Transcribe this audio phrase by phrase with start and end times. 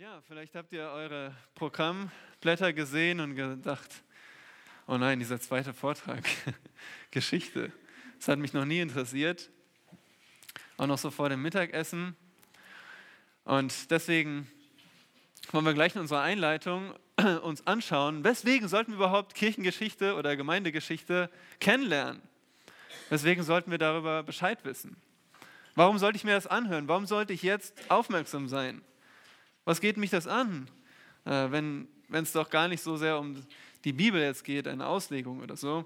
[0.00, 4.04] Ja, vielleicht habt ihr eure Programmblätter gesehen und gedacht,
[4.86, 6.22] oh nein, dieser zweite Vortrag,
[7.10, 7.72] Geschichte,
[8.16, 9.50] das hat mich noch nie interessiert.
[10.76, 12.14] Auch noch so vor dem Mittagessen.
[13.42, 14.48] Und deswegen
[15.50, 16.94] wollen wir gleich in unserer Einleitung
[17.42, 21.28] uns anschauen, weswegen sollten wir überhaupt Kirchengeschichte oder Gemeindegeschichte
[21.58, 22.22] kennenlernen?
[23.08, 24.96] Weswegen sollten wir darüber Bescheid wissen?
[25.74, 26.86] Warum sollte ich mir das anhören?
[26.86, 28.84] Warum sollte ich jetzt aufmerksam sein?
[29.68, 30.66] Was geht mich das an,
[31.26, 33.44] äh, wenn es doch gar nicht so sehr um
[33.84, 35.84] die Bibel jetzt geht, eine Auslegung oder so,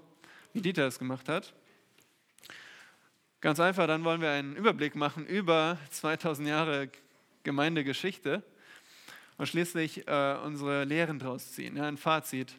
[0.53, 1.53] wie Dieter es gemacht hat?
[3.41, 6.89] Ganz einfach, dann wollen wir einen Überblick machen über 2000 Jahre
[7.43, 8.41] Gemeindegeschichte
[9.37, 12.55] und schließlich äh, unsere Lehren daraus ziehen, ein Fazit.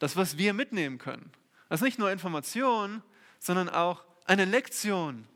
[0.00, 1.30] Das, was wir mitnehmen können.
[1.68, 3.04] Das ist nicht nur Information,
[3.38, 5.28] sondern auch eine Lektion.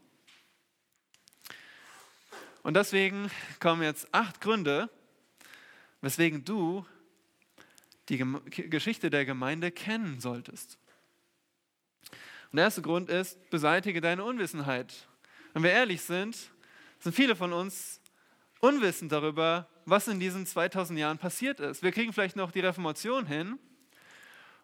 [2.65, 4.91] Und deswegen kommen jetzt acht Gründe,
[6.01, 6.87] weswegen du
[8.09, 8.19] die
[8.69, 10.79] Geschichte der Gemeinde kennen solltest.
[12.51, 15.07] Und der erste Grund ist, beseitige deine Unwissenheit.
[15.53, 16.37] Wenn wir ehrlich sind,
[16.99, 18.01] sind viele von uns
[18.61, 21.83] unwissend darüber, was in diesen 2000 Jahren passiert ist.
[21.83, 23.59] Wir kriegen vielleicht noch die Reformation hin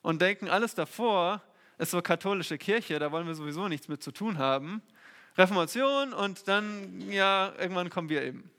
[0.03, 1.43] und denken, alles davor
[1.79, 4.83] ist so katholische Kirche, da wollen wir sowieso nichts mit zu tun haben.
[5.37, 8.51] Reformation und dann, ja, irgendwann kommen wir eben.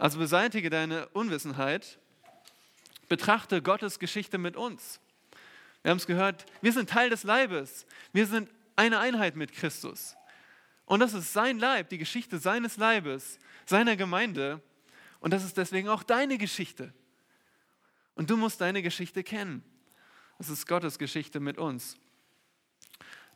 [0.00, 1.98] Also beseitige deine Unwissenheit,
[3.10, 4.98] betrachte Gottes Geschichte mit uns.
[5.82, 7.84] Wir haben es gehört, wir sind Teil des Leibes,
[8.14, 10.16] wir sind eine Einheit mit Christus.
[10.86, 14.62] Und das ist sein Leib, die Geschichte seines Leibes, seiner Gemeinde.
[15.20, 16.94] Und das ist deswegen auch deine Geschichte.
[18.14, 19.62] Und du musst deine Geschichte kennen.
[20.38, 21.98] Das ist Gottes Geschichte mit uns.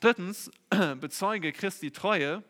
[0.01, 0.51] Drittens,
[0.99, 2.43] bezeuge Christi Treue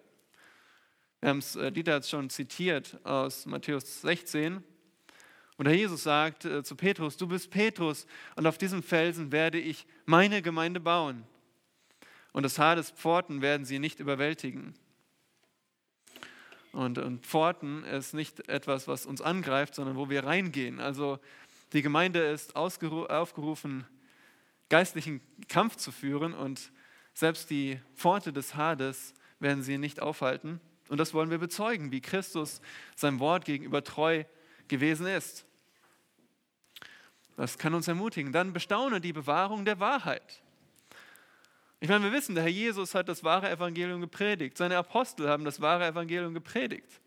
[1.24, 4.62] wir haben es, äh, Dieter hat es schon zitiert aus Matthäus 16.
[5.56, 9.58] Und Herr Jesus sagt äh, zu Petrus, du bist Petrus und auf diesem Felsen werde
[9.58, 11.24] ich meine Gemeinde bauen.
[12.34, 14.74] Und das Haar des Pforten werden sie nicht überwältigen.
[16.72, 20.78] Und, und Pforten ist nicht etwas, was uns angreift, sondern wo wir reingehen.
[20.78, 21.18] Also
[21.72, 23.86] die Gemeinde ist aufgerufen,
[24.68, 26.70] geistlichen Kampf zu führen und
[27.14, 30.60] selbst die Pforte des Hades werden sie nicht aufhalten.
[30.88, 32.60] Und das wollen wir bezeugen, wie Christus
[32.94, 34.24] seinem Wort gegenüber treu
[34.68, 35.44] gewesen ist.
[37.36, 38.32] Das kann uns ermutigen.
[38.32, 40.42] Dann bestaune die Bewahrung der Wahrheit.
[41.80, 44.56] Ich meine, wir wissen, der Herr Jesus hat das wahre Evangelium gepredigt.
[44.56, 47.00] Seine Apostel haben das wahre Evangelium gepredigt.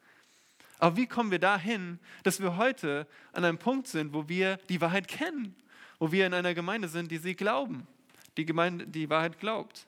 [0.80, 4.80] Aber wie kommen wir dahin, dass wir heute an einem Punkt sind, wo wir die
[4.80, 5.56] Wahrheit kennen,
[5.98, 7.88] wo wir in einer Gemeinde sind, die sie glauben,
[8.36, 9.88] die Gemeinde die Wahrheit glaubt?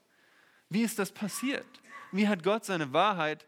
[0.70, 1.68] Wie ist das passiert?
[2.12, 3.46] Wie hat Gott seine Wahrheit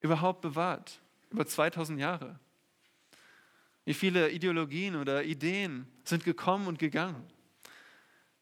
[0.00, 1.00] überhaupt bewahrt?
[1.30, 2.38] Über 2000 Jahre.
[3.84, 7.26] Wie viele Ideologien oder Ideen sind gekommen und gegangen?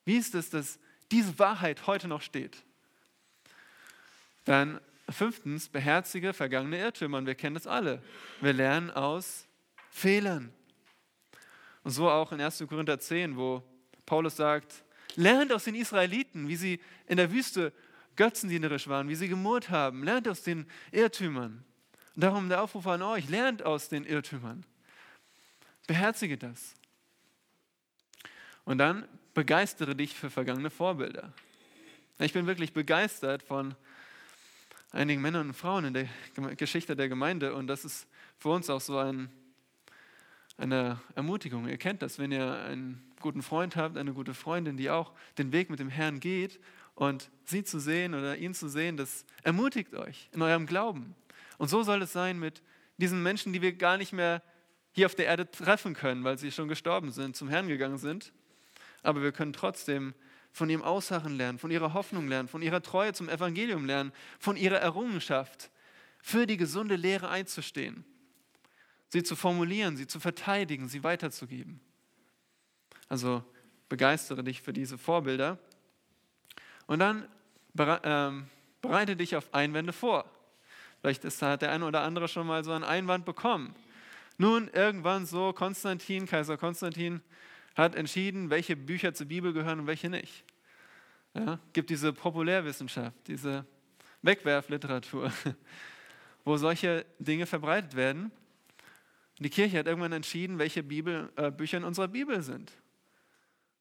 [0.05, 0.78] Wie ist es, dass
[1.11, 2.62] diese Wahrheit heute noch steht?
[4.44, 7.19] Dann fünftens, beherzige vergangene Irrtümer.
[7.19, 8.03] Und wir kennen das alle.
[8.41, 9.47] Wir lernen aus
[9.91, 10.53] Fehlern.
[11.83, 12.65] Und so auch in 1.
[12.69, 13.62] Korinther 10, wo
[14.05, 14.84] Paulus sagt,
[15.15, 17.73] lernt aus den Israeliten, wie sie in der Wüste
[18.16, 20.03] götzendienerisch waren, wie sie gemurrt haben.
[20.03, 21.65] Lernt aus den Irrtümern.
[22.15, 24.65] Und darum der Aufruf an euch, lernt aus den Irrtümern.
[25.87, 26.75] Beherzige das.
[28.65, 31.32] Und dann begeistere dich für vergangene Vorbilder.
[32.19, 33.75] Ich bin wirklich begeistert von
[34.91, 36.09] einigen Männern und Frauen in der
[36.56, 39.28] Geschichte der Gemeinde und das ist für uns auch so ein,
[40.56, 41.69] eine Ermutigung.
[41.69, 45.53] Ihr kennt das, wenn ihr einen guten Freund habt, eine gute Freundin, die auch den
[45.53, 46.59] Weg mit dem Herrn geht
[46.97, 51.15] und sie zu sehen oder ihn zu sehen, das ermutigt euch in eurem Glauben.
[51.59, 52.62] Und so soll es sein mit
[52.97, 54.43] diesen Menschen, die wir gar nicht mehr
[54.93, 58.33] hier auf der Erde treffen können, weil sie schon gestorben sind, zum Herrn gegangen sind.
[59.03, 60.15] Aber wir können trotzdem
[60.53, 64.56] von ihrem Aussagen lernen, von ihrer Hoffnung lernen, von ihrer Treue zum Evangelium lernen, von
[64.56, 65.71] ihrer Errungenschaft,
[66.19, 68.05] für die gesunde Lehre einzustehen,
[69.09, 71.81] sie zu formulieren, sie zu verteidigen, sie weiterzugeben.
[73.09, 73.44] Also
[73.91, 75.59] begeistere dich für diese Vorbilder
[76.87, 77.29] und dann
[78.05, 78.47] ähm,
[78.81, 80.25] bereite dich auf Einwände vor.
[81.00, 83.75] Vielleicht hat der eine oder andere schon mal so einen Einwand bekommen.
[84.38, 87.23] Nun, irgendwann so, Konstantin, Kaiser Konstantin,
[87.75, 90.44] hat entschieden, welche Bücher zur Bibel gehören und welche nicht.
[91.35, 93.67] Ja, gibt diese Populärwissenschaft, diese
[94.23, 95.31] Wegwerfliteratur,
[96.44, 98.32] wo solche Dinge verbreitet werden.
[99.39, 102.73] Die Kirche hat irgendwann entschieden, welche Bibel, äh, Bücher in unserer Bibel sind.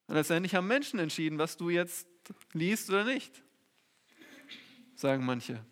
[0.07, 2.07] Und letztendlich haben Menschen entschieden, was du jetzt
[2.53, 3.43] liest oder nicht,
[4.95, 5.63] sagen manche.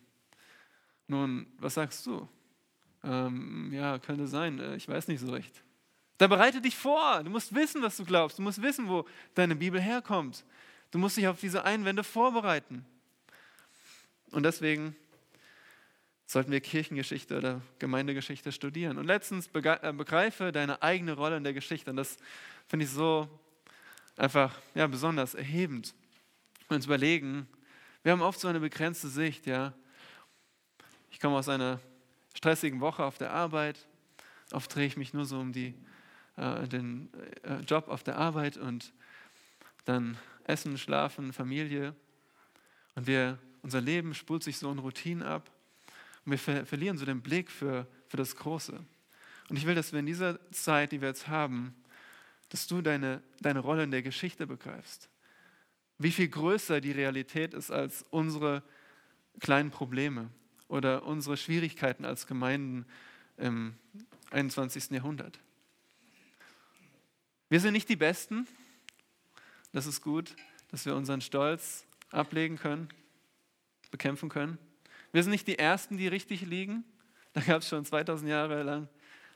[1.07, 2.27] Nun, was sagst du?
[3.03, 5.63] Ähm, ja, könnte sein, äh, ich weiß nicht so recht.
[6.17, 7.21] Da bereite dich vor.
[7.23, 8.37] Du musst wissen, was du glaubst.
[8.37, 10.45] Du musst wissen, wo deine Bibel herkommt.
[10.91, 12.85] Du musst dich auf diese Einwände vorbereiten.
[14.31, 14.95] Und deswegen
[16.25, 18.97] sollten wir Kirchengeschichte oder Gemeindegeschichte studieren.
[18.97, 21.91] Und letztens äh, begreife deine eigene Rolle in der Geschichte.
[21.91, 22.17] Und das
[22.67, 23.27] finde ich so
[24.17, 25.93] einfach ja, besonders erhebend.
[26.69, 27.47] Und uns überlegen,
[28.03, 29.45] wir haben oft so eine begrenzte Sicht.
[29.45, 29.73] Ja.
[31.11, 31.79] Ich komme aus einer
[32.35, 33.87] stressigen Woche auf der Arbeit.
[34.51, 35.73] Oft drehe ich mich nur so um die,
[36.37, 37.09] äh, den
[37.43, 38.93] äh, Job auf der Arbeit und
[39.85, 41.95] dann Essen, Schlafen, Familie.
[42.95, 45.49] Und wir, unser Leben spult sich so in Routinen ab.
[46.25, 48.79] Und wir ver verlieren so den Blick für, für das Große.
[49.49, 51.75] Und ich will, dass wir in dieser Zeit, die wir jetzt haben,
[52.53, 55.09] dass du deine, deine Rolle in der Geschichte begreifst.
[55.97, 58.61] Wie viel größer die Realität ist als unsere
[59.39, 60.29] kleinen Probleme
[60.67, 62.85] oder unsere Schwierigkeiten als Gemeinden
[63.37, 63.73] im
[64.29, 64.91] 21.
[64.91, 65.39] Jahrhundert.
[67.49, 68.47] Wir sind nicht die Besten.
[69.71, 70.35] Das ist gut,
[70.69, 72.87] dass wir unseren Stolz ablegen können,
[73.89, 74.59] bekämpfen können.
[75.11, 76.83] Wir sind nicht die Ersten, die richtig liegen.
[77.33, 78.87] Da gab es schon 2000 Jahre lang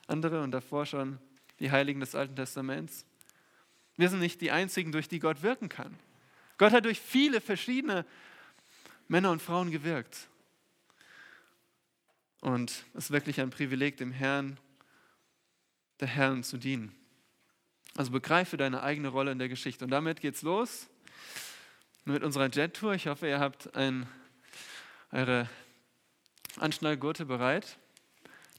[0.06, 1.18] andere und davor schon
[1.60, 3.04] die Heiligen des Alten Testaments.
[3.96, 5.98] Wir sind nicht die Einzigen, durch die Gott wirken kann.
[6.56, 8.04] Gott hat durch viele verschiedene
[9.08, 10.28] Männer und Frauen gewirkt.
[12.40, 14.58] Und es ist wirklich ein Privileg, dem Herrn,
[16.00, 16.94] der Herren zu dienen.
[17.96, 19.84] Also begreife deine eigene Rolle in der Geschichte.
[19.84, 20.86] Und damit geht's los
[22.04, 22.94] mit unserer Jet-Tour.
[22.94, 24.06] Ich hoffe, ihr habt ein,
[25.10, 25.48] eure
[26.56, 27.78] Anschnallgurte bereit.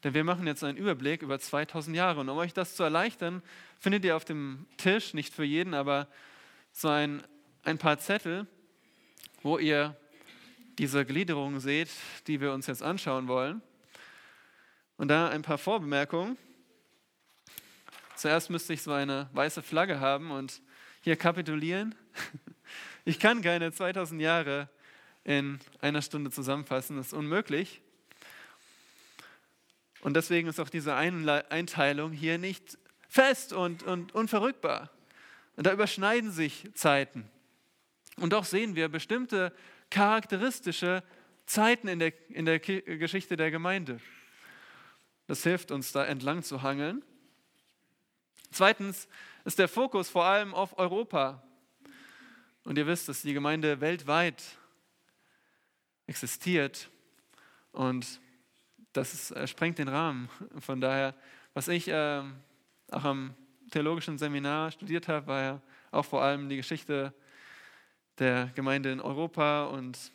[0.04, 2.22] Denn wir machen jetzt einen Überblick über 2000 Jahre.
[2.22, 3.42] Und um euch das zu erleichtern,
[3.80, 6.08] findet ihr auf dem Tisch, nicht für jeden, aber
[6.72, 7.22] so ein,
[7.64, 8.48] ein paar Zettel,
[9.42, 9.98] wo ihr
[10.78, 11.90] diese Gliederung seht,
[12.28, 13.62] die wir uns jetzt anschauen wollen.
[14.96, 16.38] Und da ein paar Vorbemerkungen.
[18.16, 20.62] Zuerst müsste ich so eine weiße Flagge haben und
[21.02, 21.96] hier kapitulieren.
[23.06, 24.70] Ich kann keine 2000 Jahre
[25.24, 27.82] in einer Stunde zusammenfassen, das ist unmöglich.
[30.02, 34.90] Und deswegen ist auch diese Einteilung hier nicht fest und, und unverrückbar.
[35.56, 37.30] Und da überschneiden sich Zeiten.
[38.18, 39.54] Und doch sehen wir bestimmte
[39.90, 41.04] charakteristische
[41.46, 44.00] Zeiten in der, in der Geschichte der Gemeinde.
[45.28, 47.04] Das hilft uns da entlang zu hangeln.
[48.52, 49.08] Zweitens
[49.46, 51.44] ist der Fokus vor allem auf Europa.
[52.64, 54.44] Und ihr wisst, dass die Gemeinde weltweit
[56.08, 56.90] existiert
[57.72, 58.20] und
[58.94, 60.30] das äh, sprengt den Rahmen.
[60.60, 61.16] Von daher,
[61.54, 62.24] was ich äh,
[62.92, 63.34] auch am
[63.72, 67.14] theologischen Seminar studiert habe, war ja auch vor allem die Geschichte
[68.18, 70.12] der Gemeinde in Europa und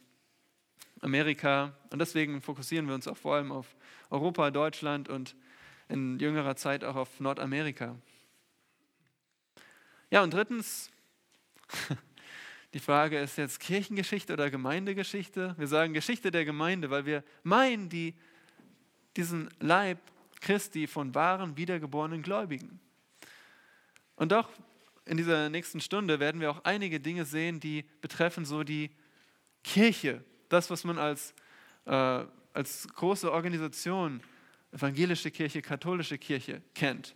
[1.01, 1.73] Amerika.
[1.91, 3.75] Und deswegen fokussieren wir uns auch vor allem auf
[4.11, 5.37] Europa, Deutschland und
[5.89, 7.97] in jüngerer Zeit auch auf Nordamerika.
[10.11, 10.91] Ja, und drittens,
[12.75, 15.55] die Frage ist jetzt Kirchengeschichte oder Gemeindegeschichte.
[15.59, 18.15] Wir sagen Geschichte der Gemeinde, weil wir meinen, die
[19.17, 19.99] diesen Leib
[20.41, 22.81] Christi von wahren, wiedergeborenen Gläubigen.
[24.17, 24.51] Und doch
[25.07, 28.91] in dieser nächsten Stunde werden wir auch einige Dinge sehen, die betreffen so die
[29.63, 31.35] Kirche, das, was man als,
[31.87, 34.23] äh, als große Organisation,
[34.73, 37.15] evangelische Kirche, katholische Kirche kennt.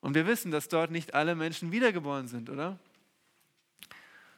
[0.00, 2.78] Und wir wissen, dass dort nicht alle Menschen wiedergeboren sind, oder?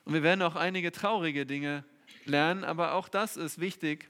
[0.04, 1.85] Und wir werden auch einige traurige Dinge
[2.25, 4.09] lernen, aber auch das ist wichtig,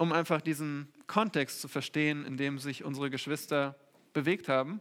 [0.00, 3.76] um einfach diesen Kontext zu verstehen, in dem sich unsere Geschwister
[4.14, 4.80] bewegt haben.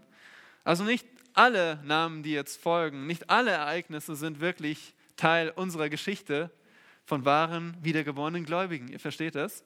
[0.64, 6.52] Also nicht alle Namen, die jetzt folgen, nicht alle Ereignisse sind wirklich Teil unserer Geschichte
[7.04, 8.88] von wahren, wiedergeborenen Gläubigen.
[8.88, 9.66] Ihr versteht das?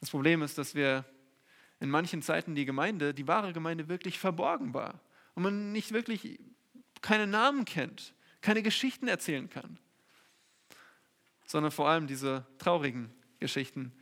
[0.00, 1.06] Das Problem ist, dass wir
[1.80, 5.00] in manchen Zeiten die Gemeinde, die wahre Gemeinde wirklich verborgen war
[5.34, 6.38] und man nicht wirklich
[7.00, 8.12] keine Namen kennt,
[8.42, 9.78] keine Geschichten erzählen kann,
[11.46, 13.94] sondern vor allem diese traurigen Geschichten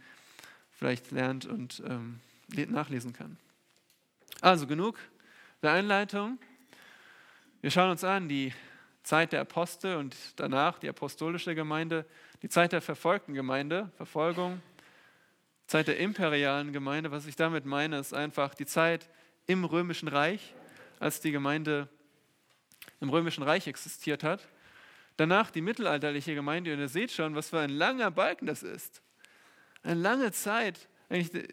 [0.77, 3.37] vielleicht lernt und ähm, nachlesen kann.
[4.41, 4.99] Also genug
[5.63, 6.39] der Einleitung.
[7.61, 8.53] Wir schauen uns an die
[9.03, 12.05] Zeit der Apostel und danach die apostolische Gemeinde,
[12.43, 14.61] die Zeit der verfolgten Gemeinde, Verfolgung,
[15.67, 17.11] Zeit der imperialen Gemeinde.
[17.11, 19.09] Was ich damit meine, ist einfach die Zeit
[19.47, 20.55] im römischen Reich,
[21.01, 21.89] als die Gemeinde
[23.01, 24.47] im römischen Reich existiert hat.
[25.17, 29.04] Danach die mittelalterliche Gemeinde und ihr seht schon, was für ein langer Balken das ist
[29.85, 31.47] eine lange Zeit, eigentlich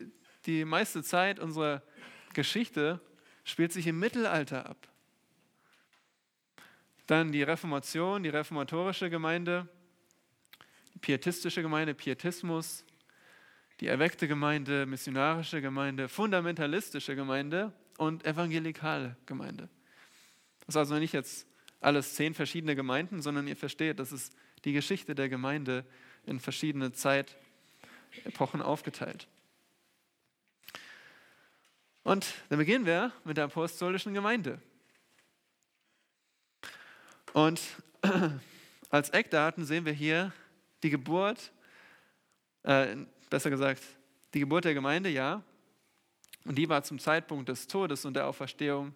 [0.46, 1.84] die meiste Zeit unserer
[2.34, 3.00] Geschichte
[3.44, 4.88] spielt sich im Mittelalter ab.
[7.08, 9.68] Dann die Reformation, die reformatorische Gemeinde,
[10.94, 12.86] die pietistische Gemeinde, Pietismus,
[13.82, 19.70] die erweckte Gemeinde, missionarische Gemeinde, fundamentalistische Gemeinde und evangelikale Gemeinde.
[20.62, 21.48] Das ist also nicht jetzt
[21.82, 25.84] alles zehn verschiedene Gemeinden, sondern ihr versteht, das ist die Geschichte der Gemeinde
[26.26, 26.92] in verschiedene
[28.12, 29.28] Zeitepochen aufgeteilt.
[32.04, 34.60] Und dann beginnen wir mit der apostolischen Gemeinde.
[37.34, 37.62] Und
[38.90, 40.34] als Eckdaten sehen wir hier
[40.84, 41.52] die Geburt,
[42.64, 42.98] äh,
[43.30, 43.84] besser gesagt,
[44.34, 45.44] die Geburt der Gemeinde, ja.
[46.46, 48.96] Und die war zum Zeitpunkt des Todes und der Auferstehung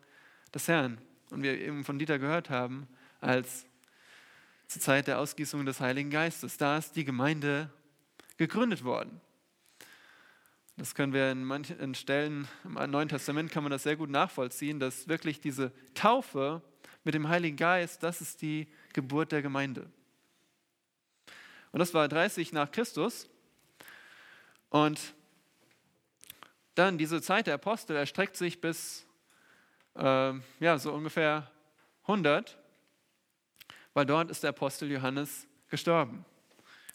[0.53, 0.98] des Herrn.
[1.29, 2.88] Und wir eben von Dieter gehört haben,
[3.22, 3.65] als
[4.67, 6.57] zur Zeit der Ausgießung des Heiligen Geistes.
[6.57, 7.69] Da ist die Gemeinde
[8.38, 9.22] gegründet worden.
[10.77, 14.80] Das können wir in manchen Stellen im Neuen Testament kann man das sehr gut nachvollziehen,
[14.80, 16.62] dass wirklich diese Taufe
[17.06, 19.89] mit dem Heiligen Geist, das ist die Geburt der Gemeinde.
[21.72, 23.30] Und das war 30 nach Christus.
[24.70, 25.13] Und
[26.74, 29.06] dann diese Zeit der Apostel erstreckt sich bis
[29.96, 31.50] äh, ja, so ungefähr
[32.04, 32.58] 100,
[33.94, 36.25] weil dort ist der Apostel Johannes gestorben.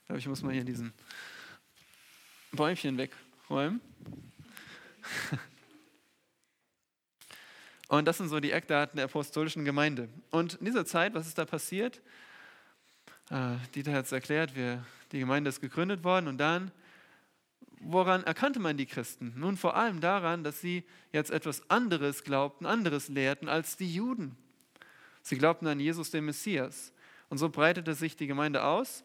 [0.00, 0.92] Ich glaube, ich muss mal hier diesen
[2.52, 3.80] Bäumchen wegräumen.
[7.88, 10.08] Und das sind so die Eckdaten der apostolischen Gemeinde.
[10.30, 12.00] Und in dieser Zeit, was ist da passiert?
[13.30, 16.70] Äh, Dieter hat es erklärt, wir, die Gemeinde ist gegründet worden und dann,
[17.80, 19.32] woran erkannte man die Christen?
[19.36, 24.36] Nun vor allem daran, dass sie jetzt etwas anderes glaubten, anderes lehrten als die Juden.
[25.22, 26.92] Sie glaubten an Jesus, den Messias.
[27.28, 29.04] Und so breitete sich die Gemeinde aus.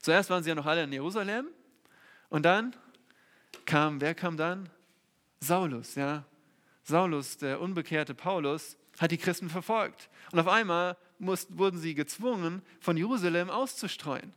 [0.00, 1.48] Zuerst waren sie ja noch alle in Jerusalem
[2.28, 2.74] und dann
[3.64, 4.68] kam, wer kam dann?
[5.40, 6.24] Saulus, ja,
[6.82, 10.08] Saulus, der unbekehrte Paulus, hat die Christen verfolgt.
[10.32, 14.32] Und auf einmal mussten, wurden sie gezwungen, von Jerusalem auszustreuen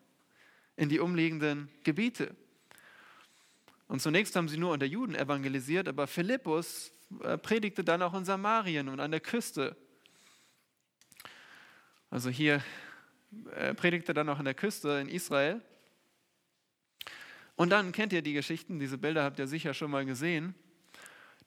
[0.75, 2.35] in die umliegenden Gebiete.
[3.87, 8.25] Und zunächst haben sie nur unter Juden evangelisiert, aber Philippus äh, predigte dann auch in
[8.25, 9.75] Samarien und an der Küste.
[12.09, 12.63] Also hier
[13.55, 15.61] er predigte dann auch an der Küste in Israel.
[17.55, 20.55] Und dann kennt ihr die Geschichten, diese Bilder habt ihr sicher schon mal gesehen.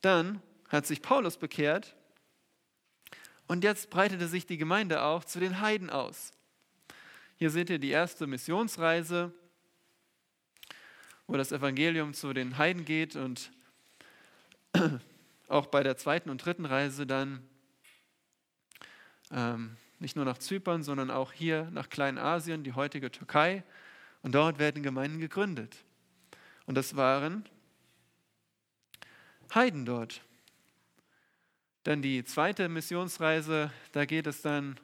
[0.01, 1.97] Dann hat sich Paulus bekehrt
[3.47, 6.33] und jetzt breitete sich die Gemeinde auch zu den Heiden aus.
[7.37, 9.33] Hier seht ihr die erste Missionsreise,
[11.27, 13.51] wo das Evangelium zu den Heiden geht und
[15.49, 17.47] auch bei der zweiten und dritten Reise dann
[19.31, 23.65] ähm, nicht nur nach Zypern, sondern auch hier nach Kleinasien, die heutige Türkei.
[24.23, 25.77] Und dort werden Gemeinden gegründet.
[26.67, 27.45] Und das waren
[29.55, 30.23] Heiden dort.
[31.85, 34.81] Dann die zweite Missionsreise, da geht es dann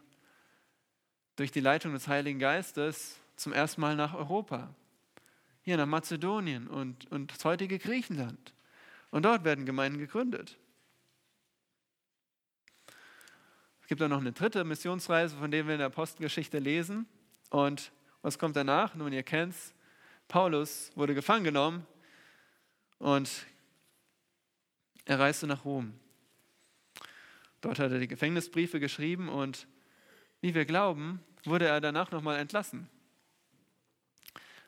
[1.36, 4.74] durch die Leitung des Heiligen Geistes zum ersten Mal nach Europa.
[5.62, 8.52] Hier nach Mazedonien und, und das heutige Griechenland.
[9.10, 10.58] Und dort werden Gemeinden gegründet.
[13.80, 17.08] Es gibt dann noch eine dritte Missionsreise, von der wir in der Apostelgeschichte lesen.
[17.48, 17.90] Und
[18.22, 18.94] was kommt danach?
[18.94, 19.74] Nun, ihr kennt es.
[20.30, 21.84] Paulus wurde gefangen genommen
[22.98, 23.28] und
[25.04, 25.92] er reiste nach Rom.
[27.60, 29.66] Dort hat er die Gefängnisbriefe geschrieben und
[30.40, 32.88] wie wir glauben, wurde er danach nochmal entlassen.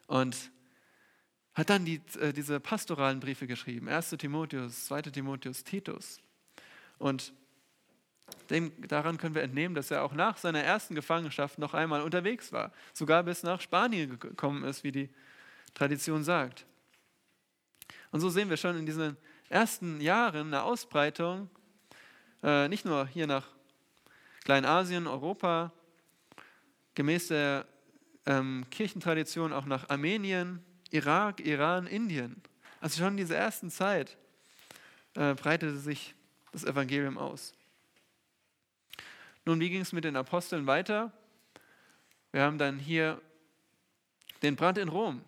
[0.09, 0.50] Und
[1.54, 4.11] hat dann die, äh, diese pastoralen Briefe geschrieben, 1.
[4.19, 5.02] Timotheus, 2.
[5.02, 6.21] Timotheus, Titus.
[6.99, 7.33] Und
[8.50, 12.50] dem, daran können wir entnehmen, dass er auch nach seiner ersten Gefangenschaft noch einmal unterwegs
[12.50, 15.09] war, sogar bis nach Spanien gekommen ist, wie die
[15.74, 16.66] Tradition sagt.
[18.10, 19.16] Und so sehen wir schon in diesen
[19.48, 21.48] ersten Jahren eine Ausbreitung
[22.42, 23.46] äh, nicht nur hier nach
[24.44, 25.72] Kleinasien, Europa,
[26.94, 27.66] gemäß der
[28.26, 32.42] ähm, Kirchentradition auch nach Armenien, Irak, Iran, Indien.
[32.80, 34.16] Also schon in dieser ersten Zeit
[35.14, 36.14] äh, breitete sich
[36.50, 37.54] das Evangelium aus.
[39.44, 41.12] Nun, wie ging es mit den Aposteln weiter?
[42.32, 43.20] Wir haben dann hier
[44.42, 45.22] den Brand in Rom.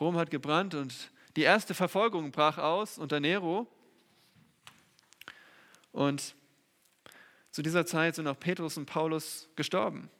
[0.00, 0.94] Rom hat gebrannt und
[1.36, 3.66] die erste Verfolgung brach aus unter Nero.
[5.92, 6.34] Und
[7.50, 10.10] zu dieser Zeit sind auch Petrus und Paulus gestorben.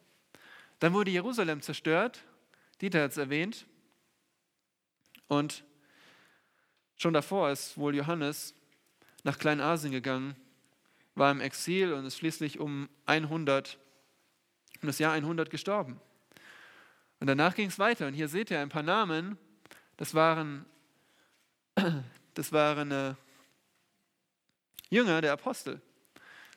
[0.79, 2.23] Dann wurde Jerusalem zerstört,
[2.81, 3.65] Dieter hat es erwähnt.
[5.27, 5.63] Und
[6.97, 8.55] schon davor ist wohl Johannes
[9.23, 10.35] nach Kleinasien gegangen,
[11.15, 13.77] war im Exil und ist schließlich um 100,
[14.81, 15.99] um das Jahr 100 gestorben.
[17.19, 18.07] Und danach ging es weiter.
[18.07, 19.37] Und hier seht ihr ein paar Namen.
[19.99, 20.65] Das waren,
[22.33, 23.15] das waren äh,
[24.89, 25.81] Jünger der Apostel.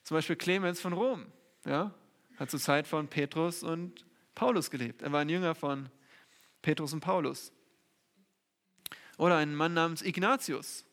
[0.05, 1.27] Zum Beispiel Clemens von Rom,
[1.65, 1.93] ja,
[2.37, 4.07] hat zur Zeit von Petrus und
[4.37, 5.03] Paulus gelebt.
[5.03, 5.91] Er war ein Jünger von
[6.63, 7.51] Petrus und Paulus.
[9.19, 10.85] Oder ein Mann namens Ignatius,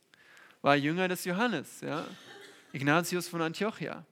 [0.63, 2.03] war Jünger des Johannes, ja?
[2.73, 4.03] Ignatius von Antiochia.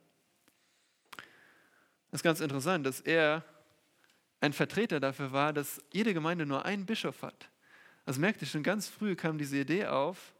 [2.12, 3.42] Das ist ganz interessant, dass er
[4.40, 7.50] ein Vertreter dafür war, dass jede Gemeinde nur einen Bischof hat.
[8.08, 10.32] Also merkt ihr, schon ganz früh kam diese Idee auf,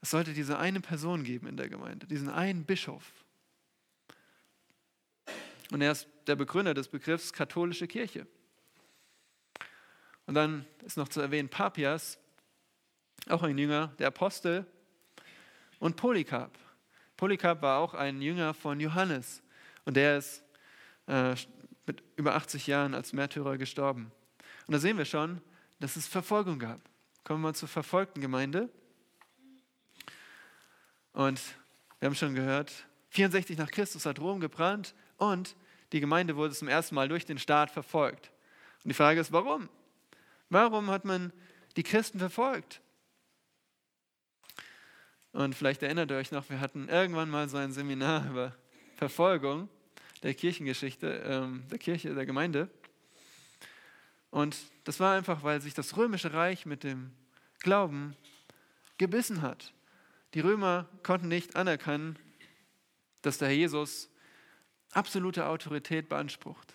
[0.00, 3.04] es sollte diese eine Person geben in der Gemeinde, diesen einen Bischof.
[5.72, 8.26] Und er ist der Begründer des Begriffs katholische Kirche.
[10.24, 12.18] Und dann ist noch zu erwähnen Papias,
[13.28, 14.64] auch ein Jünger der Apostel,
[15.80, 16.58] und Polycarp.
[17.18, 19.42] Polycarp war auch ein Jünger von Johannes
[19.84, 20.42] und der ist
[21.08, 21.34] äh,
[21.84, 24.10] mit über 80 Jahren als Märtyrer gestorben.
[24.66, 25.42] Und da sehen wir schon,
[25.82, 26.80] dass es Verfolgung gab.
[27.24, 28.70] Kommen wir mal zur verfolgten Gemeinde.
[31.12, 31.40] Und
[31.98, 35.56] wir haben schon gehört, 64 nach Christus hat Rom gebrannt und
[35.90, 38.30] die Gemeinde wurde zum ersten Mal durch den Staat verfolgt.
[38.84, 39.68] Und die Frage ist, warum?
[40.50, 41.32] Warum hat man
[41.76, 42.80] die Christen verfolgt?
[45.32, 48.54] Und vielleicht erinnert ihr euch noch, wir hatten irgendwann mal so ein Seminar über
[48.94, 49.68] Verfolgung
[50.22, 52.70] der Kirchengeschichte, ähm, der Kirche, der Gemeinde.
[54.32, 57.12] Und das war einfach, weil sich das römische Reich mit dem
[57.60, 58.16] Glauben
[58.96, 59.74] gebissen hat.
[60.32, 62.18] Die Römer konnten nicht anerkennen,
[63.20, 64.08] dass der Herr Jesus
[64.92, 66.74] absolute Autorität beansprucht.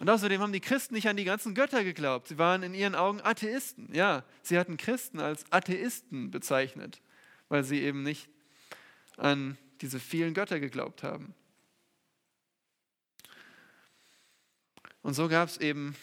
[0.00, 2.28] Und außerdem haben die Christen nicht an die ganzen Götter geglaubt.
[2.28, 3.88] Sie waren in ihren Augen Atheisten.
[3.94, 7.00] Ja, sie hatten Christen als Atheisten bezeichnet,
[7.48, 8.28] weil sie eben nicht
[9.16, 11.34] an diese vielen Götter geglaubt haben.
[15.00, 15.96] Und so gab es eben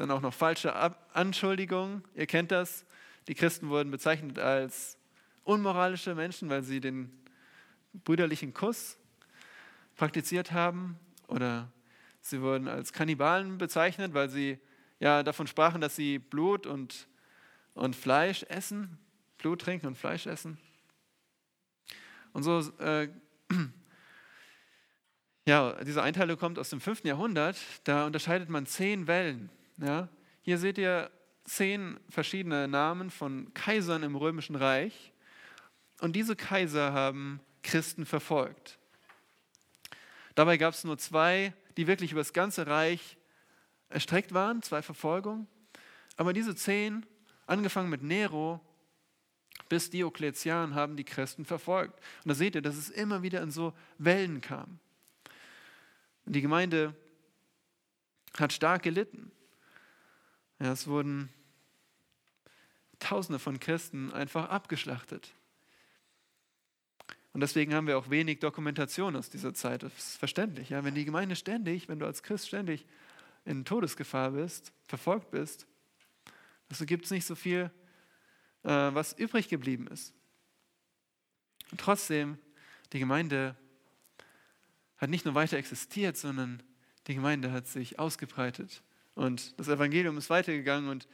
[0.00, 0.74] dann auch noch falsche
[1.12, 2.02] Anschuldigungen.
[2.14, 2.86] Ihr kennt das.
[3.28, 4.96] Die Christen wurden bezeichnet als
[5.44, 7.12] unmoralische Menschen, weil sie den
[7.92, 8.96] brüderlichen Kuss
[9.96, 10.98] praktiziert haben.
[11.28, 11.70] Oder
[12.22, 14.58] sie wurden als Kannibalen bezeichnet, weil sie
[15.00, 17.06] ja davon sprachen, dass sie Blut und,
[17.74, 18.96] und Fleisch essen,
[19.36, 20.56] Blut trinken und Fleisch essen.
[22.32, 23.10] Und so, äh,
[25.46, 27.04] ja, diese Einteilung kommt aus dem 5.
[27.04, 27.58] Jahrhundert.
[27.84, 29.50] Da unterscheidet man zehn Wellen.
[29.80, 30.08] Ja?
[30.42, 31.10] Hier seht ihr
[31.44, 35.12] zehn verschiedene Namen von Kaisern im Römischen Reich.
[36.00, 38.78] Und diese Kaiser haben Christen verfolgt.
[40.34, 43.18] Dabei gab es nur zwei, die wirklich über das ganze Reich
[43.88, 45.46] erstreckt waren, zwei Verfolgungen.
[46.16, 47.04] Aber diese zehn,
[47.46, 48.60] angefangen mit Nero
[49.68, 51.98] bis Diokletian, haben die Christen verfolgt.
[52.24, 54.78] Und da seht ihr, dass es immer wieder in so Wellen kam.
[56.24, 56.94] Und die Gemeinde
[58.38, 59.32] hat stark gelitten.
[60.60, 61.30] Ja, es wurden
[62.98, 65.32] Tausende von Christen einfach abgeschlachtet.
[67.32, 69.82] Und deswegen haben wir auch wenig Dokumentation aus dieser Zeit.
[69.82, 70.70] Das ist verständlich.
[70.70, 70.84] Ja?
[70.84, 72.86] Wenn die Gemeinde ständig, wenn du als Christ ständig
[73.44, 75.66] in Todesgefahr bist, verfolgt bist,
[76.68, 77.70] also gibt es nicht so viel,
[78.62, 80.12] äh, was übrig geblieben ist.
[81.70, 82.38] Und trotzdem,
[82.92, 83.56] die Gemeinde
[84.98, 86.62] hat nicht nur weiter existiert, sondern
[87.06, 88.82] die Gemeinde hat sich ausgebreitet.
[89.14, 91.08] Und das Evangelium ist weitergegangen und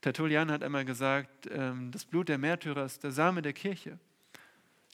[0.00, 3.98] Tertullian hat einmal gesagt, ähm, das Blut der Märtyrer ist der Same der Kirche.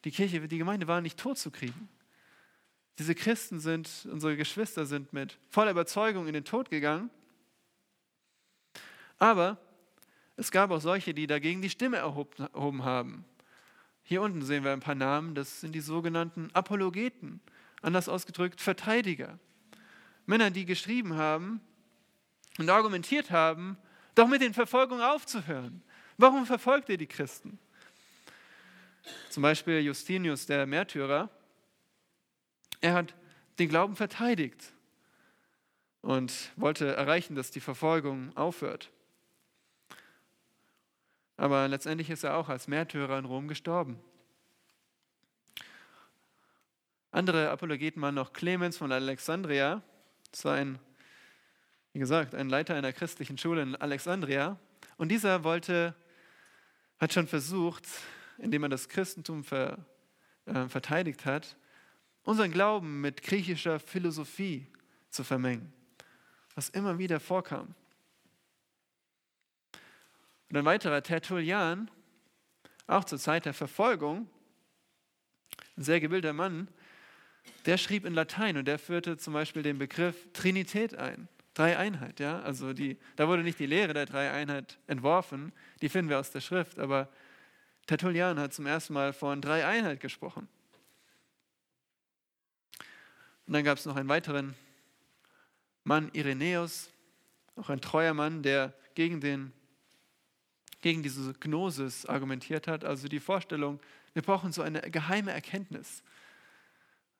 [0.05, 1.89] Die Kirche, die Gemeinde war nicht tot zu kriegen.
[2.99, 7.11] Diese Christen sind, unsere Geschwister sind mit voller Überzeugung in den Tod gegangen.
[9.19, 9.59] Aber
[10.37, 13.25] es gab auch solche, die dagegen die Stimme erhoben haben.
[14.03, 17.41] Hier unten sehen wir ein paar Namen, das sind die sogenannten Apologeten,
[17.81, 19.39] anders ausgedrückt Verteidiger.
[20.27, 21.61] Männer, die geschrieben haben,
[22.59, 23.77] und argumentiert haben,
[24.15, 25.83] doch mit den Verfolgungen aufzuhören.
[26.17, 27.59] Warum verfolgt ihr die Christen?
[29.31, 31.29] Zum Beispiel Justinius, der Märtyrer,
[32.81, 33.15] er hat
[33.59, 34.73] den Glauben verteidigt
[36.03, 38.91] und wollte erreichen, dass die Verfolgung aufhört.
[41.37, 43.99] Aber letztendlich ist er auch als Märtyrer in Rom gestorben.
[47.11, 49.83] Andere Apologeten waren noch Clemens von Alexandria,
[50.31, 50.79] das war ein
[51.95, 54.59] wie gesagt, ein Leiter einer christlichen Schule in Alexandria.
[54.97, 55.95] Und dieser wollte,
[56.99, 57.87] hat schon versucht,
[58.37, 59.79] indem er das Christentum ver,
[60.47, 61.57] äh, verteidigt hat,
[62.25, 64.67] unseren Glauben mit griechischer Philosophie
[65.09, 65.73] zu vermengen,
[66.57, 67.77] was immer wieder vorkam.
[70.51, 71.89] Und ein weiterer Tertullian,
[72.89, 74.29] auch zur Zeit der Verfolgung,
[75.77, 76.67] ein sehr gebildeter Mann,
[77.67, 81.29] der schrieb in Latein und der führte zum Beispiel den Begriff Trinität ein.
[81.55, 82.41] Dreieinheit, ja.
[82.41, 86.41] Also die, da wurde nicht die Lehre der Dreieinheit entworfen, die finden wir aus der
[86.41, 87.09] Schrift, aber
[87.87, 90.49] Tertullian hat zum ersten Mal von Dreieinheit gesprochen.
[93.47, 94.55] Und dann gab es noch einen weiteren
[95.85, 96.91] Mann, Irenäus,
[97.57, 99.53] auch ein treuer Mann, der gegen den
[100.85, 103.81] gegen diese Gnosis argumentiert hat, also die Vorstellung,
[104.13, 106.03] wir brauchen so eine geheime Erkenntnis,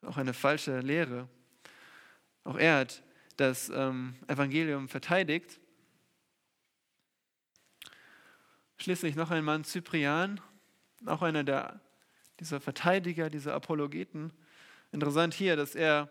[0.03, 1.27] auch eine falsche Lehre.
[2.45, 3.03] Auch er hat
[3.37, 5.61] das ähm, Evangelium verteidigt.
[8.79, 10.41] Schließlich noch ein Mann, Cyprian,
[11.07, 11.81] auch einer der,
[12.41, 14.33] dieser Verteidiger, dieser Apologeten.
[14.93, 16.11] Interessant hier, dass er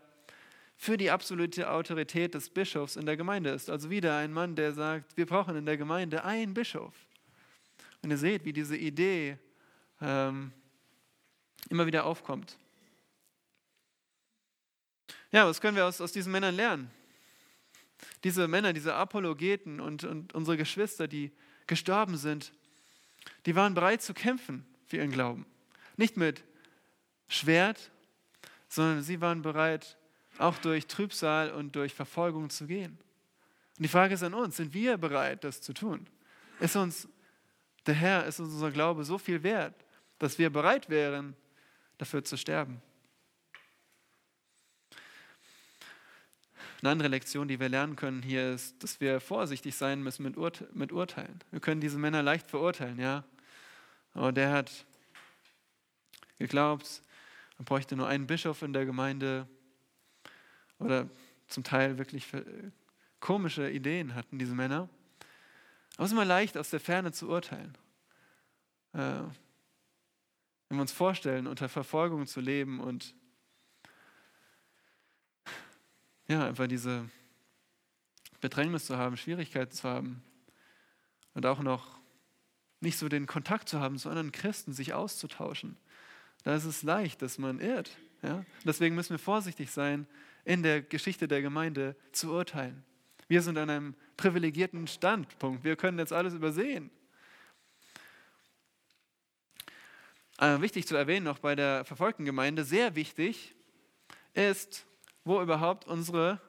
[0.76, 3.70] für die absolute Autorität des Bischofs in der Gemeinde ist.
[3.70, 6.94] Also wieder ein Mann, der sagt, wir brauchen in der Gemeinde einen Bischof.
[8.02, 9.38] Und ihr seht, wie diese Idee
[10.02, 10.52] ähm,
[11.70, 12.58] immer wieder aufkommt.
[15.32, 16.92] Ja, was können wir aus, aus diesen Männern lernen?
[18.24, 21.32] Diese Männer, diese Apologeten und, und unsere Geschwister, die
[21.68, 22.54] gestorben sind,
[23.46, 25.46] die waren bereit zu kämpfen für ihren Glauben.
[25.98, 26.44] Nicht mit
[27.28, 27.92] Schwert,
[28.68, 29.98] sondern sie waren bereit,
[30.38, 32.98] auch durch Trübsal und durch Verfolgung zu gehen.
[33.78, 36.08] Und die Frage ist an uns, sind wir bereit, das zu tun?
[36.60, 37.08] Ist uns
[37.86, 39.74] der Herr, ist unser Glaube so viel wert,
[40.20, 41.36] dass wir bereit wären,
[41.98, 42.82] dafür zu sterben?
[46.84, 50.36] Eine andere Lektion, die wir lernen können hier, ist, dass wir vorsichtig sein müssen mit,
[50.36, 51.40] Urte mit Urteilen.
[51.50, 53.24] Wir können diese Männer leicht verurteilen, ja.
[54.14, 54.86] Aber der hat
[56.40, 57.02] geglaubt,
[57.58, 59.48] man bräuchte nur einen Bischof in der Gemeinde
[60.78, 61.10] oder
[61.48, 62.28] zum Teil wirklich
[63.22, 64.90] komische Ideen hatten diese Männer.
[65.96, 67.78] Aber es ist immer leicht, aus der Ferne zu urteilen.
[68.92, 69.22] Äh,
[70.68, 73.16] wenn wir uns vorstellen, unter Verfolgung zu leben und
[76.28, 77.10] ja, einfach diese
[78.42, 80.24] Bedrängnis zu haben, Schwierigkeiten zu haben
[81.34, 82.00] und auch noch
[82.80, 85.78] nicht so den Kontakt zu haben zu anderen Christen, sich auszutauschen.
[86.44, 87.98] Da ist es leicht, dass man irrt.
[88.22, 88.46] Ja?
[88.66, 90.08] Deswegen müssen wir vorsichtig sein,
[90.46, 92.84] in der Geschichte der Gemeinde zu urteilen.
[93.30, 95.64] Wir sind an einem privilegierten Standpunkt.
[95.64, 96.92] Wir können jetzt alles übersehen.
[100.38, 103.56] Aber äh, wichtig zu erwähnen noch bei der verfolgten Gemeinde, sehr wichtig
[104.34, 104.86] ist,
[105.24, 106.40] wo überhaupt unsere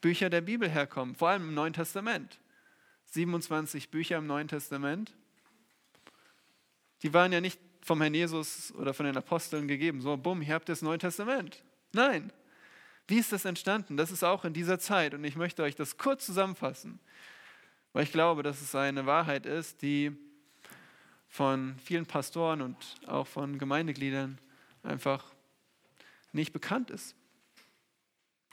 [0.00, 2.38] Bücher der Bibel herkommen, vor allem im Neuen Testament.
[3.06, 5.14] 27 Bücher im Neuen Testament.
[7.02, 10.00] Die waren ja nicht vom Herrn Jesus oder von den Aposteln gegeben.
[10.00, 11.62] So, bumm, hier habt ihr das Neue Testament.
[11.92, 12.32] Nein,
[13.08, 13.96] wie ist das entstanden?
[13.96, 17.00] Das ist auch in dieser Zeit und ich möchte euch das kurz zusammenfassen,
[17.92, 20.16] weil ich glaube, dass es eine Wahrheit ist, die
[21.28, 24.38] von vielen Pastoren und auch von Gemeindegliedern
[24.82, 25.24] einfach
[26.32, 27.14] nicht bekannt ist.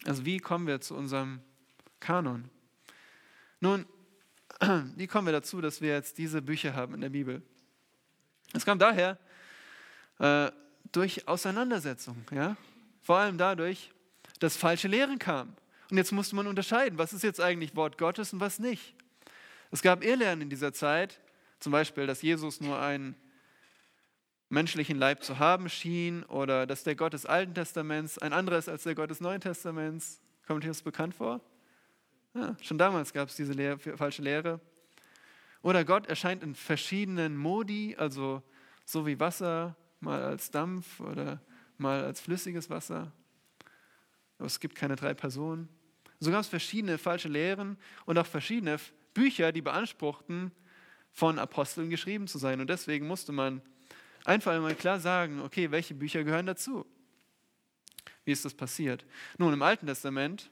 [0.05, 1.41] Also wie kommen wir zu unserem
[1.99, 2.49] Kanon?
[3.59, 3.85] Nun,
[4.95, 7.41] wie kommen wir dazu, dass wir jetzt diese Bücher haben in der Bibel?
[8.53, 9.17] Es kam daher
[10.19, 10.51] äh,
[10.91, 12.57] durch Auseinandersetzungen, ja?
[13.01, 13.91] vor allem dadurch,
[14.39, 15.55] dass falsche Lehren kamen.
[15.91, 18.95] Und jetzt musste man unterscheiden, was ist jetzt eigentlich Wort Gottes und was nicht.
[19.71, 21.19] Es gab Irrlernen in dieser Zeit,
[21.59, 23.15] zum Beispiel, dass Jesus nur einen
[24.49, 28.69] menschlichen Leib zu haben schien oder dass der Gott des Alten Testaments ein anderer ist
[28.69, 30.21] als der Gott des Neuen Testaments.
[30.47, 31.41] Kommt euch das bekannt vor?
[32.33, 34.59] Ja, schon damals gab es diese Lehre, falsche Lehre.
[35.61, 38.41] Oder Gott erscheint in verschiedenen Modi, also
[38.85, 41.41] so wie Wasser, mal als Dampf oder
[41.77, 43.11] mal als flüssiges Wasser
[44.39, 45.69] aber es gibt keine drei Personen.
[46.19, 48.77] So gab es verschiedene falsche Lehren und auch verschiedene
[49.13, 50.51] Bücher, die beanspruchten,
[51.11, 52.61] von Aposteln geschrieben zu sein.
[52.61, 53.61] Und deswegen musste man
[54.29, 56.85] einfach einmal klar sagen, okay, welche Bücher gehören dazu?
[58.23, 59.05] Wie ist das passiert?
[59.37, 60.49] Nun, im Alten Testament,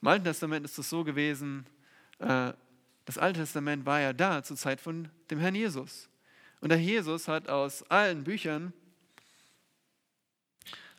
[0.00, 1.66] im Alten Testament ist es so gewesen,
[2.20, 2.52] äh,
[3.04, 6.08] das Alte Testament war ja da zur Zeit von dem Herrn Jesus.
[6.60, 8.72] Und der Jesus hat aus allen Büchern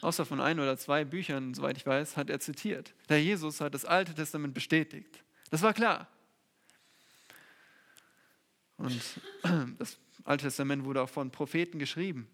[0.02, 2.94] außer von ein oder zwei Büchern, soweit ich weiß, hat er zitiert.
[3.10, 5.24] Der Jesus hat das Alte Testament bestätigt.
[5.50, 6.08] Das war klar.
[8.78, 9.02] Und
[9.80, 12.28] das Alte Testament wurde auch von Propheten geschrieben.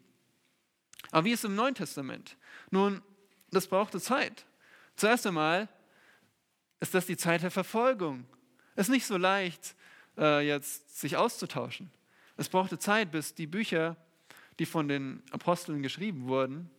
[1.11, 2.37] Aber wie ist es im Neuen Testament?
[2.71, 3.01] Nun,
[3.51, 4.45] das brauchte Zeit.
[4.95, 5.69] Zuerst einmal
[6.79, 8.25] ist das die Zeit der Verfolgung.
[8.75, 9.75] Es ist nicht so leicht,
[10.17, 11.91] äh, jetzt sich auszutauschen.
[12.37, 13.95] Es brauchte Zeit, bis die Bücher,
[14.59, 16.69] die von den Aposteln geschrieben wurden,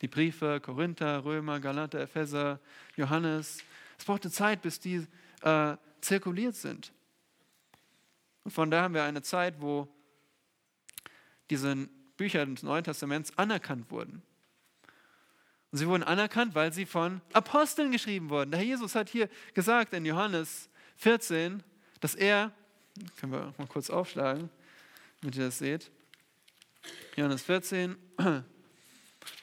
[0.00, 2.58] die Briefe, Korinther, Römer, Galater, Epheser,
[2.96, 3.62] Johannes.
[3.98, 5.06] Es brauchte Zeit, bis die
[5.42, 6.92] äh, zirkuliert sind.
[8.44, 9.88] Und von da haben wir eine Zeit, wo
[11.50, 14.22] diese Bücher des Neuen Testaments anerkannt wurden.
[15.70, 18.50] Und sie wurden anerkannt, weil sie von Aposteln geschrieben wurden.
[18.50, 21.62] Der Herr Jesus hat hier gesagt in Johannes 14,
[22.00, 22.52] dass er,
[23.16, 24.50] können wir mal kurz aufschlagen,
[25.20, 25.90] damit ihr das seht,
[27.16, 27.96] Johannes 14,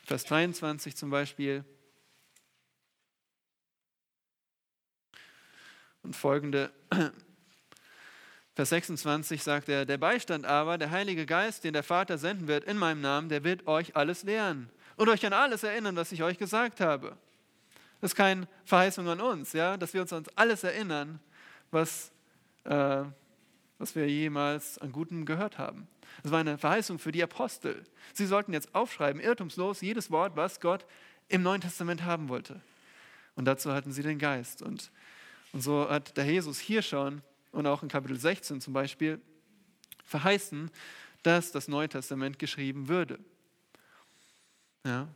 [0.05, 1.63] Vers 23 zum Beispiel.
[6.03, 6.71] Und folgende
[8.59, 12.65] Vers 26 sagt er, der Beistand aber, der Heilige Geist, den der Vater senden wird
[12.65, 16.23] in meinem Namen, der wird euch alles lehren und euch an alles erinnern, was ich
[16.23, 17.15] euch gesagt habe.
[18.01, 21.21] Das ist keine Verheißung an uns, ja, dass wir uns an alles erinnern,
[21.71, 22.11] was,
[22.65, 23.03] äh,
[23.77, 25.87] was wir jemals an Gutem gehört haben.
[26.21, 27.85] Das war eine Verheißung für die Apostel.
[28.13, 30.85] Sie sollten jetzt aufschreiben, irrtumslos, jedes Wort, was Gott
[31.29, 32.59] im Neuen Testament haben wollte.
[33.37, 34.61] Und dazu hatten sie den Geist.
[34.61, 34.91] Und,
[35.53, 39.21] und so hat der Jesus hier schon und auch in Kapitel 16 zum Beispiel
[40.03, 40.71] verheißen,
[41.23, 43.19] dass das Neue Testament geschrieben würde.
[44.85, 45.07] Ja.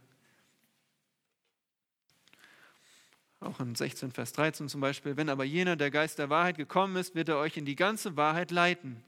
[3.40, 6.96] Auch in 16, Vers 13 zum Beispiel, wenn aber jener, der Geist der Wahrheit gekommen
[6.96, 9.04] ist, wird er euch in die ganze Wahrheit leiten.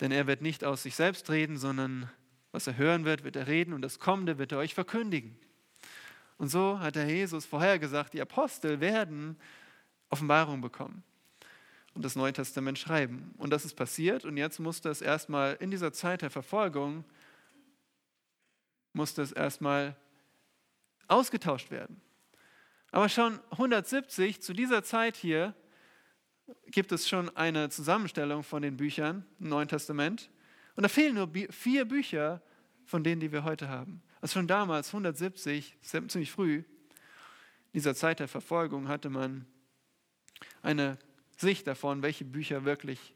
[0.00, 2.10] Denn er wird nicht aus sich selbst reden, sondern
[2.52, 5.36] was er hören wird, wird er reden und das Kommende wird er euch verkündigen.
[6.36, 9.38] Und so hat der Jesus vorhergesagt, die Apostel werden
[10.10, 11.04] Offenbarung bekommen
[11.94, 13.34] und das Neue Testament schreiben.
[13.38, 17.04] Und das ist passiert und jetzt musste es erstmal in dieser Zeit der Verfolgung,
[18.92, 19.96] musste es erstmal
[21.08, 22.00] ausgetauscht werden.
[22.90, 25.54] Aber schon 170 zu dieser Zeit hier
[26.66, 30.30] gibt es schon eine Zusammenstellung von den Büchern im Neuen Testament.
[30.76, 32.42] Und da fehlen nur vier Bücher
[32.84, 34.02] von denen, die wir heute haben.
[34.20, 36.64] Also schon damals, 170, ziemlich früh, in
[37.74, 39.46] dieser Zeit der Verfolgung, hatte man
[40.62, 40.98] eine
[41.36, 43.14] Sicht davon, welche Bücher wirklich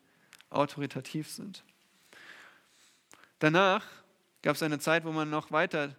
[0.51, 1.65] autoritativ sind.
[3.39, 3.85] Danach
[4.43, 5.95] gab es eine Zeit, wo man noch weiter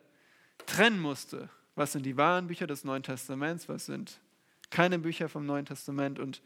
[0.66, 1.50] trennen musste.
[1.76, 3.70] Was sind die wahren Bücher des Neuen Testaments?
[3.70, 4.20] Was sind
[4.70, 6.20] keine Bücher vom Neuen Testament?
[6.20, 6.42] Und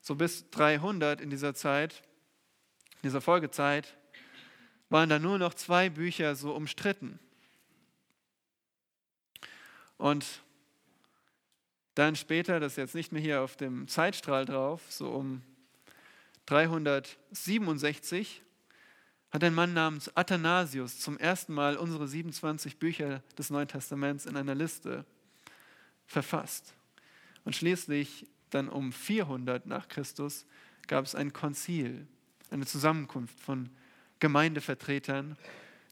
[0.00, 2.02] so bis 300 in dieser Zeit,
[2.96, 3.96] in dieser Folgezeit,
[4.88, 7.18] waren da nur noch zwei Bücher so umstritten.
[9.98, 10.42] Und
[11.94, 15.42] dann später, das ist jetzt nicht mehr hier auf dem Zeitstrahl drauf, so um
[16.46, 18.42] 367,
[19.30, 24.36] hat ein Mann namens Athanasius zum ersten Mal unsere 27 Bücher des Neuen Testaments in
[24.36, 25.04] einer Liste
[26.06, 26.74] verfasst.
[27.44, 30.46] Und schließlich dann um 400 nach Christus
[30.88, 32.06] gab es ein Konzil,
[32.50, 33.70] eine Zusammenkunft von
[34.18, 35.36] Gemeindevertretern,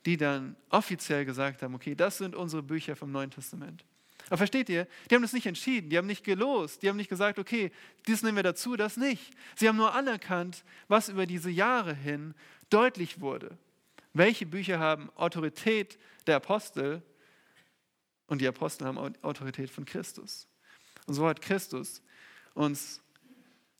[0.04, 3.84] die dann offiziell gesagt haben, okay, das sind unsere Bücher vom Neuen Testament.
[4.28, 7.08] Aber versteht ihr, die haben das nicht entschieden, die haben nicht gelost, die haben nicht
[7.08, 7.72] gesagt, okay,
[8.06, 9.32] dies nehmen wir dazu, das nicht.
[9.56, 12.34] Sie haben nur anerkannt, was über diese Jahre hin
[12.70, 13.56] deutlich wurde.
[14.12, 17.02] Welche Bücher haben Autorität der Apostel
[18.26, 20.46] und die Apostel haben Autorität von Christus.
[21.06, 22.02] Und so hat Christus
[22.54, 23.00] uns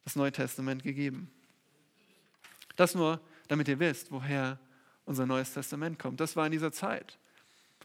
[0.05, 1.31] das Neue Testament gegeben.
[2.77, 4.59] Das nur, damit ihr wisst, woher
[5.05, 6.21] unser Neues Testament kommt.
[6.21, 7.19] Das war in dieser Zeit.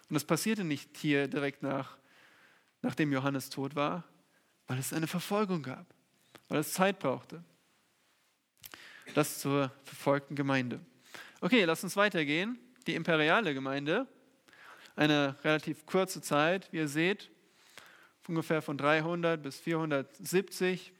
[0.10, 1.98] Und das passierte nicht hier direkt nach,
[2.84, 4.04] nachdem Johannes tot war,
[4.68, 5.88] weil es eine Verfolgung gab,
[6.50, 7.44] weil es Zeit brauchte.
[9.16, 10.80] Das zur verfolgten Gemeinde.
[11.42, 12.60] Okay, lass uns weitergehen.
[12.86, 14.08] Die imperiale Gemeinde,
[14.96, 17.32] eine relativ kurze Zeit, wie ihr seht,
[18.28, 20.94] ungefähr von 300 bis 470.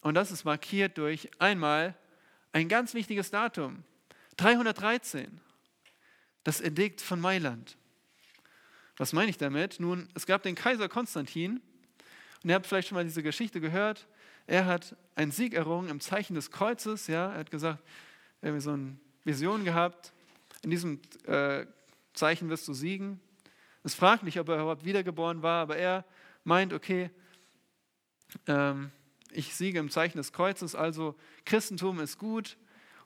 [0.00, 1.96] Und das ist markiert durch einmal
[2.52, 3.84] ein ganz wichtiges Datum,
[4.36, 5.40] 313,
[6.44, 7.76] das Edikt von Mailand.
[9.00, 9.80] Was meine ich damit?
[9.80, 11.62] Nun, es gab den Kaiser Konstantin,
[12.42, 14.06] und ihr habt vielleicht schon mal diese Geschichte gehört.
[14.46, 17.06] Er hat einen Sieg errungen im Zeichen des Kreuzes.
[17.06, 17.82] Ja, er hat gesagt,
[18.42, 20.12] er hat so eine Vision gehabt.
[20.60, 21.64] In diesem äh,
[22.12, 23.20] Zeichen wirst du siegen.
[23.84, 26.04] Es fragt nicht, ob er überhaupt wiedergeboren war, aber er
[26.44, 27.08] meint, okay,
[28.46, 28.90] ähm,
[29.30, 31.14] ich siege im Zeichen des Kreuzes, also
[31.46, 32.58] Christentum ist gut.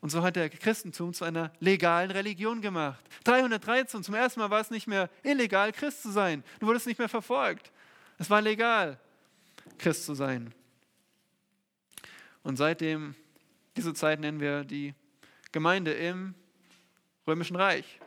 [0.04, 3.02] Und so hat er Christentum zu einer legalen Religion gemacht.
[3.24, 6.44] 313, zum ersten Mal war es nicht mehr illegal, Christ zu sein.
[6.60, 7.72] Du wurdest nicht mehr verfolgt.
[8.18, 9.00] Es war legal,
[9.78, 10.52] Christ zu sein.
[12.42, 13.14] Und seitdem,
[13.78, 14.92] diese Zeit nennen wir die
[15.52, 16.34] Gemeinde im
[17.26, 17.98] Römischen Reich.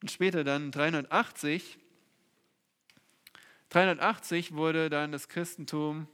[0.00, 1.78] Und später dann 380,
[3.68, 6.08] 380 wurde dann das Christentum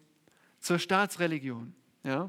[0.59, 1.76] zur Staatsreligion.
[2.02, 2.28] Ja?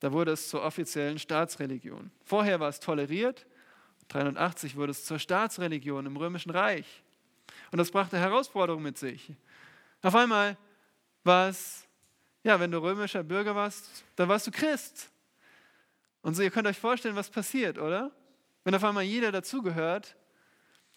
[0.00, 2.10] Da wurde es zur offiziellen Staatsreligion.
[2.24, 3.46] Vorher war es toleriert,
[4.08, 7.02] 380 wurde es zur Staatsreligion im Römischen Reich.
[7.70, 9.32] Und das brachte Herausforderungen mit sich.
[10.02, 10.56] Auf einmal
[11.22, 11.86] war es,
[12.42, 15.10] ja, wenn du römischer Bürger warst, dann warst du Christ.
[16.22, 18.10] Und so, ihr könnt euch vorstellen, was passiert, oder?
[18.64, 20.16] Wenn auf einmal jeder dazugehört,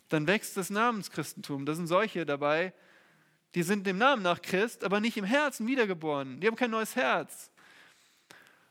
[0.10, 1.66] dann wächst das Namenschristentum.
[1.66, 2.74] Da sind solche dabei,
[3.56, 6.40] die sind dem Namen nach Christ, aber nicht im Herzen wiedergeboren.
[6.40, 7.52] Die haben kein neues Herz.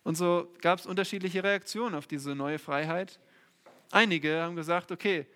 [0.04, 3.20] Und so gab es unterschiedliche Reaktionen auf diese neue Freiheit.
[3.90, 5.26] Einige haben gesagt, okay,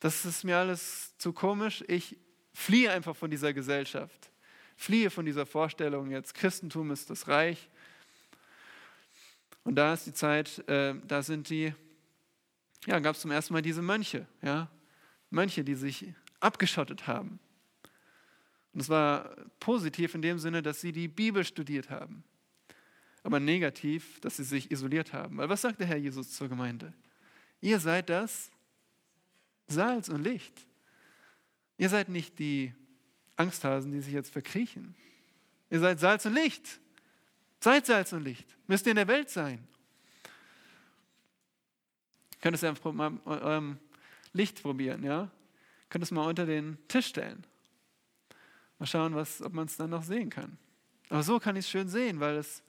[0.00, 2.16] das ist mir alles zu komisch, ich
[2.52, 4.30] fliehe einfach von dieser Gesellschaft.
[4.76, 7.68] fliehe von dieser Vorstellung, jetzt Christentum ist das Reich.
[9.62, 11.74] Und da ist die Zeit, äh, da sind die,
[12.86, 14.70] ja, gab es zum ersten Mal diese Mönche, ja,
[15.28, 16.06] Mönche, die sich
[16.40, 17.38] abgeschottet haben.
[18.72, 22.24] Und es war positiv in dem Sinne, dass sie die Bibel studiert haben,
[23.22, 25.36] aber negativ, dass sie sich isoliert haben.
[25.36, 26.92] Weil was sagt der Herr Jesus zur Gemeinde?
[27.60, 28.50] Ihr seid das
[29.66, 30.66] Salz und Licht.
[31.76, 32.74] Ihr seid nicht die
[33.36, 34.94] Angsthasen, die sich jetzt verkriechen.
[35.70, 36.80] Ihr seid Salz und Licht.
[37.60, 38.46] Seid Salz und Licht.
[38.66, 39.66] Müsst ihr in der Welt sein.
[42.40, 43.78] Könnt es ja mal eurem
[44.32, 45.30] Licht probieren, ja?
[45.90, 47.44] Könnt es mal unter den Tisch stellen.
[48.78, 50.56] Mal schauen, was, ob man es dann noch sehen kann.
[51.10, 52.62] Aber so kann ich es schön sehen, weil es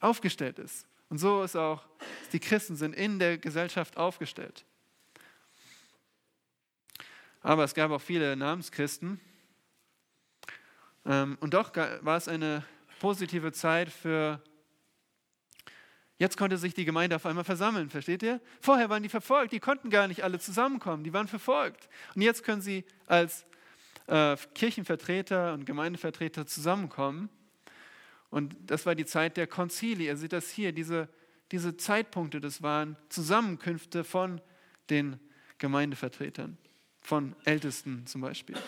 [0.00, 0.86] aufgestellt ist.
[1.08, 1.84] Und so ist auch,
[2.32, 4.64] die Christen sind in der Gesellschaft aufgestellt.
[7.42, 9.20] Aber es gab auch viele Namenschristen,
[11.06, 12.64] ähm, und doch war es eine
[12.98, 14.42] positive Zeit für,
[16.18, 18.40] jetzt konnte sich die Gemeinde auf einmal versammeln, versteht ihr?
[18.60, 21.88] Vorher waren die verfolgt, die konnten gar nicht alle zusammenkommen, die waren verfolgt.
[22.14, 23.46] Und jetzt können sie als
[24.08, 27.28] äh, Kirchenvertreter und Gemeindevertreter zusammenkommen.
[28.36, 30.08] Und das war die Zeit der Konzili.
[30.08, 31.08] Ihr seht das hier, diese,
[31.52, 34.42] diese Zeitpunkte, das waren Zusammenkünfte von
[34.90, 35.18] den
[35.56, 36.58] Gemeindevertretern,
[37.00, 38.58] von Ältesten zum Beispiel.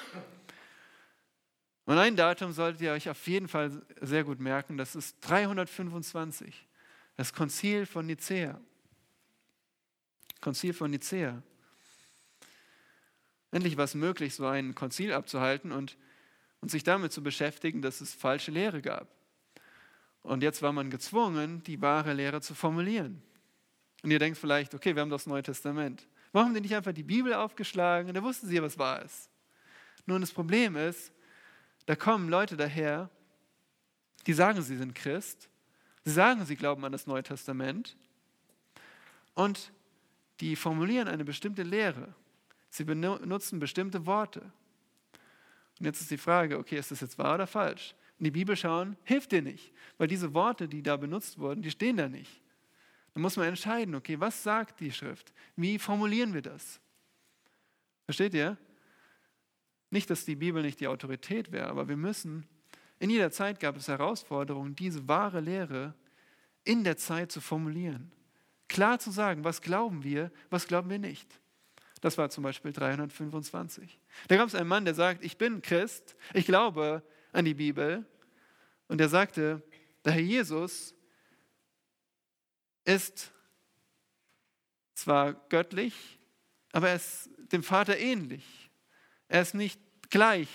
[1.84, 6.66] Und ein Datum solltet ihr euch auf jeden Fall sehr gut merken, das ist 325,
[7.18, 8.58] das Konzil von Nicäa.
[10.40, 11.42] Konzil von Nicäa.
[13.50, 15.98] Endlich war es möglich, so ein Konzil abzuhalten und,
[16.62, 19.17] und sich damit zu beschäftigen, dass es falsche Lehre gab.
[20.28, 23.22] Und jetzt war man gezwungen, die wahre Lehre zu formulieren.
[24.02, 26.06] Und ihr denkt vielleicht, okay, wir haben das Neue Testament.
[26.32, 28.08] Warum haben die nicht einfach die Bibel aufgeschlagen?
[28.08, 29.30] Und da wussten sie ja, was wahr ist.
[30.04, 31.12] Nun, das Problem ist,
[31.86, 33.08] da kommen Leute daher,
[34.26, 35.48] die sagen, sie sind Christ,
[36.04, 37.96] sie sagen, sie glauben an das Neue Testament
[39.32, 39.72] und
[40.40, 42.14] die formulieren eine bestimmte Lehre.
[42.68, 44.40] Sie benutzen bestimmte Worte.
[45.80, 47.94] Und jetzt ist die Frage, okay, ist das jetzt wahr oder falsch?
[48.18, 51.70] In die Bibel schauen hilft dir nicht, weil diese Worte, die da benutzt wurden, die
[51.70, 52.42] stehen da nicht.
[53.14, 55.32] Dann muss man entscheiden, okay, was sagt die Schrift?
[55.56, 56.80] Wie formulieren wir das?
[58.04, 58.56] Versteht ihr?
[59.90, 62.46] Nicht, dass die Bibel nicht die Autorität wäre, aber wir müssen,
[62.98, 65.94] in jeder Zeit gab es Herausforderungen, diese wahre Lehre
[66.64, 68.12] in der Zeit zu formulieren.
[68.68, 71.40] Klar zu sagen, was glauben wir, was glauben wir nicht.
[72.00, 73.98] Das war zum Beispiel 325.
[74.28, 77.02] Da gab es einen Mann, der sagt, ich bin Christ, ich glaube
[77.32, 78.04] an die Bibel.
[78.88, 79.62] Und er sagte,
[80.04, 80.94] der Herr Jesus
[82.84, 83.30] ist
[84.94, 86.18] zwar göttlich,
[86.72, 88.70] aber er ist dem Vater ähnlich.
[89.28, 90.48] Er ist nicht gleich.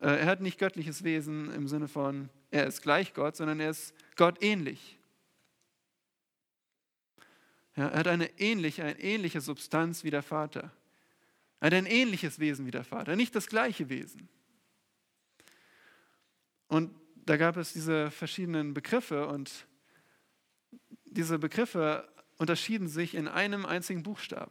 [0.00, 3.70] Äh, er hat nicht göttliches Wesen im Sinne von, er ist gleich Gott, sondern er
[3.70, 4.98] ist Gott ähnlich.
[7.76, 10.70] Ja, er hat eine ähnliche, eine ähnliche Substanz wie der Vater.
[11.60, 14.28] Er hat ein ähnliches Wesen wie der Vater, nicht das gleiche Wesen.
[16.74, 16.92] Und
[17.24, 19.68] da gab es diese verschiedenen Begriffe und
[21.04, 24.50] diese Begriffe unterschieden sich in einem einzigen Buchstaben.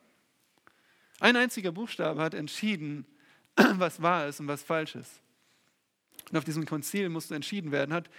[1.20, 3.06] Ein einziger Buchstabe hat entschieden,
[3.56, 5.20] was wahr ist und was falsch ist.
[6.32, 8.10] Und auf diesem Konzil musste entschieden werden, hat,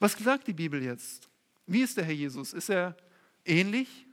[0.00, 1.28] was sagt die Bibel jetzt?
[1.64, 2.52] Wie ist der Herr Jesus?
[2.52, 2.96] Ist er
[3.44, 4.08] ähnlich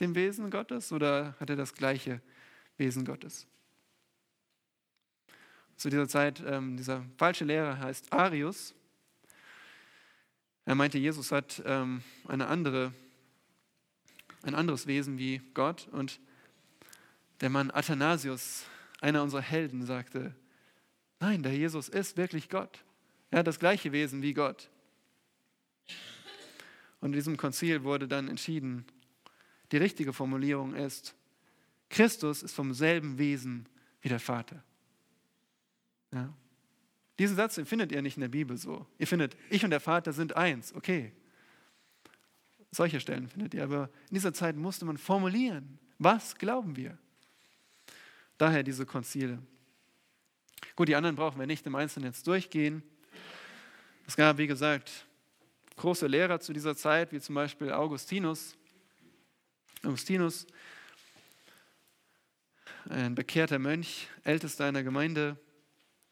[0.00, 2.20] dem Wesen Gottes oder hat er das gleiche
[2.78, 3.46] Wesen Gottes?
[5.80, 8.74] Zu dieser Zeit, ähm, dieser falsche Lehrer heißt Arius.
[10.66, 12.92] Er meinte, Jesus hat ähm, eine andere,
[14.42, 16.20] ein anderes Wesen wie Gott und
[17.40, 18.66] der Mann Athanasius,
[19.00, 20.34] einer unserer Helden, sagte,
[21.18, 22.84] nein, der Jesus ist wirklich Gott.
[23.30, 24.68] Er hat das gleiche Wesen wie Gott.
[27.00, 28.84] Und in diesem Konzil wurde dann entschieden,
[29.72, 31.14] die richtige Formulierung ist,
[31.88, 33.66] Christus ist vom selben Wesen
[34.02, 34.62] wie der Vater.
[36.12, 36.32] Ja.
[37.18, 38.86] Diesen Satz findet ihr nicht in der Bibel so.
[38.98, 41.12] Ihr findet, ich und der Vater sind eins, okay.
[42.70, 46.96] Solche Stellen findet ihr, aber in dieser Zeit musste man formulieren, was glauben wir?
[48.38, 49.38] Daher diese Konzile.
[50.76, 52.82] Gut, die anderen brauchen wir nicht im Einzelnen jetzt durchgehen.
[54.06, 55.06] Es gab, wie gesagt,
[55.76, 58.56] große Lehrer zu dieser Zeit, wie zum Beispiel Augustinus.
[59.82, 60.46] Augustinus,
[62.88, 65.36] ein bekehrter Mönch, ältester einer Gemeinde.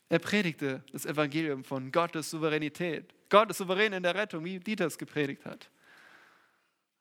[0.09, 3.15] Er predigte das Evangelium von Gottes Souveränität.
[3.29, 5.71] Gott ist souverän in der Rettung, wie Dieter es gepredigt hat.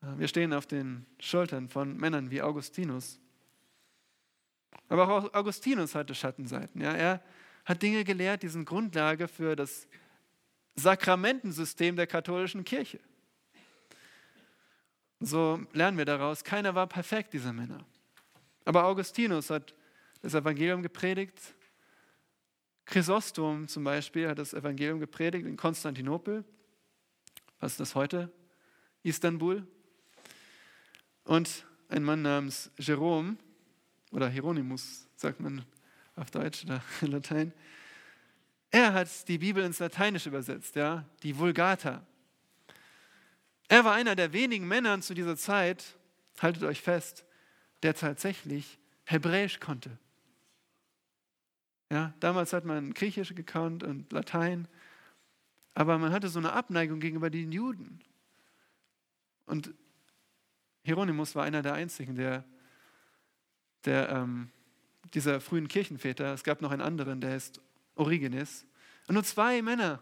[0.01, 3.19] Wir stehen auf den Schultern von Männern wie Augustinus.
[4.89, 6.81] Aber auch Augustinus hatte Schattenseiten.
[6.81, 6.93] Ja?
[6.93, 7.23] Er
[7.65, 9.87] hat Dinge gelehrt, die sind Grundlage für das
[10.75, 12.99] Sakramentensystem der katholischen Kirche.
[15.19, 17.83] So lernen wir daraus, keiner war perfekt, dieser Männer.
[18.65, 19.73] Aber Augustinus hat
[20.21, 21.55] das Evangelium gepredigt.
[22.87, 26.43] Chrysostom zum Beispiel hat das Evangelium gepredigt in Konstantinopel.
[27.59, 28.31] Was ist das heute?
[29.03, 29.67] Istanbul.
[31.25, 33.37] Und ein Mann namens Jerome,
[34.11, 35.65] oder Hieronymus, sagt man
[36.15, 37.53] auf Deutsch oder Latein,
[38.71, 42.05] er hat die Bibel ins Lateinische übersetzt, ja, die Vulgata.
[43.67, 45.97] Er war einer der wenigen Männer zu dieser Zeit,
[46.39, 47.25] haltet euch fest,
[47.83, 49.97] der tatsächlich Hebräisch konnte.
[51.89, 54.67] Ja, damals hat man Griechisch gekannt und Latein,
[55.73, 57.99] aber man hatte so eine Abneigung gegenüber den Juden.
[59.45, 59.73] Und
[60.83, 62.43] Hieronymus war einer der einzigen, der,
[63.85, 64.49] der ähm,
[65.13, 67.61] dieser frühen Kirchenväter, es gab noch einen anderen, der heißt
[67.95, 68.65] Origenes,
[69.07, 70.01] und nur zwei Männer,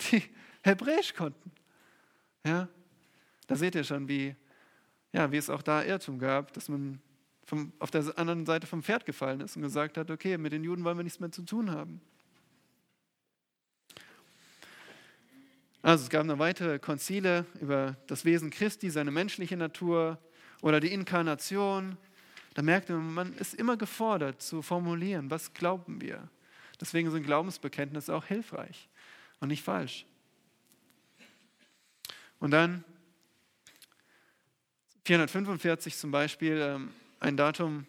[0.00, 0.22] die
[0.62, 1.52] Hebräisch konnten.
[2.44, 2.68] Ja,
[3.46, 4.36] da seht ihr schon, wie,
[5.12, 7.00] ja, wie es auch da Irrtum gab, dass man
[7.48, 10.62] vom, auf der anderen Seite vom Pferd gefallen ist und gesagt hat, okay, mit den
[10.64, 12.02] Juden wollen wir nichts mehr zu tun haben.
[15.80, 20.18] Also es gab noch weitere Konzile über das Wesen Christi, seine menschliche Natur
[20.60, 21.96] oder die Inkarnation.
[22.52, 26.28] Da merkte man, man ist immer gefordert zu formulieren, was glauben wir.
[26.78, 28.90] Deswegen sind Glaubensbekenntnisse auch hilfreich
[29.40, 30.04] und nicht falsch.
[32.40, 32.84] Und dann
[35.06, 36.90] 445 zum Beispiel, ähm,
[37.20, 37.86] ein Datum,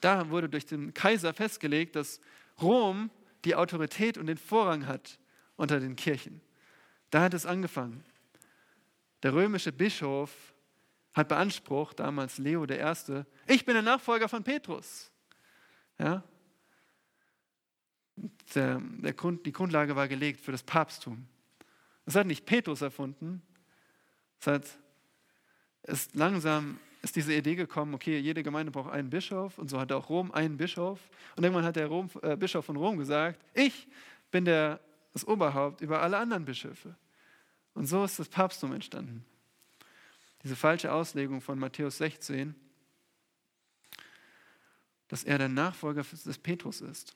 [0.00, 2.20] da wurde durch den Kaiser festgelegt, dass
[2.60, 3.10] Rom
[3.44, 5.18] die Autorität und den Vorrang hat
[5.56, 6.40] unter den Kirchen.
[7.10, 8.04] Da hat es angefangen.
[9.22, 10.54] Der römische Bischof
[11.14, 15.10] hat beansprucht, damals Leo I., ich bin der Nachfolger von Petrus.
[15.98, 16.22] Ja?
[18.54, 21.26] Der, der Grund, die Grundlage war gelegt für das Papsttum.
[22.04, 23.42] Das hat nicht Petrus erfunden,
[24.40, 24.78] es hat
[25.82, 29.92] es langsam ist diese Idee gekommen, okay, jede Gemeinde braucht einen Bischof und so hat
[29.92, 31.00] auch Rom einen Bischof.
[31.36, 33.86] Und irgendwann hat der Rom, äh, Bischof von Rom gesagt, ich
[34.30, 34.80] bin der,
[35.12, 36.96] das Oberhaupt über alle anderen Bischöfe.
[37.74, 39.24] Und so ist das Papsttum entstanden.
[40.42, 42.54] Diese falsche Auslegung von Matthäus 16,
[45.08, 47.14] dass er der Nachfolger des Petrus ist.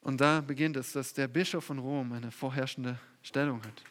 [0.00, 3.82] Und da beginnt es, dass der Bischof von Rom eine vorherrschende Stellung hat.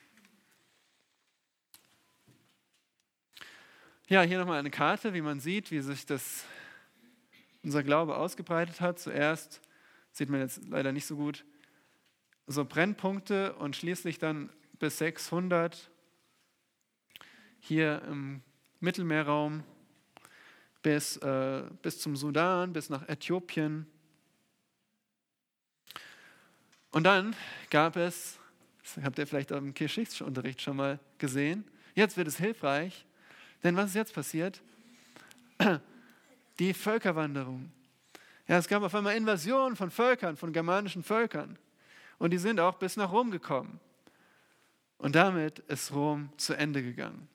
[4.10, 6.43] Ja, hier nochmal eine Karte, wie man sieht, wie sich das,
[7.64, 8.99] unser Glaube ausgebreitet hat.
[8.99, 9.62] Zuerst
[10.12, 11.45] sieht man jetzt leider nicht so gut,
[12.45, 15.89] so Brennpunkte und schließlich dann bis 600
[17.62, 18.41] hier im
[18.82, 19.64] Mittelmeerraum
[20.82, 23.88] bis, äh, bis zum Sudan, bis nach Äthiopien.
[26.91, 27.38] Und dann
[27.70, 28.38] gab es,
[28.84, 31.64] das habt ihr vielleicht im Geschichtsunterricht schon mal gesehen,
[31.95, 33.06] jetzt wird es hilfreich,
[33.64, 34.61] denn was ist jetzt passiert?
[36.59, 37.72] Die Völkerwanderung.
[38.47, 41.57] Ja, es gab auf einmal Invasionen von Völkern, von germanischen Völkern.
[42.20, 43.80] Und die sind auch bis nach Rom gekommen.
[44.97, 47.28] Und damit ist Rom zu Ende gegangen.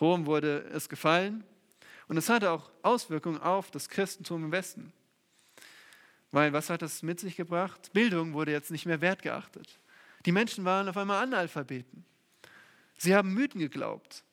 [0.00, 1.44] Rom wurde es gefallen
[2.08, 4.92] und es hatte auch Auswirkungen auf das Christentum im Westen.
[6.30, 7.92] Weil was hat das mit sich gebracht?
[7.92, 9.78] Bildung wurde jetzt nicht mehr wertgeachtet.
[10.26, 12.04] Die Menschen waren auf einmal Analphabeten.
[12.96, 14.24] Sie haben Mythen geglaubt.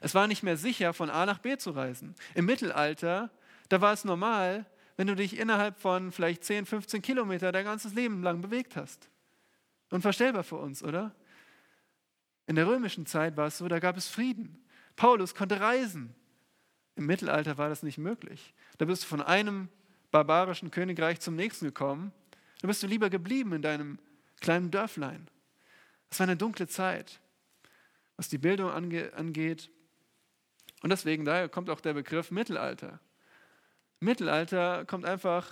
[0.00, 2.14] Es war nicht mehr sicher, von A nach B zu reisen.
[2.34, 3.30] Im Mittelalter,
[3.68, 4.66] da war es normal,
[4.96, 9.08] wenn du dich innerhalb von vielleicht 10, 15 Kilometer dein ganzes Leben lang bewegt hast.
[9.90, 11.14] Unvorstellbar für uns, oder?
[12.46, 14.64] In der römischen Zeit war es so, da gab es Frieden.
[14.96, 16.14] Paulus konnte reisen.
[16.96, 18.54] Im Mittelalter war das nicht möglich.
[18.78, 19.68] Da bist du von einem
[20.10, 22.12] barbarischen Königreich zum nächsten gekommen.
[22.60, 23.98] Da bist du lieber geblieben in deinem
[24.40, 25.28] kleinen Dörflein.
[26.10, 27.21] Es war eine dunkle Zeit,
[28.22, 29.68] was die Bildung angeht,
[30.82, 33.00] und deswegen, daher kommt auch der Begriff Mittelalter.
[33.98, 35.48] Mittelalter kommt einfach,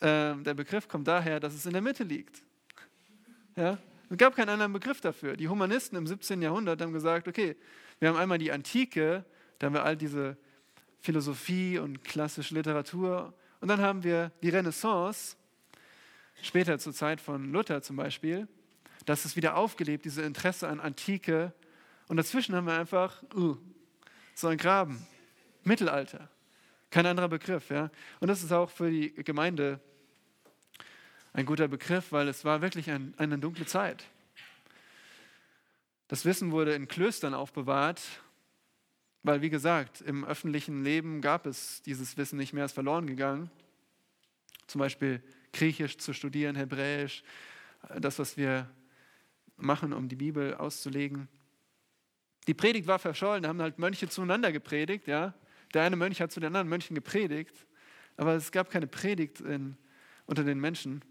[0.00, 2.42] äh, der Begriff kommt daher, dass es in der Mitte liegt.
[3.54, 3.78] Ja?
[4.10, 5.36] Es gab keinen anderen Begriff dafür.
[5.36, 6.42] Die Humanisten im 17.
[6.42, 7.56] Jahrhundert haben gesagt, okay,
[8.00, 9.24] wir haben einmal die Antike,
[9.60, 10.36] da haben wir all diese
[10.98, 13.34] Philosophie und klassische Literatur.
[13.60, 15.36] Und dann haben wir die Renaissance,
[16.42, 18.48] später zur Zeit von Luther zum Beispiel.
[19.04, 21.52] Das ist wieder aufgelebt, diese Interesse an Antike
[22.08, 23.56] und dazwischen haben wir einfach uh,
[24.34, 25.06] so ein Graben.
[25.64, 26.28] Mittelalter.
[26.90, 27.70] Kein anderer Begriff.
[27.70, 27.90] Ja?
[28.20, 29.80] Und das ist auch für die Gemeinde
[31.32, 34.04] ein guter Begriff, weil es war wirklich ein, eine dunkle Zeit.
[36.08, 38.00] Das Wissen wurde in Klöstern aufbewahrt,
[39.22, 43.50] weil, wie gesagt, im öffentlichen Leben gab es dieses Wissen nicht mehr, ist verloren gegangen.
[44.66, 47.24] Zum Beispiel Griechisch zu studieren, Hebräisch,
[47.98, 48.68] das, was wir
[49.56, 51.28] machen, um die Bibel auszulegen.
[52.46, 55.06] Die Predigt war verschollen, da haben halt Mönche zueinander gepredigt.
[55.06, 55.34] Ja?
[55.72, 57.66] Der eine Mönch hat zu den anderen Mönchen gepredigt,
[58.16, 59.76] aber es gab keine Predigt in,
[60.26, 61.02] unter den Menschen.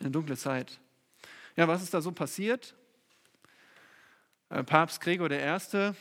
[0.00, 0.80] Eine dunkle Zeit.
[1.56, 2.74] Ja, was ist da so passiert?
[4.48, 5.92] Äh, Papst Gregor I.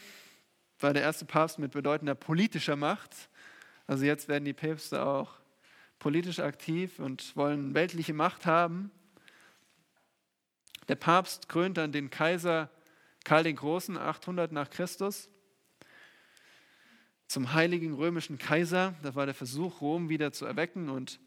[0.79, 3.29] war der erste Papst mit bedeutender politischer Macht.
[3.87, 5.39] Also jetzt werden die Päpste auch
[5.99, 8.91] politisch aktiv und wollen weltliche Macht haben.
[10.89, 12.69] Der Papst krönt dann den Kaiser
[13.23, 15.29] Karl den Großen 800 nach Christus
[17.27, 18.95] zum heiligen römischen Kaiser.
[19.03, 20.89] Das war der Versuch, Rom wieder zu erwecken.
[20.89, 21.19] Und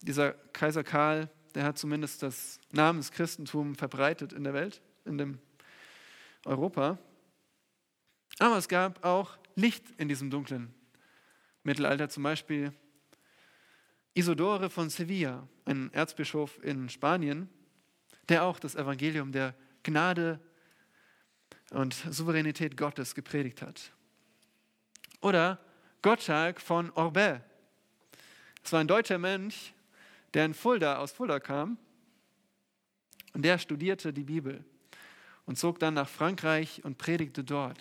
[0.00, 5.38] dieser Kaiser Karl, der hat zumindest das Namenschristentum verbreitet in der Welt, in dem
[6.46, 6.96] Europa.
[8.38, 10.72] Aber es gab auch Licht in diesem dunklen
[11.64, 12.72] Mittelalter, zum Beispiel
[14.14, 17.50] Isodore von Sevilla, ein Erzbischof in Spanien,
[18.30, 20.40] der auch das Evangelium der Gnade
[21.70, 23.92] und Souveränität Gottes gepredigt hat.
[25.20, 25.58] Oder
[26.00, 27.42] Gottschalk von Orbet.
[28.64, 29.74] Es war ein deutscher Mönch,
[30.32, 31.76] der in Fulda, aus Fulda kam
[33.32, 34.64] und der studierte die Bibel
[35.44, 37.78] und zog dann nach Frankreich und predigte dort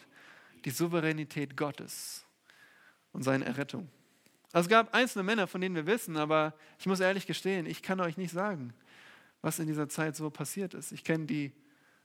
[0.65, 2.25] die Souveränität Gottes
[3.13, 3.89] und seine Errettung.
[4.51, 7.83] Also es gab einzelne Männer, von denen wir wissen, aber ich muss ehrlich gestehen, ich
[7.83, 8.73] kann euch nicht sagen,
[9.41, 10.91] was in dieser Zeit so passiert ist.
[10.91, 11.53] Ich kenne die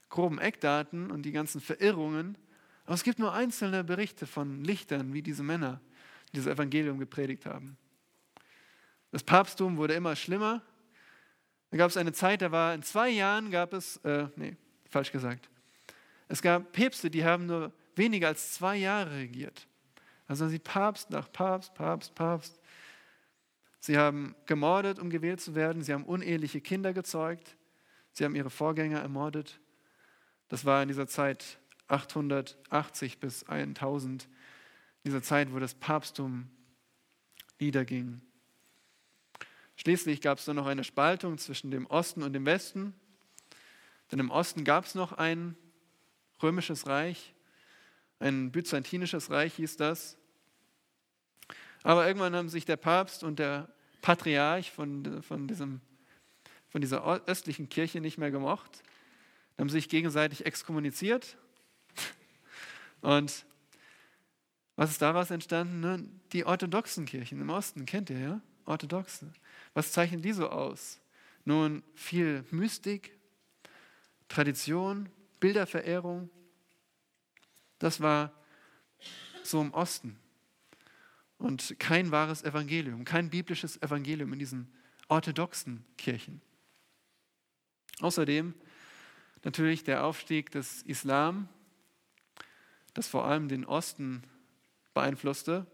[0.09, 2.37] groben Eckdaten und die ganzen Verirrungen.
[2.85, 5.81] Aber es gibt nur einzelne Berichte von Lichtern, wie diese Männer
[6.33, 7.77] dieses Evangelium gepredigt haben.
[9.11, 10.61] Das Papsttum wurde immer schlimmer.
[11.71, 14.55] Da gab es eine Zeit, da war in zwei Jahren gab es, äh, nee,
[14.89, 15.49] falsch gesagt.
[16.27, 19.67] Es gab Päpste, die haben nur weniger als zwei Jahre regiert.
[20.27, 22.59] Also sie Papst nach Papst, Papst, Papst.
[23.85, 25.83] Sie haben gemordet, um gewählt zu werden.
[25.83, 27.55] Sie haben uneheliche Kinder gezeugt.
[28.13, 29.59] Sie haben ihre Vorgänger ermordet.
[30.47, 34.29] Das war in dieser Zeit 880 bis 1000, in
[35.03, 36.49] dieser Zeit, wo das Papsttum
[37.59, 38.21] niederging.
[39.75, 42.95] Schließlich gab es dann noch eine Spaltung zwischen dem Osten und dem Westen.
[44.11, 45.55] Denn im Osten gab es noch ein
[46.41, 47.35] römisches Reich,
[48.17, 50.17] ein byzantinisches Reich hieß das.
[51.85, 53.69] Aber irgendwann haben sich der Papst und der
[54.01, 55.79] Patriarch von, von, diesem,
[56.67, 58.83] von dieser östlichen Kirche nicht mehr gemocht
[59.57, 61.37] haben sich gegenseitig exkommuniziert.
[63.01, 63.45] Und
[64.75, 65.79] was ist daraus entstanden?
[65.79, 66.03] Ne?
[66.33, 68.41] Die orthodoxen Kirchen im Osten, kennt ihr ja?
[68.65, 69.31] Orthodoxe.
[69.73, 70.99] Was zeichnen die so aus?
[71.45, 73.17] Nun, viel Mystik,
[74.27, 75.07] Tradition,
[75.39, 76.29] Bilderverehrung.
[77.77, 78.33] Das war
[79.43, 80.19] so im Osten.
[81.37, 84.73] Und kein wahres Evangelium, kein biblisches Evangelium in diesen
[85.07, 86.41] orthodoxen Kirchen.
[87.99, 88.53] Außerdem
[89.43, 91.47] natürlich der Aufstieg des Islam,
[92.93, 94.23] das vor allem den Osten
[94.93, 95.67] beeinflusste.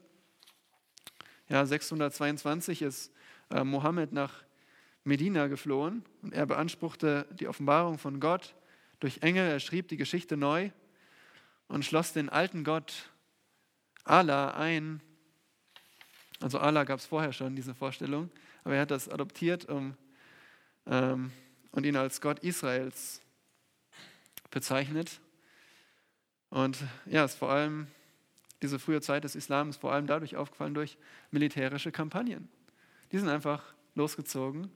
[1.48, 3.12] Ja, 622 ist
[3.50, 4.44] äh, Mohammed nach
[5.04, 8.56] Medina geflohen und er beanspruchte die Offenbarung von Gott
[9.00, 9.48] durch Engel.
[9.48, 10.72] Er schrieb die Geschichte neu
[11.68, 13.10] und schloss den alten Gott
[14.04, 15.02] Allah ein.
[16.42, 18.32] Also Allah gab es vorher schon, diese Vorstellung,
[18.64, 19.96] aber er hat das adoptiert um,
[20.88, 21.32] ähm,
[21.72, 23.22] und ihn als Gott Israels
[24.50, 25.20] bezeichnet.
[26.50, 27.88] Und ja, ist vor allem,
[28.62, 30.98] diese frühe Zeit des Islam ist vor allem dadurch aufgefallen durch
[31.30, 32.50] militärische Kampagnen.
[33.12, 34.72] Die sind einfach losgezogen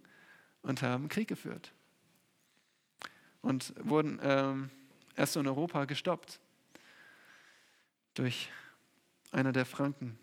[0.61, 1.74] und haben Krieg geführt.
[3.41, 4.70] Und wurden ähm,
[5.16, 6.39] erst in Europa gestoppt
[8.13, 8.49] durch
[9.32, 10.18] einer der Franken.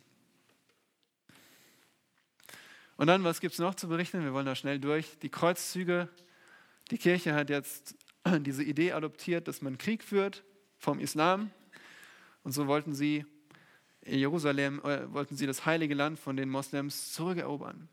[2.97, 4.23] Und dann, was gibt es noch zu berichten?
[4.23, 5.19] Wir wollen da schnell durch.
[5.21, 6.09] Die Kreuzzüge.
[6.91, 7.97] Die Kirche hat jetzt
[8.41, 10.45] diese Idee adoptiert, dass man Krieg führt
[10.79, 11.51] vom Islam.
[12.43, 13.25] Und so wollten sie
[14.05, 17.89] Jerusalem, äh, wollten sie das heilige Land von den Moslems zurückerobern.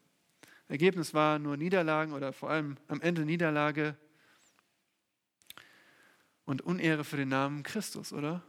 [0.68, 3.96] Ergebnis war nur Niederlagen oder vor allem am Ende Niederlage
[6.46, 8.44] und Unehre für den Namen Christus, oder?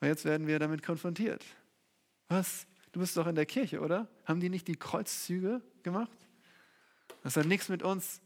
[0.00, 1.44] Weil jetzt werden wir damit konfrontiert.
[2.28, 2.66] Was?
[2.92, 4.08] Du bist doch in der Kirche, oder?
[4.24, 6.16] Haben die nicht die Kreuzzüge gemacht?
[7.22, 8.20] Das hat nichts mit uns,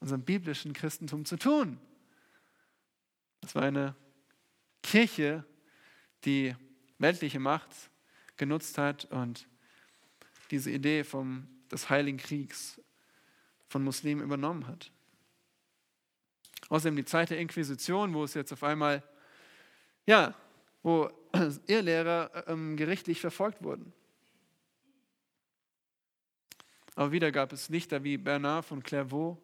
[0.00, 1.78] unserem biblischen Christentum zu tun.
[3.42, 3.94] Es war eine
[4.82, 5.44] Kirche,
[6.24, 6.54] die
[6.98, 7.70] weltliche Macht
[8.36, 9.48] genutzt hat und
[10.50, 12.80] diese Idee vom, des Heiligen Kriegs
[13.68, 14.90] von Muslimen übernommen hat.
[16.68, 19.02] Außerdem die Zeit der Inquisition, wo es jetzt auf einmal
[20.06, 20.34] ja,
[20.82, 21.10] wo
[21.66, 23.92] Irrlehrer ähm, gerichtlich verfolgt wurden.
[26.98, 29.40] Aber wieder gab es Lichter wie Bernard von Clairvaux,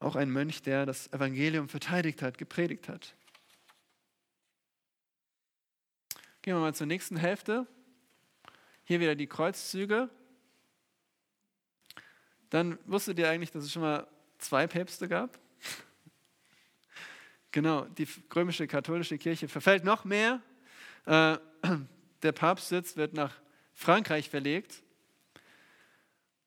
[0.00, 3.14] auch ein Mönch, der das Evangelium verteidigt hat, gepredigt hat.
[6.42, 7.68] Gehen wir mal zur nächsten Hälfte.
[8.82, 10.10] Hier wieder die Kreuzzüge.
[12.50, 14.08] Dann wusstet ihr eigentlich, dass es schon mal
[14.38, 15.38] zwei Päpste gab?
[17.52, 20.42] genau, die römische katholische Kirche verfällt noch mehr.
[21.04, 21.38] Äh,
[22.22, 23.32] der Papstsitz wird nach
[23.74, 24.82] Frankreich verlegt.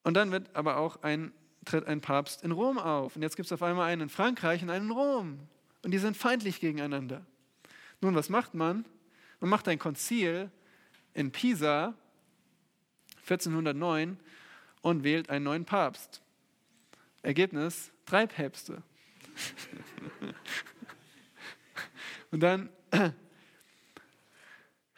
[0.10, 1.32] Und dann wird aber auch ein,
[1.66, 3.16] tritt ein Papst in Rom auf.
[3.16, 5.40] Und jetzt gibt es auf einmal einen in Frankreich und einen in Rom.
[5.84, 7.24] Und die sind feindlich gegeneinander.
[8.02, 8.86] Nun, was macht man?
[9.40, 10.50] Man macht ein Konzil
[11.14, 11.94] in Pisa
[13.18, 14.18] 1409
[14.82, 16.24] und wählt einen neuen Papst.
[17.22, 18.82] Ergebnis: drei Päpste.
[22.32, 22.70] und dann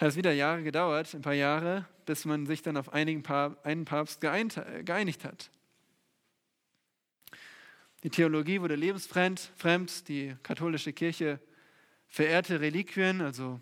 [0.02, 3.24] hat es wieder Jahre gedauert, ein paar Jahre, bis man sich dann auf einigen
[3.62, 5.52] einen Papst geeinigt hat.
[8.02, 11.40] Die Theologie wurde lebensfremd, fremd, die katholische Kirche
[12.08, 13.62] verehrte Reliquien, also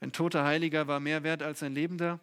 [0.00, 2.20] ein toter Heiliger war mehr wert als ein Lebender.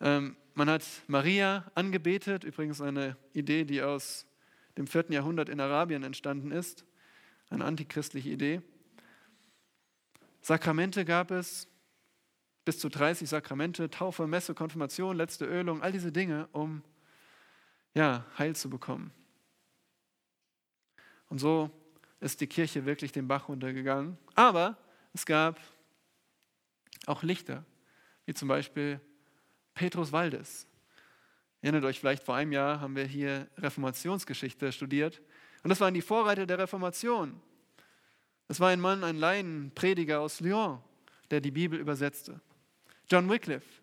[0.00, 4.26] Ähm, man hat Maria angebetet, übrigens eine Idee, die aus
[4.78, 6.84] dem vierten Jahrhundert in Arabien entstanden ist,
[7.48, 8.62] eine antichristliche Idee.
[10.40, 11.68] Sakramente gab es,
[12.64, 16.82] bis zu 30 Sakramente, Taufe, Messe, Konfirmation, letzte Ölung, all diese Dinge, um
[17.94, 19.12] ja, Heil zu bekommen.
[21.28, 21.70] Und so
[22.20, 24.18] ist die Kirche wirklich den Bach runtergegangen.
[24.34, 24.76] Aber
[25.12, 25.60] es gab
[27.06, 27.64] auch Lichter,
[28.26, 29.00] wie zum Beispiel
[29.74, 30.66] Petrus Waldes.
[31.62, 35.20] Erinnert euch vielleicht, vor einem Jahr haben wir hier Reformationsgeschichte studiert.
[35.62, 37.40] Und das waren die Vorreiter der Reformation.
[38.50, 40.82] Das war ein Mann, ein Laienprediger aus Lyon,
[41.30, 42.40] der die Bibel übersetzte.
[43.08, 43.80] John Wycliffe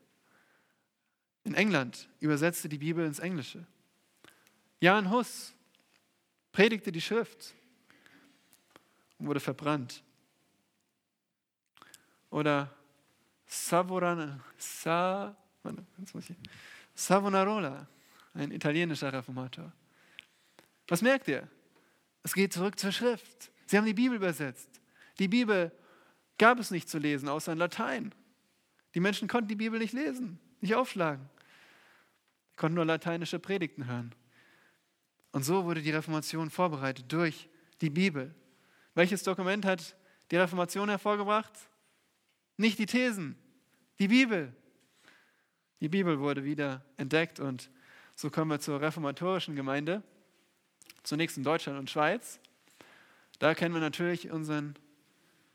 [1.46, 3.66] in England übersetzte die Bibel ins Englische.
[4.82, 5.54] Jan Hus
[6.52, 7.56] predigte die Schrift
[9.18, 10.04] und wurde verbrannt.
[12.30, 12.70] Oder
[13.46, 15.34] Savoran, Sa,
[16.94, 17.88] Savonarola,
[18.34, 19.72] ein italienischer Reformator.
[20.90, 21.48] Was merkt ihr?
[22.22, 23.50] Es geht zurück zur Schrift.
[23.68, 24.70] Sie haben die Bibel übersetzt.
[25.20, 25.72] Die Bibel
[26.38, 28.14] gab es nicht zu lesen, außer in Latein.
[28.96, 31.30] Die Menschen konnten die Bibel nicht lesen, nicht aufschlagen.
[32.52, 34.16] Sie konnten nur lateinische Predigten hören.
[35.32, 37.50] Und so wurde die Reformation vorbereitet durch
[37.82, 38.34] die Bibel.
[38.96, 39.96] Welches Dokument hat
[40.32, 41.54] die Reformation hervorgebracht?
[42.56, 43.38] Nicht die Thesen,
[44.00, 44.54] die Bibel.
[45.80, 47.70] Die Bibel wurde wieder entdeckt und
[48.16, 50.02] so kommen wir zur reformatorischen Gemeinde,
[51.04, 52.40] zunächst in Deutschland und Schweiz.
[53.40, 54.76] Da kennen wir natürlich unseren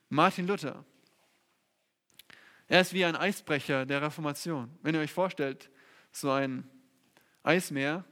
[0.08, 0.84] Martin Luther.
[2.68, 4.70] Er ist wie ein Eisbrecher der Reformation.
[4.82, 5.70] Wenn ihr euch vorstellt,
[6.10, 6.68] so ein
[7.42, 8.04] Eismeer,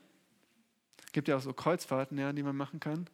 [1.13, 3.09] gibt ja auch so Kreuzfahrten, ja, die man machen kann.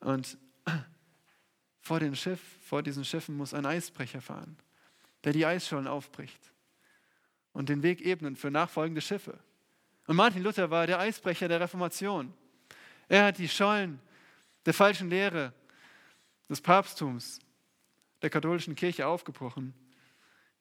[0.00, 0.38] Und
[1.80, 4.56] vor, dem Schiff, vor diesen Schiffen muss ein Eisbrecher fahren
[5.24, 6.52] der die Eisschollen aufbricht
[7.52, 9.38] und den Weg ebnet für nachfolgende Schiffe.
[10.06, 12.32] Und Martin Luther war der Eisbrecher der Reformation.
[13.08, 14.00] Er hat die Schollen
[14.66, 15.52] der falschen Lehre
[16.48, 17.40] des Papsttums,
[18.22, 19.74] der katholischen Kirche aufgebrochen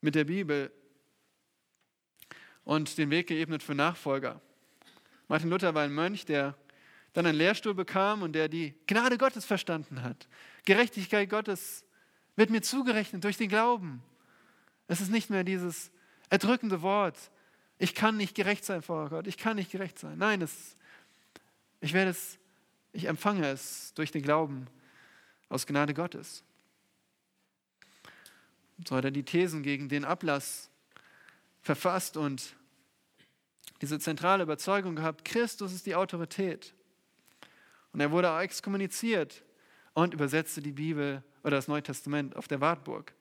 [0.02, 0.72] mit der Bibel
[2.64, 4.42] und den Weg geebnet für Nachfolger.
[5.28, 6.58] Martin Luther war ein Mönch, der
[7.14, 10.28] dann einen Lehrstuhl bekam und der die Gnade Gottes verstanden hat.
[10.66, 11.86] Gerechtigkeit Gottes
[12.36, 14.02] wird mir zugerechnet durch den Glauben.
[14.88, 15.92] Es ist nicht mehr dieses
[16.30, 17.32] erdrückende Wort,
[17.78, 20.18] ich kann nicht gerecht sein vor Gott, ich kann nicht gerecht sein.
[20.18, 20.76] Nein, es,
[21.82, 22.40] ich werde es,
[22.94, 24.68] ich empfange es durch den Glauben
[25.50, 26.44] aus Gnade Gottes.
[28.88, 30.70] So hat er die Thesen gegen den Ablass
[31.62, 32.56] verfasst und
[33.82, 36.74] diese zentrale Überzeugung gehabt, Christus ist die Autorität.
[37.92, 39.44] Und er wurde auch exkommuniziert
[39.94, 43.14] und übersetzte die Bibel oder das Neue Testament auf der Wartburg.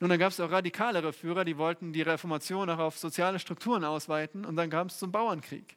[0.00, 3.84] Nun, dann gab es auch radikalere Führer, die wollten die Reformation auch auf soziale Strukturen
[3.84, 5.76] ausweiten und dann kam es zum Bauernkrieg.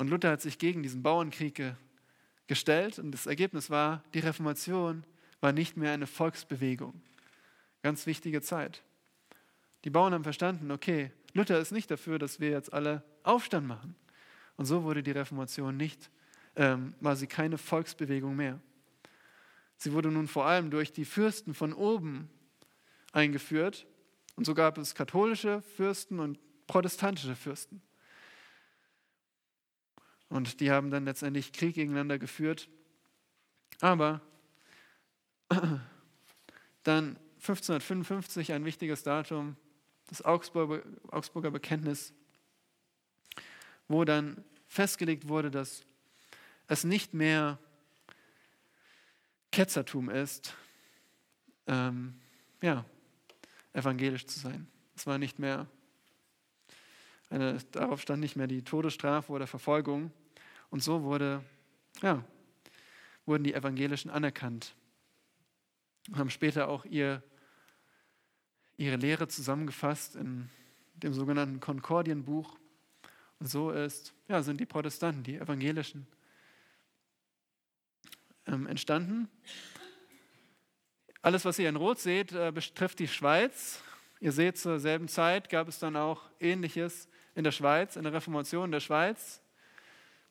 [0.00, 1.62] Und Luther hat sich gegen diesen Bauernkrieg
[2.46, 5.04] gestellt und das Ergebnis war, die Reformation
[5.42, 7.02] war nicht mehr eine Volksbewegung.
[7.82, 8.82] Ganz wichtige Zeit.
[9.84, 13.94] Die Bauern haben verstanden, okay, Luther ist nicht dafür, dass wir jetzt alle Aufstand machen.
[14.56, 16.10] Und so wurde die Reformation nicht,
[16.56, 18.58] ähm, war sie keine Volksbewegung mehr.
[19.76, 22.30] Sie wurde nun vor allem durch die Fürsten von oben
[23.12, 23.86] eingeführt.
[24.36, 27.82] Und so gab es katholische Fürsten und protestantische Fürsten.
[30.30, 32.68] Und die haben dann letztendlich Krieg gegeneinander geführt.
[33.80, 34.22] Aber
[36.82, 39.56] Dann 1555 ein wichtiges Datum,
[40.08, 42.12] das Augsburger, Bekenntnis,
[43.88, 45.84] wo dann festgelegt wurde, dass
[46.68, 47.58] es nicht mehr
[49.52, 50.54] Ketzertum ist,
[51.66, 52.20] ähm,
[52.62, 52.84] ja,
[53.72, 54.68] evangelisch zu sein.
[54.94, 55.66] Es war nicht mehr,
[57.30, 60.12] eine, darauf stand nicht mehr die Todesstrafe oder Verfolgung.
[60.70, 61.44] Und so wurde,
[62.00, 62.24] ja,
[63.26, 64.74] wurden die Evangelischen anerkannt
[66.08, 67.22] und haben später auch ihr,
[68.76, 70.48] ihre Lehre zusammengefasst in
[70.94, 72.58] dem sogenannten Konkordienbuch.
[73.38, 76.06] Und so ist, ja, sind die Protestanten, die Evangelischen,
[78.46, 79.28] ähm, entstanden.
[81.22, 83.82] Alles, was ihr in Rot seht, äh, betrifft die Schweiz.
[84.20, 88.12] Ihr seht, zur selben Zeit gab es dann auch Ähnliches in der Schweiz, in der
[88.12, 89.42] Reformation der Schweiz.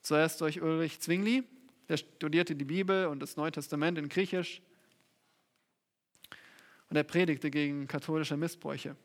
[0.02, 1.44] Zuerst durch Ulrich Zwingli,
[1.88, 4.62] der studierte die Bibel und das Neue Testament in Griechisch.
[6.90, 8.96] Und er predigte gegen katholische Missbräuche.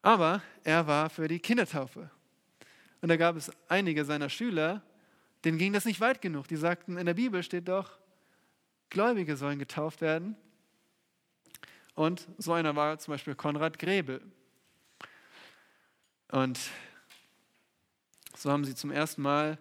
[0.00, 2.10] Aber er war für die Kindertaufe.
[3.00, 4.82] Und da gab es einige seiner Schüler,
[5.44, 6.48] denen ging das nicht weit genug.
[6.48, 7.98] Die sagten, in der Bibel steht doch,
[8.90, 10.36] Gläubige sollen getauft werden.
[11.94, 14.22] Und so einer war zum Beispiel Konrad Grebel.
[16.30, 16.58] Und
[18.36, 19.58] so haben sie zum ersten Mal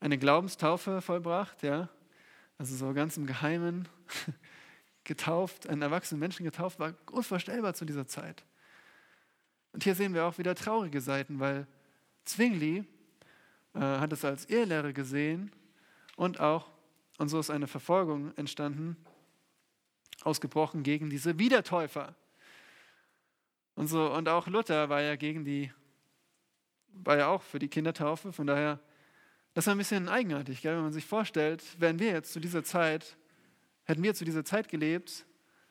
[0.00, 1.88] eine Glaubenstaufe vollbracht, ja.
[2.58, 3.88] Also so ganz im Geheimen
[5.04, 8.44] getauft, einen erwachsenen Menschen getauft, war unvorstellbar zu dieser Zeit.
[9.72, 11.66] Und hier sehen wir auch wieder traurige Seiten, weil
[12.24, 12.84] Zwingli
[13.74, 15.52] äh, hat es als Irrlehre gesehen
[16.16, 16.68] und auch,
[17.18, 18.96] und so ist eine Verfolgung entstanden,
[20.22, 22.14] ausgebrochen gegen diese Wiedertäufer.
[23.76, 25.70] Und, so, und auch Luther war ja gegen die,
[27.04, 28.80] war ja auch für die Kindertaufe, von daher,
[29.54, 30.76] das ist ein bisschen eigenartig, gell?
[30.76, 33.16] wenn man sich vorstellt, wären wir jetzt zu dieser Zeit,
[33.84, 35.24] hätten wir zu dieser Zeit gelebt,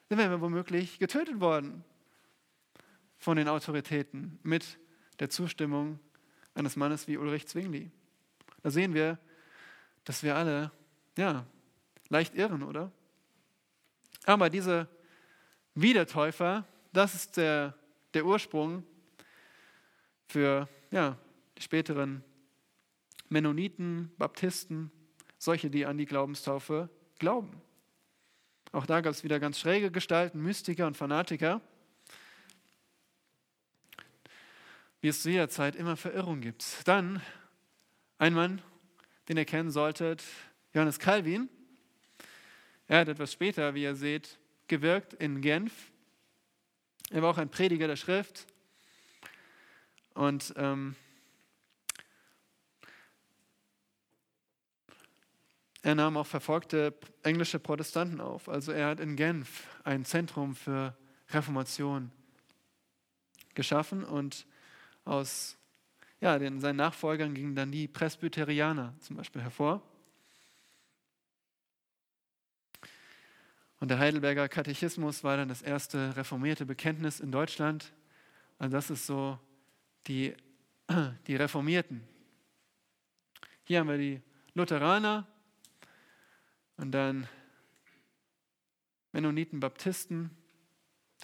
[0.10, 1.84] dann wären wir womöglich getötet worden
[3.18, 4.78] von den Autoritäten mit
[5.20, 6.00] der Zustimmung
[6.54, 7.92] eines Mannes wie Ulrich Zwingli.
[8.64, 9.20] Da sehen wir,
[10.04, 10.72] dass wir alle,
[11.18, 11.46] ja,
[12.10, 12.92] leicht irren, oder?
[14.26, 14.88] Aber diese
[15.76, 17.76] Wiedertäufer, das ist der,
[18.14, 18.84] der Ursprung
[20.28, 21.18] für ja,
[21.58, 22.24] die späteren
[23.30, 24.92] Mennoniten, Baptisten,
[25.38, 27.62] solche, die an die Glaubenstaufe glauben.
[28.72, 31.62] Auch da gab es wieder ganz schräge Gestalten, Mystiker und Fanatiker.
[35.02, 36.66] wie es zu jeder Zeit immer Verirrung gibt.
[36.86, 37.22] Dann
[38.18, 38.62] ein Mann,
[39.30, 40.24] den ihr kennen solltet,
[40.74, 41.50] Johannes Calvin.
[42.88, 45.92] Er hat etwas später, wie ihr seht, gewirkt in Genf.
[47.10, 48.48] Er war auch ein Prediger der Schrift.
[50.18, 50.96] Und ähm,
[55.84, 58.50] er nahm auch verfolgte englische Protestanten auf.
[58.50, 60.98] Also er hat in Genf ein Zentrum für
[61.30, 62.12] Reformation
[63.54, 64.48] geschaffen und
[65.06, 65.56] aus
[66.20, 69.84] ja, den, seinen Nachfolgern gingen dann die Presbyterianer zum Beispiel hervor.
[73.80, 77.94] Und der Heidelberger Katechismus war dann das erste reformierte Bekenntnis in Deutschland.
[78.58, 79.38] Also das ist so
[80.08, 80.36] die,
[81.28, 82.02] die Reformierten.
[83.64, 84.22] Hier haben wir die
[84.54, 85.28] Lutheraner
[86.78, 87.28] und dann
[89.12, 90.32] Mennoniten, Baptisten,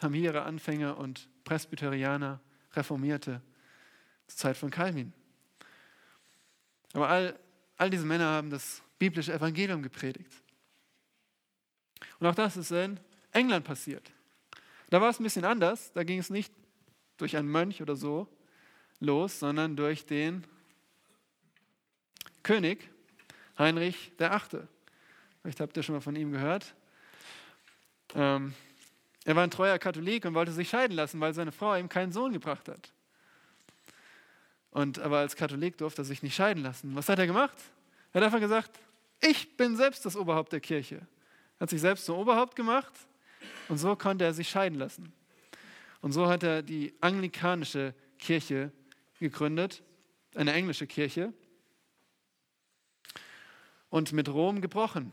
[0.02, 2.42] haben hier ihre Anfänger und Presbyterianer,
[2.74, 3.42] Reformierte
[4.28, 5.14] zur Zeit von Calvin.
[6.94, 7.40] Aber all,
[7.78, 10.42] all diese Männer haben das biblische Evangelium gepredigt.
[12.20, 13.00] Und auch das ist in
[13.32, 14.12] England passiert.
[14.90, 15.92] Da war es ein bisschen anders.
[15.94, 16.54] Da ging es nicht
[17.18, 18.28] durch einen Mönch oder so
[19.04, 20.44] los, sondern durch den
[22.42, 22.90] König
[23.58, 24.64] Heinrich VIII.
[25.42, 26.74] Vielleicht habt ihr schon mal von ihm gehört.
[28.16, 28.54] Ähm,
[29.26, 32.12] er war ein treuer Katholik und wollte sich scheiden lassen, weil seine Frau ihm keinen
[32.12, 32.92] Sohn gebracht hat.
[34.72, 36.96] Und, aber als Katholik durfte er sich nicht scheiden lassen.
[36.96, 37.58] Was hat er gemacht?
[38.12, 38.80] Er hat einfach gesagt,
[39.22, 40.96] ich bin selbst das Oberhaupt der Kirche.
[41.60, 42.94] Er hat sich selbst zum Oberhaupt gemacht
[43.70, 45.14] und so konnte er sich scheiden lassen.
[46.02, 48.72] Und so hat er die anglikanische Kirche
[49.24, 49.82] gegründet,
[50.36, 51.34] eine englische Kirche,
[53.90, 55.12] und mit Rom gebrochen.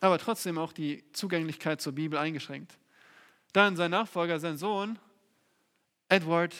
[0.00, 2.78] Aber trotzdem auch die Zugänglichkeit zur Bibel eingeschränkt.
[3.52, 4.98] Dann sein Nachfolger, sein Sohn,
[6.08, 6.54] Edward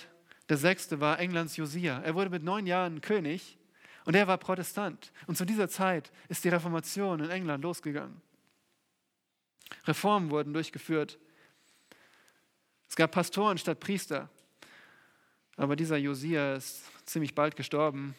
[0.48, 2.00] sechste war Englands Josia.
[2.00, 3.58] Er wurde mit neun Jahren König
[4.04, 5.12] und er war Protestant.
[5.26, 8.20] Und zu dieser Zeit ist die Reformation in England losgegangen.
[9.86, 11.18] Reformen wurden durchgeführt.
[12.88, 14.28] Es gab Pastoren statt Priester.
[15.60, 18.14] Aber dieser Josia ist ziemlich bald gestorben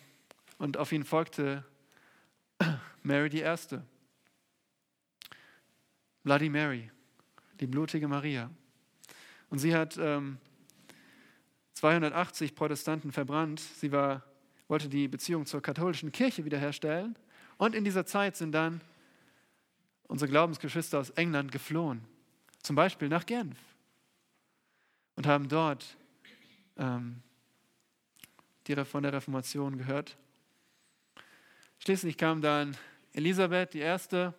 [0.59, 1.65] und auf ihn folgte
[3.01, 3.83] Mary die Erste.
[6.21, 6.91] Bloody Mary,
[7.59, 8.51] die blutige Maria.
[9.49, 10.37] Und sie hat ähm,
[11.73, 13.59] 280 Protestanten verbrannt.
[13.59, 14.23] Sie war,
[14.67, 17.17] wollte die Beziehung zur katholischen Kirche wiederherstellen.
[17.57, 18.81] Und in dieser Zeit sind dann
[20.03, 22.01] unsere Glaubensgeschwister aus England geflohen,
[22.61, 23.57] zum Beispiel nach Genf,
[25.15, 25.97] und haben dort
[26.77, 27.23] ähm,
[28.75, 30.17] die von der Reformation gehört.
[31.79, 32.77] Schließlich kam dann
[33.13, 34.33] Elisabeth, die erste.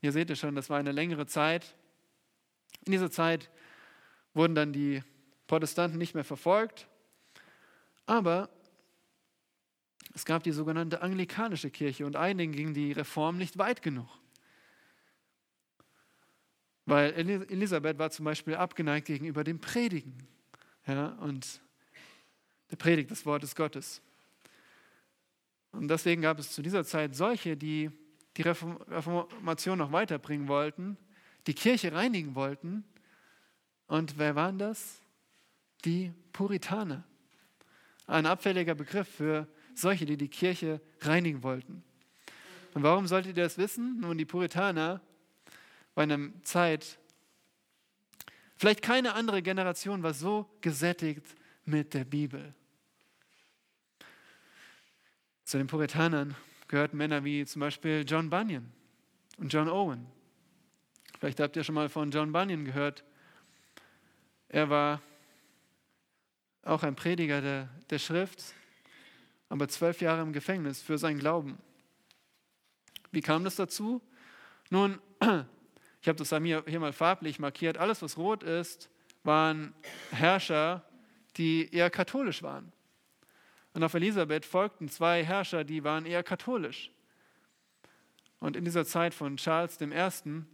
[0.00, 1.74] Ihr seht es schon, das war eine längere Zeit.
[2.84, 3.50] In dieser Zeit
[4.34, 5.02] wurden dann die
[5.46, 6.88] Protestanten nicht mehr verfolgt,
[8.06, 8.48] aber
[10.14, 14.08] es gab die sogenannte anglikanische Kirche und einigen ging die Reform nicht weit genug.
[16.84, 20.26] Weil Elisabeth war zum Beispiel abgeneigt gegenüber dem Predigen.
[20.86, 21.60] Ja, und
[22.72, 24.00] der Predigt des Wortes Gottes.
[25.72, 27.90] Und deswegen gab es zu dieser Zeit solche, die
[28.36, 30.96] die Reformation noch weiterbringen wollten,
[31.46, 32.84] die Kirche reinigen wollten.
[33.86, 35.00] Und wer waren das?
[35.84, 37.04] Die Puritaner.
[38.06, 41.84] Ein abfälliger Begriff für solche, die die Kirche reinigen wollten.
[42.72, 44.00] Und warum solltet ihr das wissen?
[44.00, 45.02] Nun, die Puritaner
[45.94, 46.98] bei einer Zeit,
[48.56, 51.26] vielleicht keine andere Generation war so gesättigt
[51.66, 52.54] mit der Bibel.
[55.44, 56.34] Zu den Puritanern
[56.68, 58.70] gehörten Männer wie zum Beispiel John Bunyan
[59.38, 60.06] und John Owen.
[61.18, 63.04] Vielleicht habt ihr schon mal von John Bunyan gehört.
[64.48, 65.02] Er war
[66.62, 68.54] auch ein Prediger der, der Schrift,
[69.48, 71.58] aber zwölf Jahre im Gefängnis für seinen Glauben.
[73.10, 74.00] Wie kam das dazu?
[74.70, 77.78] Nun, ich habe das hier mal farblich markiert.
[77.78, 78.88] Alles, was rot ist,
[79.24, 79.74] waren
[80.10, 80.84] Herrscher,
[81.36, 82.72] die eher katholisch waren.
[83.74, 86.90] Und auf Elisabeth folgten zwei Herrscher, die waren eher katholisch.
[88.38, 90.44] Und in dieser Zeit von Charles I.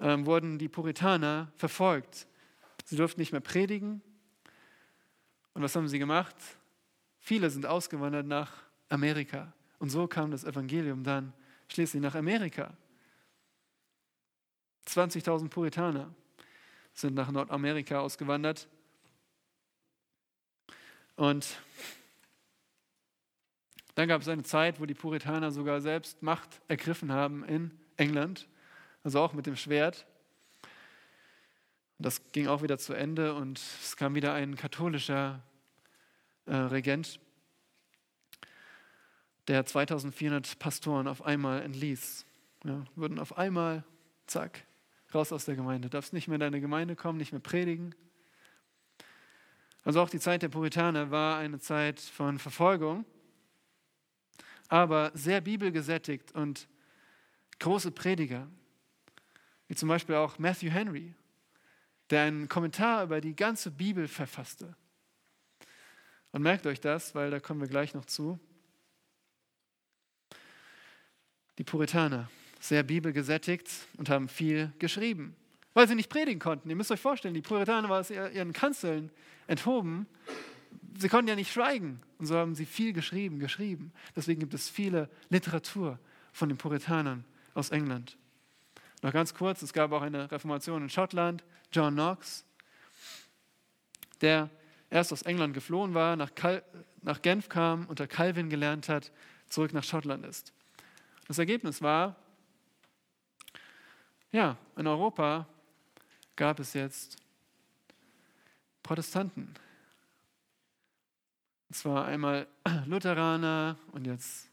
[0.00, 2.26] Ähm, wurden die Puritaner verfolgt.
[2.84, 4.02] Sie durften nicht mehr predigen.
[5.54, 6.34] Und was haben sie gemacht?
[7.20, 8.50] Viele sind ausgewandert nach
[8.88, 9.52] Amerika.
[9.78, 11.32] Und so kam das Evangelium dann
[11.68, 12.76] schließlich nach Amerika.
[14.88, 16.12] 20.000 Puritaner
[16.94, 18.68] sind nach Nordamerika ausgewandert.
[21.16, 21.58] Und
[23.94, 28.48] dann gab es eine Zeit, wo die Puritaner sogar selbst Macht ergriffen haben in England,
[29.04, 30.06] also auch mit dem Schwert.
[31.98, 35.42] Das ging auch wieder zu Ende und es kam wieder ein katholischer
[36.46, 37.20] äh, Regent,
[39.48, 42.24] der 2400 Pastoren auf einmal entließ.
[42.64, 43.84] Ja, wurden auf einmal,
[44.26, 44.64] zack,
[45.14, 45.90] raus aus der Gemeinde.
[45.90, 47.94] Darfst nicht mehr in deine Gemeinde kommen, nicht mehr predigen.
[49.84, 53.04] Also auch die Zeit der Puritaner war eine Zeit von Verfolgung,
[54.68, 56.68] aber sehr bibelgesättigt und
[57.58, 58.48] große Prediger,
[59.66, 61.14] wie zum Beispiel auch Matthew Henry,
[62.10, 64.76] der einen Kommentar über die ganze Bibel verfasste.
[66.30, 68.38] Und merkt euch das, weil da kommen wir gleich noch zu.
[71.58, 72.30] Die Puritaner,
[72.60, 75.36] sehr bibelgesättigt und haben viel geschrieben
[75.74, 76.68] weil sie nicht predigen konnten.
[76.68, 79.10] Ihr müsst euch vorstellen, die Puritaner waren aus ihren Kanzeln
[79.46, 80.06] enthoben.
[80.98, 82.00] Sie konnten ja nicht schweigen.
[82.18, 83.92] Und so haben sie viel geschrieben, geschrieben.
[84.14, 85.98] Deswegen gibt es viele Literatur
[86.32, 88.16] von den Puritanern aus England.
[89.02, 91.42] Noch ganz kurz, es gab auch eine Reformation in Schottland.
[91.72, 92.44] John Knox,
[94.20, 94.50] der
[94.90, 96.62] erst aus England geflohen war, nach, Cal
[97.00, 99.10] nach Genf kam, unter Calvin gelernt hat,
[99.48, 100.52] zurück nach Schottland ist.
[101.26, 102.14] Das Ergebnis war,
[104.30, 105.46] ja, in Europa
[106.36, 107.16] gab es jetzt
[108.82, 109.54] Protestanten.
[111.68, 112.46] Und zwar einmal
[112.86, 114.48] Lutheraner und jetzt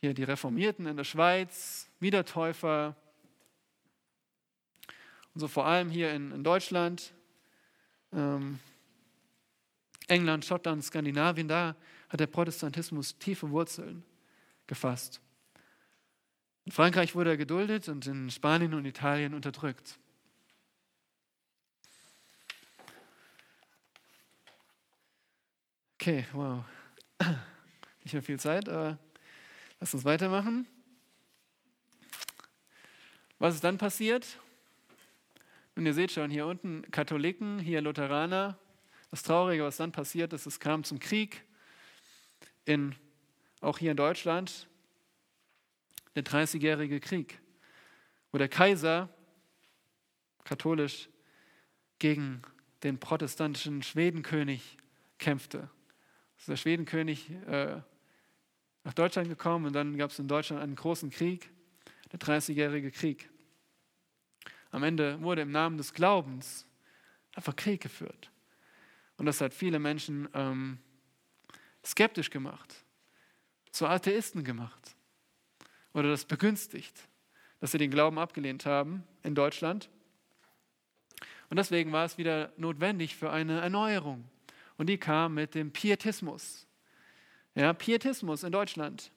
[0.00, 2.94] hier die Reformierten in der Schweiz, Wiedertäufer.
[5.32, 7.14] Und so vor allem hier in, in Deutschland,
[8.12, 8.58] ähm,
[10.08, 11.74] England, Schottland, Skandinavien, da
[12.10, 14.04] hat der Protestantismus tiefe Wurzeln
[14.66, 15.20] gefasst.
[16.66, 19.98] In Frankreich wurde er geduldet und in Spanien und Italien unterdrückt.
[26.06, 26.62] Okay, wow.
[28.02, 28.98] Nicht mehr viel Zeit, aber
[29.80, 30.66] lass uns weitermachen.
[33.38, 34.38] Was ist dann passiert?
[35.74, 38.58] Und ihr seht schon, hier unten Katholiken, hier Lutheraner.
[39.10, 41.42] Das Traurige, was dann passiert ist, es kam zum Krieg,
[42.66, 42.94] in,
[43.62, 44.68] auch hier in Deutschland,
[46.16, 47.40] der Dreißigjährige Krieg,
[48.30, 49.08] wo der Kaiser
[50.44, 51.08] katholisch
[51.98, 52.42] gegen
[52.82, 54.76] den protestantischen Schwedenkönig
[55.16, 55.70] kämpfte
[56.44, 57.80] ist der Schwedenkönig äh,
[58.82, 61.50] nach Deutschland gekommen und dann gab es in Deutschland einen großen Krieg.
[62.12, 63.30] der Dreißigjährige Krieg.
[64.70, 66.66] Am Ende wurde im Namen des Glaubens
[67.34, 68.30] einfach Krieg geführt.
[69.16, 70.80] Und das hat viele Menschen ähm,
[71.82, 72.84] skeptisch gemacht,
[73.70, 74.96] zu Atheisten gemacht
[75.94, 77.08] oder das begünstigt,
[77.58, 79.88] dass sie den Glauben abgelehnt haben in Deutschland.
[81.48, 84.28] Und deswegen war es wieder notwendig für eine Erneuerung.
[84.76, 86.66] Und die kam mit dem Pietismus.
[87.54, 89.12] Ja, Pietismus in Deutschland.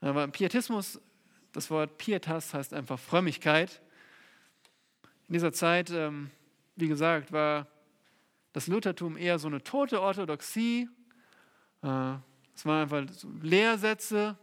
[0.00, 1.00] Aber Pietismus,
[1.52, 3.82] das Wort Pietas heißt einfach Frömmigkeit.
[5.28, 6.30] In dieser Zeit, ähm,
[6.76, 7.66] wie gesagt, war
[8.52, 10.88] das Luthertum eher so eine tote Orthodoxie.
[11.82, 12.14] Äh,
[12.54, 14.38] es waren einfach so Lehrsätze,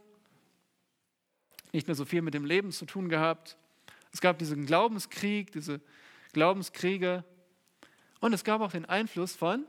[1.72, 3.56] nicht mehr so viel mit dem Leben zu tun gehabt.
[4.12, 5.80] Es gab diesen Glaubenskrieg, diese
[6.32, 7.24] Glaubenskriege.
[8.20, 9.64] Und es gab auch den Einfluss von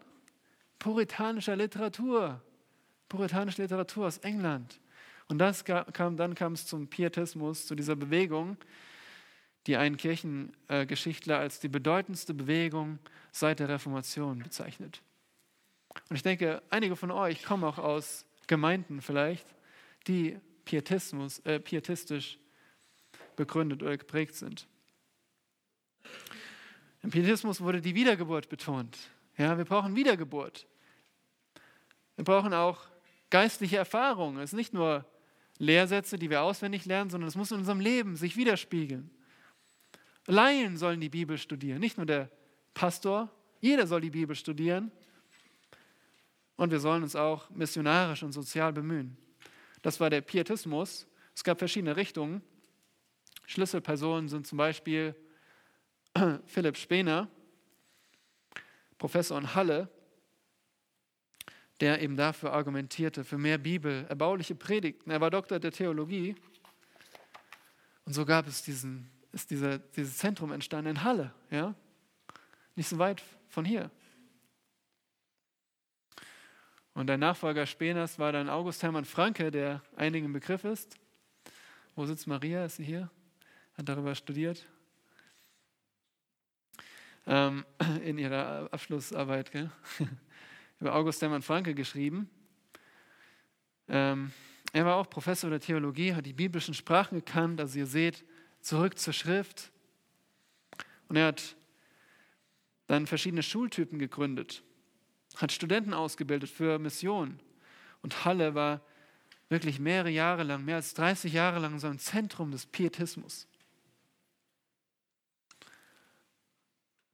[0.84, 2.42] puritanischer Literatur,
[3.08, 4.82] puritanische Literatur aus England.
[5.30, 8.58] Und das kam, dann kam es zum Pietismus, zu dieser Bewegung,
[9.66, 13.00] die ein Kirchengeschichtler als die bedeutendste Bewegung
[13.32, 15.02] seit der Reformation bezeichnet.
[16.10, 19.48] Und ich denke, einige von euch kommen auch aus Gemeinden vielleicht,
[20.08, 22.40] die Pietismus, äh, pietistisch
[23.38, 24.68] begründet oder geprägt sind.
[27.02, 28.98] Im Pietismus wurde die Wiedergeburt betont.
[29.38, 30.68] Ja, wir brauchen Wiedergeburt.
[32.16, 32.80] Wir brauchen auch
[33.30, 34.38] geistliche Erfahrungen.
[34.38, 35.05] Es ist nicht nur
[35.57, 39.09] Lehrsätze, die wir auswendig lernen, sondern es muss in unserem Leben sich widerspiegeln.
[40.26, 42.30] Laien sollen die Bibel studieren, nicht nur der
[42.74, 43.30] Pastor.
[43.59, 44.91] Jeder soll die Bibel studieren.
[46.55, 49.18] Und wir sollen uns auch missionarisch und sozial bemühen.
[49.82, 51.07] Das war der Pietismus.
[51.36, 52.41] Es gab verschiedene Richtungen.
[53.47, 55.16] Schlüsselpersonen sind zum Beispiel
[56.45, 57.28] Philipp Spener,
[58.97, 59.89] Professor in Halle,
[61.80, 65.11] der eben dafür argumentierte, für mehr Bibel, erbauliche Predigten.
[65.11, 66.36] Er war Doktor der Theologie.
[68.05, 71.76] Und so gab es diesen, ist dieser, dieses Zentrum entstanden in Halle, ja?
[72.76, 73.91] nicht so weit von hier.
[76.93, 80.97] Und der Nachfolger Speners war dann August Hermann Franke, der einigen Begriff ist.
[81.95, 82.65] Wo sitzt Maria?
[82.65, 83.09] Ist sie hier?
[83.78, 84.67] Hat darüber studiert.
[87.26, 87.65] Ähm,
[88.03, 89.51] in ihrer Abschlussarbeit.
[89.51, 89.71] Gell?
[90.84, 92.30] Über August Hermann Franke geschrieben.
[93.88, 94.34] Ähm,
[94.74, 97.62] er war auch Professor der Theologie, hat die biblischen Sprachen gekannt.
[97.62, 98.26] Also ihr seht,
[98.60, 99.72] zurück zur Schrift.
[101.08, 101.56] Und er hat
[102.88, 104.62] dann verschiedene Schultypen gegründet
[105.38, 107.40] hat Studenten ausgebildet für Mission.
[108.02, 108.82] Und Halle war
[109.48, 113.48] wirklich mehrere Jahre lang, mehr als 30 Jahre lang so ein Zentrum des Pietismus.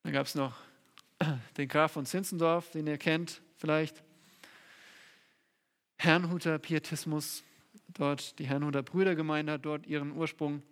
[0.01, 0.57] Dann gab es noch
[1.57, 4.03] den Graf von Zinzendorf, den ihr kennt vielleicht.
[5.97, 7.43] Herrnhuter Pietismus,
[7.89, 10.63] dort die Herrnhuter Brüdergemeinde hat dort ihren Ursprung.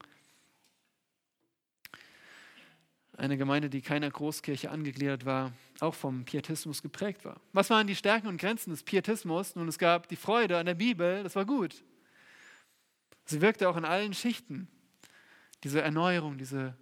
[3.17, 7.41] eine Gemeinde, die keiner Großkirche angegliedert war, auch vom Pietismus geprägt war.
[7.51, 9.55] Was waren die Stärken und Grenzen des Pietismus?
[9.55, 11.83] Nun, es gab die Freude an der Bibel, das war gut.
[13.25, 14.67] Sie wirkte auch in allen Schichten,
[15.63, 16.77] diese Erneuerung, diese,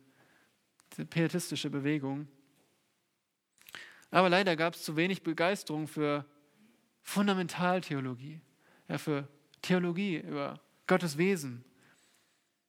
[0.91, 2.27] diese pietistische Bewegung.
[4.11, 6.25] Aber leider gab es zu wenig Begeisterung für
[7.01, 8.41] Fundamentaltheologie,
[8.87, 9.27] ja, für
[9.61, 11.63] Theologie über Gottes Wesen.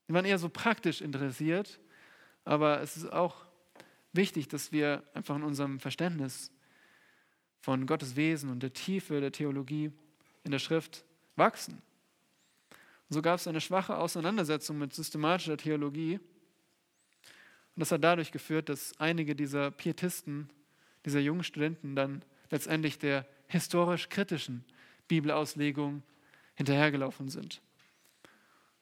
[0.07, 1.80] Sie waren eher so praktisch interessiert,
[2.45, 3.45] aber es ist auch
[4.12, 6.53] wichtig, dass wir einfach in unserem Verständnis
[7.61, 9.91] von Gottes Wesen und der Tiefe der Theologie
[10.45, 11.82] in der Schrift wachsen.
[13.09, 16.14] Und so gab es eine schwache Auseinandersetzung mit systematischer Theologie.
[16.14, 20.49] Und das hat dadurch geführt, dass einige dieser Pietisten,
[21.07, 24.65] dieser jungen Studenten dann letztendlich der historisch-kritischen
[25.09, 26.03] Bibelauslegung
[26.55, 27.63] hinterhergelaufen sind.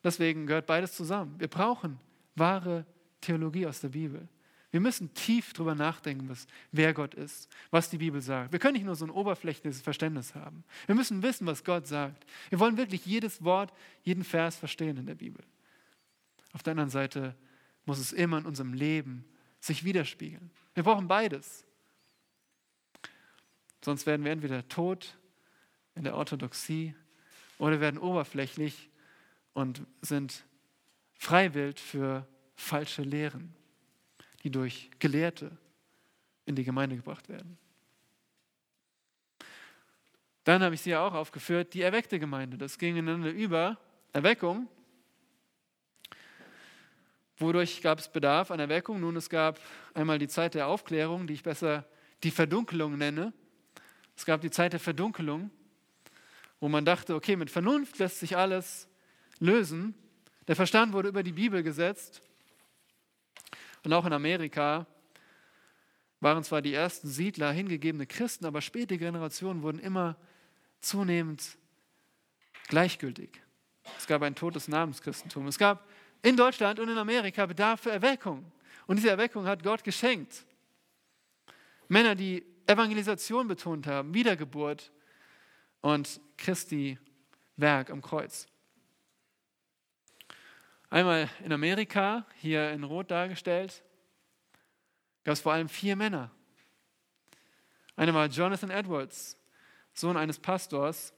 [0.02, 1.38] Deswegen gehört beides zusammen.
[1.38, 1.98] Wir brauchen
[2.34, 2.84] wahre
[3.20, 4.28] Theologie aus der Bibel.
[4.70, 8.52] Wir müssen tief darüber nachdenken, was, wer Gott ist, was die Bibel sagt.
[8.52, 10.64] Wir können nicht nur so ein oberflächliches Verständnis haben.
[10.86, 12.26] Wir müssen wissen, was Gott sagt.
[12.50, 13.72] Wir wollen wirklich jedes Wort,
[14.02, 15.44] jeden Vers verstehen in der Bibel.
[16.52, 17.36] Auf der anderen Seite
[17.86, 19.24] muss es immer in unserem Leben
[19.60, 20.50] sich widerspiegeln.
[20.74, 21.63] Wir brauchen beides.
[23.84, 25.18] Sonst werden wir entweder tot
[25.94, 26.94] in der Orthodoxie
[27.58, 28.88] oder werden oberflächlich
[29.52, 30.44] und sind
[31.12, 32.26] freiwillig für
[32.56, 33.54] falsche Lehren
[34.44, 35.50] die durch Gelehrte
[36.44, 37.58] in die Gemeinde gebracht werden.
[40.44, 42.58] Dann habe ich sie ja auch aufgeführt, die erweckte Gemeinde.
[42.58, 43.78] Das ging ineinander über.
[44.12, 44.68] Erweckung.
[47.38, 49.00] Wodurch gab es Bedarf an Erweckung?
[49.00, 49.58] Nun, es gab
[49.94, 51.86] einmal die Zeit der Aufklärung, die ich besser
[52.22, 53.32] die Verdunkelung nenne.
[54.16, 55.50] Es gab die Zeit der Verdunkelung,
[56.60, 58.88] wo man dachte, okay, mit Vernunft lässt sich alles
[59.38, 59.94] lösen.
[60.48, 62.22] Der Verstand wurde über die Bibel gesetzt.
[63.82, 64.86] Und auch in Amerika
[66.20, 70.16] waren zwar die ersten Siedler hingegebene Christen, aber späte Generationen wurden immer
[70.80, 71.58] zunehmend
[72.68, 73.42] gleichgültig.
[73.98, 75.46] Es gab ein totes Namenschristentum.
[75.48, 75.86] Es gab
[76.22, 78.50] in Deutschland und in Amerika Bedarf für Erweckung.
[78.86, 80.46] Und diese Erweckung hat Gott geschenkt.
[81.88, 84.92] Männer, die Evangelisation betont haben, Wiedergeburt
[85.80, 86.98] und Christi
[87.56, 88.46] Werk am Kreuz.
[90.90, 93.82] Einmal in Amerika, hier in Rot dargestellt,
[95.24, 96.30] gab es vor allem vier Männer.
[97.96, 99.36] Einer war Jonathan Edwards,
[99.92, 101.12] Sohn eines Pastors.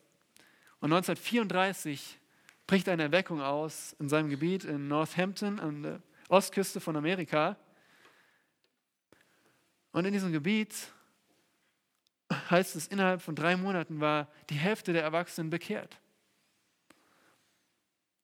[0.81, 2.19] Und 1934
[2.67, 7.57] bricht eine Erweckung aus in seinem Gebiet in Northampton an der Ostküste von Amerika.
[9.93, 10.75] Und in diesem Gebiet
[12.31, 16.01] heißt es, innerhalb von drei Monaten war die Hälfte der Erwachsenen bekehrt.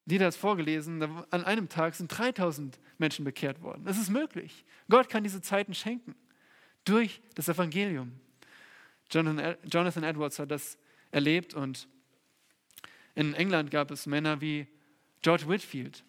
[0.04, 1.00] Die hat es vorgelesen,
[1.30, 3.86] an einem Tag sind 3000 Menschen bekehrt worden.
[3.86, 4.64] Es ist möglich.
[4.88, 6.16] Gott kann diese Zeiten schenken
[6.84, 8.12] durch das Evangelium.
[9.12, 10.76] Jonathan Edwards hat das
[11.12, 11.86] erlebt und
[13.14, 14.66] in England gab es Männer wie
[15.20, 16.02] George Whitfield,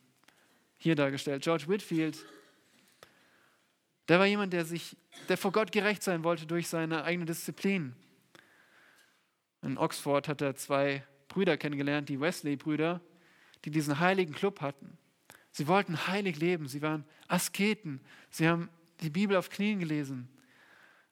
[0.77, 1.43] hier dargestellt.
[1.43, 2.25] George Whitfield,
[4.07, 4.97] der war jemand, der sich,
[5.29, 7.95] der vor Gott gerecht sein wollte durch seine eigene Disziplin.
[9.61, 13.01] In Oxford hat er zwei Brüder kennengelernt, die Wesley-Brüder,
[13.63, 14.97] die diesen heiligen Club hatten.
[15.51, 18.69] Sie wollten heilig leben, sie waren Asketen, sie haben
[19.01, 20.27] die Bibel auf Knien gelesen,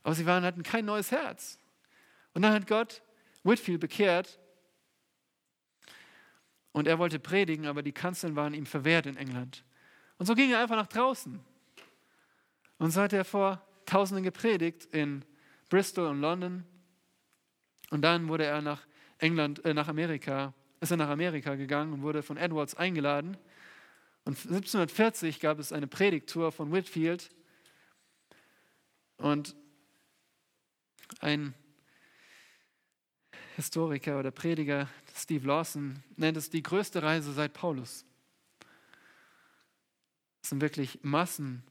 [0.04, 1.60] aber sie waren, hatten kein neues Herz.
[2.34, 3.02] Und dann hat Gott
[3.44, 4.40] Whitfield bekehrt
[6.72, 9.64] und er wollte predigen, aber die Kanzeln waren ihm verwehrt in England.
[10.18, 11.40] Und so ging er einfach nach draußen.
[12.82, 15.24] Und so hat er vor Tausenden gepredigt in
[15.70, 16.66] Bristol und London.
[17.92, 18.88] Und dann wurde er nach
[19.20, 23.38] England, äh, nach Amerika, ist er nach Amerika gegangen und wurde von Edwards eingeladen.
[24.26, 27.30] Und 1740 gab es eine Predigttour von Whitfield.
[29.18, 29.56] Und
[31.20, 31.54] ein
[33.58, 38.06] Historiker oder Prediger, Steve Lawson, nennt es die größte Reise seit Paulus.
[40.42, 41.62] Es sind wirklich Massen,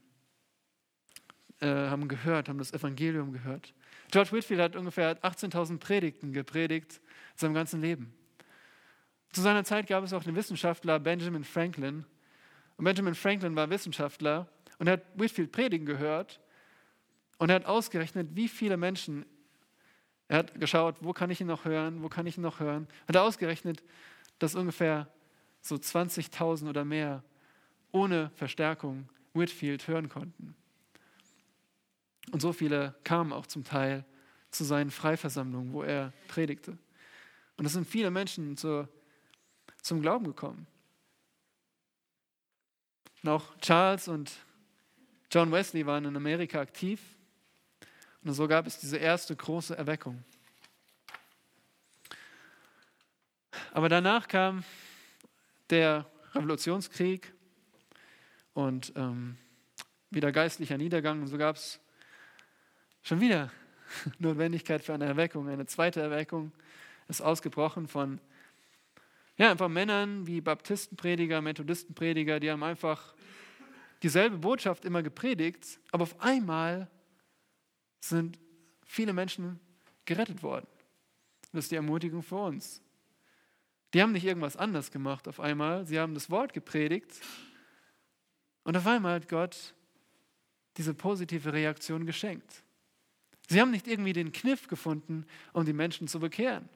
[1.61, 3.73] äh, haben gehört, haben das Evangelium gehört.
[4.11, 6.99] George Whitfield hat ungefähr 18.000 Predigten gepredigt
[7.33, 8.13] in seinem ganzen Leben.
[9.31, 12.05] Zu seiner Zeit gab es auch den Wissenschaftler Benjamin Franklin.
[12.75, 14.49] Und Benjamin Franklin war Wissenschaftler
[14.79, 16.41] und hat Whitfield predigen gehört
[17.37, 19.25] und er hat ausgerechnet, wie viele Menschen
[20.27, 22.87] er hat geschaut, wo kann ich ihn noch hören, wo kann ich ihn noch hören.
[23.05, 23.83] Hat er ausgerechnet,
[24.39, 25.11] dass ungefähr
[25.59, 27.21] so 20.000 oder mehr
[27.91, 30.55] ohne Verstärkung Whitfield hören konnten.
[32.29, 34.05] Und so viele kamen auch zum Teil
[34.51, 36.77] zu seinen Freiversammlungen, wo er predigte.
[37.57, 38.87] Und es sind viele Menschen zur,
[39.81, 40.67] zum Glauben gekommen.
[43.23, 44.31] Und auch Charles und
[45.31, 47.01] John Wesley waren in Amerika aktiv.
[48.23, 50.23] Und so gab es diese erste große Erweckung.
[53.73, 54.63] Aber danach kam
[55.69, 57.33] der Revolutionskrieg
[58.53, 59.37] und ähm,
[60.09, 61.21] wieder geistlicher Niedergang.
[61.21, 61.79] Und so gab es
[63.01, 63.51] schon wieder
[64.19, 65.47] Notwendigkeit für eine Erweckung.
[65.47, 66.51] Eine zweite Erweckung
[67.07, 68.19] ist ausgebrochen von
[69.37, 73.15] ja, einfach Männern wie Baptistenprediger, Methodistenprediger, die haben einfach
[74.03, 76.89] dieselbe Botschaft immer gepredigt, aber auf einmal
[77.99, 78.37] sind
[78.85, 79.59] viele Menschen
[80.05, 80.67] gerettet worden.
[81.51, 82.81] Das ist die Ermutigung für uns.
[83.93, 87.21] Die haben nicht irgendwas anders gemacht auf einmal, sie haben das Wort gepredigt
[88.63, 89.73] und auf einmal hat Gott
[90.77, 92.63] diese positive Reaktion geschenkt.
[93.51, 96.69] Sie haben nicht irgendwie den Kniff gefunden, um die Menschen zu bekehren.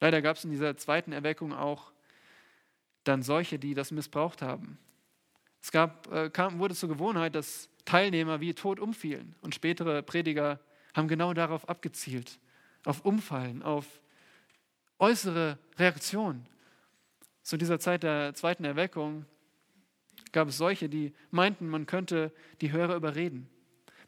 [0.00, 1.92] Leider gab es in dieser zweiten Erweckung auch
[3.04, 4.76] dann solche, die das missbraucht haben.
[5.62, 9.36] Es gab, äh, kam, wurde zur Gewohnheit, dass Teilnehmer wie tot umfielen.
[9.40, 10.58] Und spätere Prediger
[10.94, 12.40] haben genau darauf abgezielt,
[12.84, 14.00] auf Umfallen, auf
[14.98, 16.44] äußere Reaktionen.
[17.44, 19.26] Zu dieser Zeit der zweiten Erweckung
[20.32, 23.48] gab es solche, die meinten, man könnte die Hörer überreden.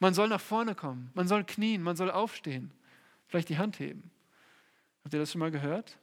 [0.03, 2.73] Man soll nach vorne kommen, man soll knien, man soll aufstehen,
[3.29, 4.11] vielleicht die Hand heben.
[5.05, 5.97] Habt ihr das schon mal gehört?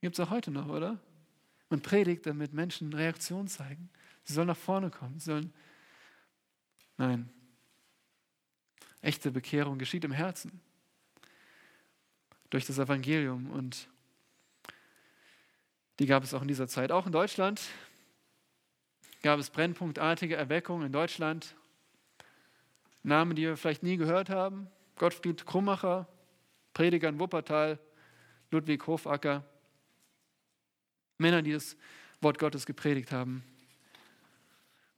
[0.00, 0.98] Gibt es auch heute noch, oder?
[1.68, 3.90] Man predigt, damit Menschen Reaktion zeigen.
[4.24, 5.52] Sie sollen nach vorne kommen, sie sollen
[6.96, 7.28] Nein.
[9.02, 10.62] Echte Bekehrung geschieht im Herzen.
[12.48, 13.50] Durch das Evangelium.
[13.50, 13.88] Und
[15.98, 16.92] die gab es auch in dieser Zeit.
[16.92, 17.60] Auch in Deutschland
[19.22, 21.54] gab es brennpunktartige Erweckung in Deutschland.
[23.02, 24.68] Namen, die wir vielleicht nie gehört haben.
[24.96, 26.06] Gottfried Krummacher,
[26.74, 27.78] Prediger in Wuppertal,
[28.50, 29.44] Ludwig Hofacker.
[31.18, 31.76] Männer, die das
[32.20, 33.42] Wort Gottes gepredigt haben.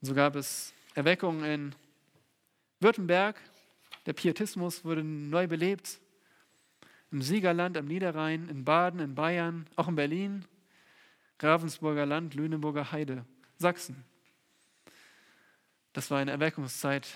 [0.01, 1.74] Und so gab es Erweckungen in
[2.81, 3.41] Württemberg.
[4.07, 6.01] Der Pietismus wurde neu belebt.
[7.12, 10.45] Im Siegerland, am Niederrhein, in Baden, in Bayern, auch in Berlin,
[11.39, 13.27] Ravensburger Land, Lüneburger Heide,
[13.59, 14.05] Sachsen.
[15.93, 17.07] Das war eine Erweckungszeit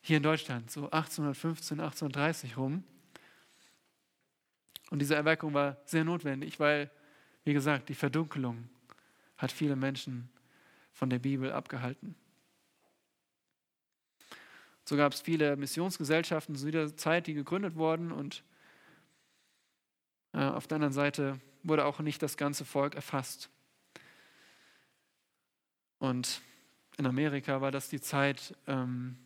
[0.00, 2.84] hier in Deutschland, so 1815, 1830 rum.
[4.90, 6.90] Und diese Erweckung war sehr notwendig, weil,
[7.44, 8.68] wie gesagt, die Verdunkelung
[9.36, 10.30] hat viele Menschen
[10.92, 12.14] von der Bibel abgehalten.
[14.84, 18.42] So gab es viele Missionsgesellschaften zu dieser Zeit, die gegründet wurden und
[20.32, 23.50] äh, auf der anderen Seite wurde auch nicht das ganze Volk erfasst.
[25.98, 26.40] Und
[26.96, 29.18] in Amerika war das die Zeit, ähm,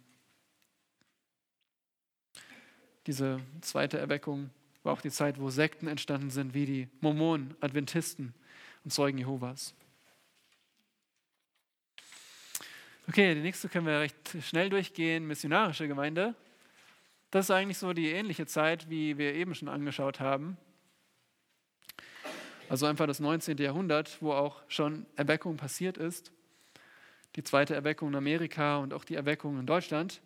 [3.06, 4.50] diese zweite Erweckung
[4.82, 8.34] war auch die Zeit, wo Sekten entstanden sind, wie die Mormonen, Adventisten
[8.84, 9.74] und Zeugen Jehovas.
[13.08, 16.34] Okay, die nächste können wir recht schnell durchgehen, missionarische Gemeinde.
[17.30, 20.56] Das ist eigentlich so die ähnliche Zeit, wie wir eben schon angeschaut haben.
[22.68, 23.58] Also einfach das 19.
[23.58, 26.32] Jahrhundert, wo auch schon Erweckung passiert ist.
[27.36, 30.22] Die zweite Erweckung in Amerika und auch die Erweckung in Deutschland.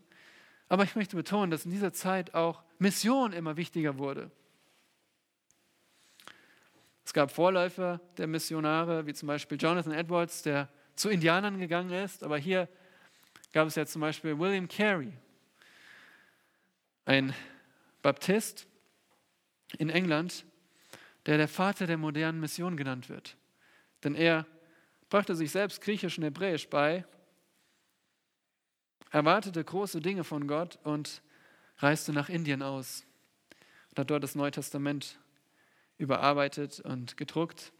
[0.68, 4.30] Aber ich möchte betonen, dass in dieser Zeit auch Mission immer wichtiger wurde.
[7.04, 12.24] Es gab Vorläufer der Missionare, wie zum Beispiel Jonathan Edwards, der zu Indianern gegangen ist.
[12.24, 12.68] Aber hier
[13.52, 15.12] gab es ja zum Beispiel William Carey,
[17.04, 17.32] ein
[18.02, 18.66] Baptist
[19.78, 20.44] in England,
[21.26, 23.36] der der Vater der modernen Mission genannt wird.
[24.02, 24.46] Denn er
[25.08, 27.04] brachte sich selbst Griechisch und Hebräisch bei,
[29.10, 31.22] erwartete große Dinge von Gott und
[31.78, 33.04] reiste nach Indien aus
[33.90, 35.18] und hat dort das Neue Testament
[35.98, 37.72] überarbeitet und gedruckt.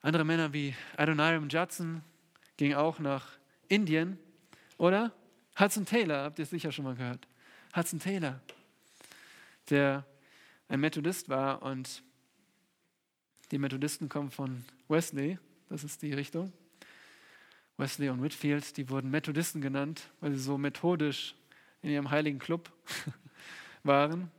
[0.00, 2.02] Andere Männer wie Adoniram Judson
[2.56, 3.38] gingen auch nach
[3.68, 4.18] Indien,
[4.76, 5.12] oder?
[5.58, 7.26] Hudson Taylor, habt ihr sicher schon mal gehört.
[7.74, 8.40] Hudson Taylor,
[9.70, 10.04] der
[10.68, 12.02] ein Methodist war und
[13.50, 15.38] die Methodisten kommen von Wesley,
[15.68, 16.52] das ist die Richtung.
[17.76, 21.34] Wesley und Whitfield, die wurden Methodisten genannt, weil sie so methodisch
[21.82, 22.70] in ihrem heiligen Club
[23.82, 24.30] waren.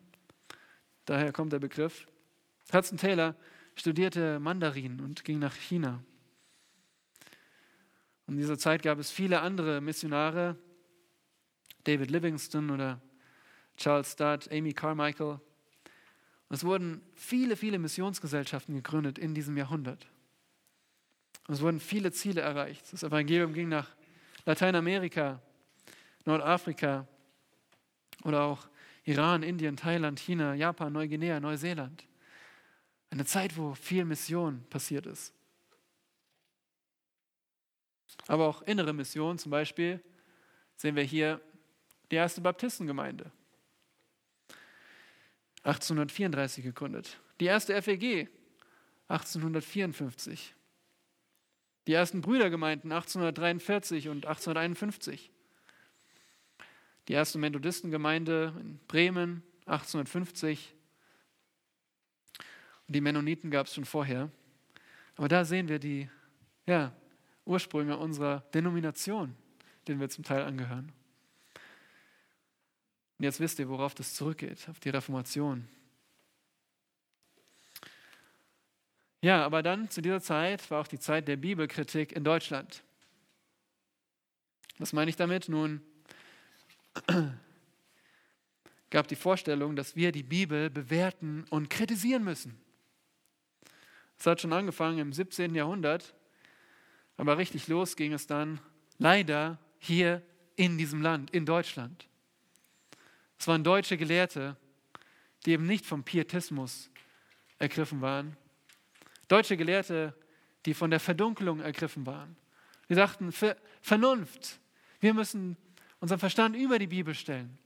[1.05, 2.07] Daher kommt der Begriff.
[2.73, 3.35] Hudson Taylor
[3.75, 6.03] studierte Mandarin und ging nach China.
[8.27, 10.57] In dieser Zeit gab es viele andere Missionare,
[11.83, 12.99] David Livingston oder
[13.77, 15.39] Charles Studd, Amy Carmichael.
[16.49, 20.07] es wurden viele, viele Missionsgesellschaften gegründet in diesem Jahrhundert.
[21.47, 22.91] Es wurden viele Ziele erreicht.
[22.91, 23.89] Das Evangelium ging nach
[24.45, 25.41] Lateinamerika,
[26.25, 27.07] Nordafrika
[28.23, 28.67] oder auch
[29.03, 32.05] Iran, Indien, Thailand, China, Japan, Neuguinea, Neuseeland.
[33.11, 35.33] Eine Zeit, wo viel Mission passiert ist.
[38.27, 40.01] Aber auch innere Mission, zum Beispiel
[40.75, 41.39] sehen wir hier
[42.09, 43.31] die erste Baptistengemeinde.
[45.63, 47.19] 1834 gegründet.
[47.39, 48.29] Die erste FEG
[49.07, 50.54] 1854.
[51.87, 55.31] Die ersten Brüdergemeinden 1843 und 1851.
[57.07, 60.73] Die erste Methodistengemeinde in Bremen 1850.
[62.87, 64.31] Und die Mennoniten gab es schon vorher.
[65.15, 66.09] Aber da sehen wir die
[66.65, 66.91] ja,
[67.45, 69.35] Ursprünge unserer Denomination,
[69.87, 70.91] denen wir zum Teil angehören.
[73.17, 75.67] Und jetzt wisst ihr, worauf das zurückgeht, auf die Reformation.
[79.25, 82.83] Ja, aber dann zu dieser Zeit war auch die Zeit der Bibelkritik in Deutschland.
[84.77, 85.49] Was meine ich damit?
[85.49, 85.81] Nun,
[88.91, 92.55] gab die Vorstellung, dass wir die Bibel bewerten und kritisieren müssen.
[94.19, 95.55] Es hat schon angefangen im 17.
[95.55, 96.13] Jahrhundert,
[97.17, 98.59] aber richtig los ging es dann
[98.99, 100.21] leider hier
[100.55, 102.07] in diesem Land, in Deutschland.
[103.39, 104.55] Es waren deutsche Gelehrte,
[105.47, 106.91] die eben nicht vom Pietismus
[107.57, 108.37] ergriffen waren.
[109.27, 110.15] Deutsche Gelehrte,
[110.65, 112.35] die von der Verdunkelung ergriffen waren.
[112.89, 113.33] Die sagten,
[113.81, 114.59] Vernunft,
[114.99, 115.57] wir müssen
[115.99, 117.57] unseren Verstand über die Bibel stellen.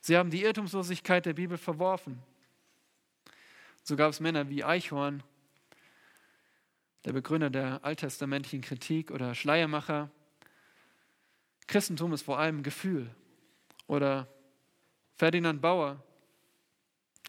[0.00, 2.22] Sie haben die Irrtumslosigkeit der Bibel verworfen.
[3.82, 5.22] So gab es Männer wie Eichhorn,
[7.04, 10.10] der Begründer der alttestamentlichen Kritik oder Schleiermacher.
[11.66, 13.10] Christentum ist vor allem Gefühl.
[13.86, 14.28] Oder
[15.16, 16.02] Ferdinand Bauer.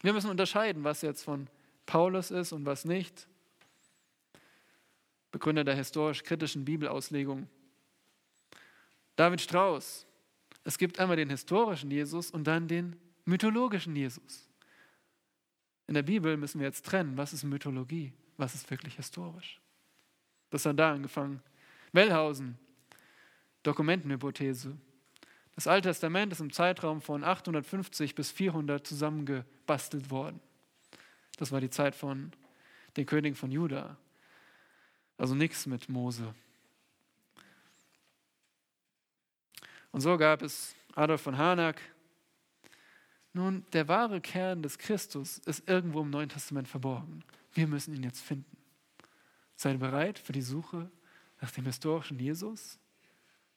[0.02, 1.48] Wir müssen unterscheiden, was jetzt von
[1.88, 3.28] Paulus ist und was nicht.
[5.32, 7.48] Begründer der historisch-kritischen Bibelauslegung.
[9.16, 10.06] David Strauss.
[10.64, 12.96] Es gibt einmal den historischen Jesus und dann den
[13.26, 14.48] mythologischen Jesus.
[15.88, 19.62] In der Bibel müssen wir jetzt trennen, was ist Mythologie, was ist wirklich historisch.
[20.50, 21.42] Das hat da angefangen.
[21.94, 22.58] Wellhausen,
[23.64, 24.78] Dokumentenhypothese.
[25.56, 30.42] Das Alte Testament ist im Zeitraum von 850 bis 400 zusammengebastelt worden.
[31.38, 32.32] Das war die Zeit von
[32.98, 33.98] den Königen von Juda.
[35.18, 36.34] Also nichts mit Mose.
[39.92, 41.82] Und so gab es Adolf von Harnack.
[43.34, 47.24] Nun, der wahre Kern des Christus ist irgendwo im Neuen Testament verborgen.
[47.54, 48.58] Wir müssen ihn jetzt finden.
[49.56, 50.90] Seid bereit für die Suche
[51.42, 52.80] nach dem historischen Jesus?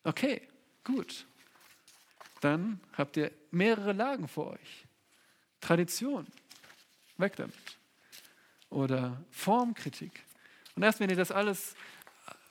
[0.04, 0.48] Okay,
[0.84, 1.26] gut.
[2.40, 4.86] Dann habt ihr mehrere Lagen vor euch.
[5.60, 6.26] Tradition,
[7.20, 7.54] weg damit.
[8.68, 10.24] Oder Formkritik.
[10.74, 11.74] Und erst wenn ihr das alles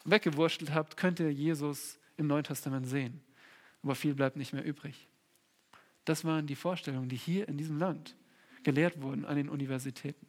[0.05, 3.21] weggewurschtelt habt, könnt ihr Jesus im Neuen Testament sehen.
[3.83, 5.07] Aber viel bleibt nicht mehr übrig.
[6.05, 8.15] Das waren die Vorstellungen, die hier in diesem Land
[8.63, 10.27] gelehrt wurden an den Universitäten.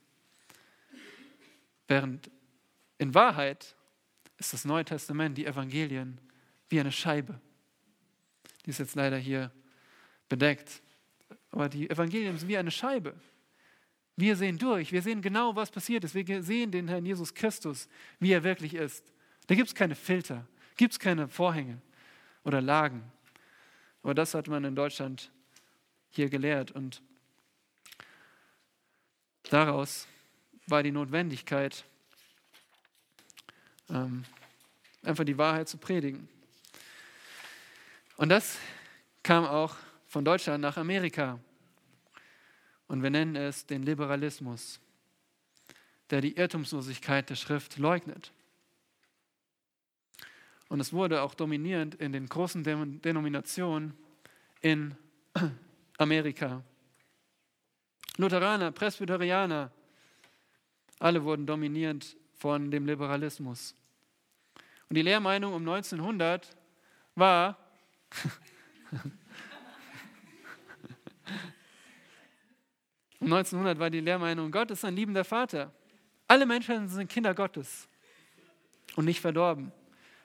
[1.89, 2.31] Während
[2.99, 3.75] in Wahrheit
[4.39, 6.21] ist das Neue Testament, die Evangelien,
[6.69, 7.41] wie eine Scheibe.
[8.65, 9.51] Die ist jetzt leider hier
[10.29, 10.83] bedeckt.
[11.51, 13.15] Aber die Evangelien sind wie eine Scheibe.
[14.17, 16.15] Wir sehen durch, wir sehen genau, was passiert ist.
[16.15, 17.89] Wir sehen den Herrn Jesus Christus,
[18.19, 19.05] wie er wirklich ist.
[19.47, 20.47] Da gibt es keine Filter,
[20.77, 21.81] gibt es keine Vorhänge
[22.45, 23.03] oder Lagen.
[24.03, 25.31] Aber das hat man in Deutschland
[26.11, 27.03] hier gelehrt und
[29.45, 30.07] daraus
[30.67, 31.85] war die Notwendigkeit,
[33.89, 34.25] ähm,
[35.03, 36.29] einfach die Wahrheit zu predigen.
[38.17, 38.59] Und das
[39.23, 39.77] kam auch
[40.07, 41.39] von Deutschland nach Amerika.
[42.91, 44.81] Und wir nennen es den Liberalismus,
[46.11, 48.33] der die Irrtumslosigkeit der Schrift leugnet.
[50.69, 53.97] Und es wurde auch dominierend in den großen Denominationen
[54.61, 54.97] in
[55.99, 56.65] Amerika.
[58.17, 59.71] Lutheraner, Presbyterianer,
[60.99, 63.77] alle wurden dominierend von dem Liberalismus.
[64.89, 66.57] Und die Lehrmeinung um 1900
[67.15, 67.57] war,
[73.21, 75.73] Um 1900 war die Lehrmeinung, Gott ist ein liebender Vater.
[76.27, 77.87] Alle Menschen sind Kinder Gottes
[78.97, 79.73] und nicht verdorben.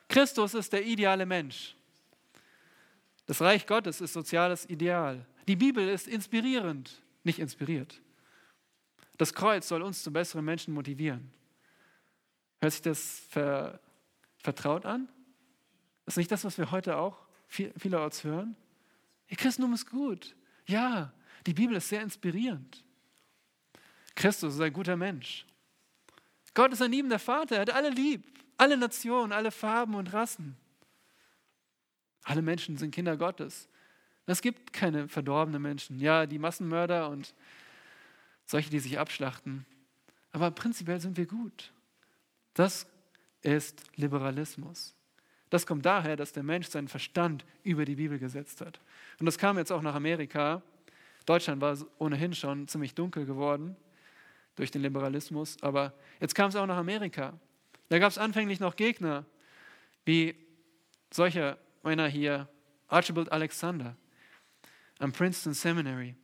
[0.08, 1.76] Christus ist der ideale Mensch.
[3.26, 5.26] Das Reich Gottes ist soziales Ideal.
[5.48, 8.02] Die Bibel ist inspirierend, nicht inspiriert.
[9.18, 11.32] Das Kreuz soll uns zu besseren Menschen motivieren.
[12.62, 13.80] Hört sich das ver,
[14.38, 15.10] vertraut an?
[16.06, 17.18] Ist nicht das, was wir heute auch
[17.48, 18.56] vielerorts hören?
[19.28, 20.36] Ihr Christentum ist gut.
[20.68, 21.12] Ja,
[21.46, 22.85] die Bibel ist sehr inspirierend.
[24.16, 25.46] Christus ist ein guter Mensch.
[26.54, 28.24] Gott ist ein liebender Vater, er hat alle lieb,
[28.58, 30.56] alle Nationen, alle Farben und Rassen.
[32.24, 33.68] Alle Menschen sind Kinder Gottes.
[34.26, 36.00] Es gibt keine verdorbenen Menschen.
[36.00, 37.36] Ja, die Massenmörder und
[38.46, 39.66] solche, die sich abschlachten.
[40.32, 41.72] Aber prinzipiell sind wir gut.
[42.56, 42.88] Das
[43.42, 44.96] ist Liberalismus.
[45.52, 48.80] Das kommt daher, dass der Mensch seinen Verstand über die Bibel gesetzt hat.
[49.20, 50.64] Und das kam jetzt auch nach Amerika.
[51.28, 53.76] Deutschland war ohnehin schon ziemlich dunkel geworden
[54.56, 57.38] durch den Liberalismus, aber jetzt kam es auch nach Amerika.
[57.90, 59.26] Da gab es anfänglich noch Gegner,
[60.06, 60.36] wie
[61.12, 62.50] solcher einer hier,
[62.88, 63.96] Archibald Alexander
[65.00, 66.16] am Princeton Seminary,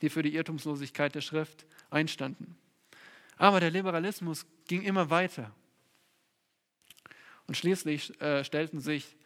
[0.00, 2.56] die für die Irrtumslosigkeit der Schrift einstanden.
[3.36, 5.54] Aber der Liberalismus ging immer weiter.
[7.46, 9.16] Und schließlich äh, stellten sich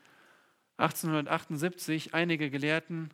[0.78, 3.10] 1878 einige Gelehrten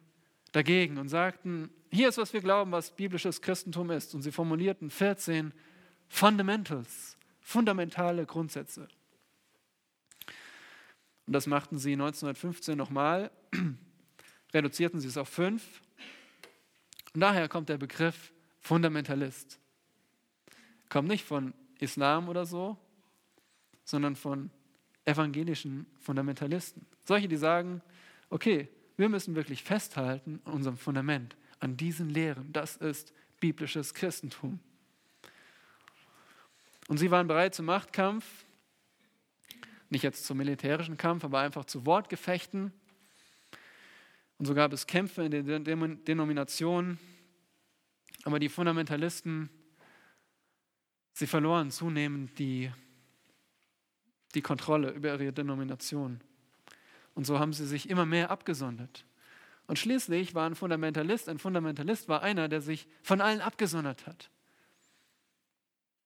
[0.53, 4.15] dagegen und sagten, hier ist, was wir glauben, was biblisches Christentum ist.
[4.15, 5.53] Und sie formulierten 14
[6.09, 8.89] Fundamentals, fundamentale Grundsätze.
[11.27, 13.31] Und das machten sie 1915 nochmal,
[14.55, 15.81] reduzierten sie es auf fünf.
[17.15, 19.59] Und daher kommt der Begriff Fundamentalist.
[20.89, 22.77] Kommt nicht von Islam oder so,
[23.85, 24.51] sondern von
[25.05, 26.87] evangelischen Fundamentalisten.
[27.05, 27.81] Solche, die sagen,
[28.29, 28.69] okay,
[29.01, 32.53] wir müssen wirklich festhalten an unserem Fundament, an diesen Lehren.
[32.53, 34.61] Das ist biblisches Christentum.
[36.87, 38.27] Und sie waren bereit zum Machtkampf,
[39.89, 42.73] nicht jetzt zum militärischen Kampf, aber einfach zu Wortgefechten.
[44.37, 45.65] Und so gab es Kämpfe in den
[46.05, 46.99] Denominationen.
[48.25, 49.49] Aber die Fundamentalisten,
[51.15, 52.71] sie verloren zunehmend die,
[54.35, 56.21] die Kontrolle über ihre Denomination.
[57.21, 59.05] Und so haben sie sich immer mehr abgesondert.
[59.67, 64.31] Und schließlich war ein Fundamentalist, ein Fundamentalist war einer, der sich von allen abgesondert hat.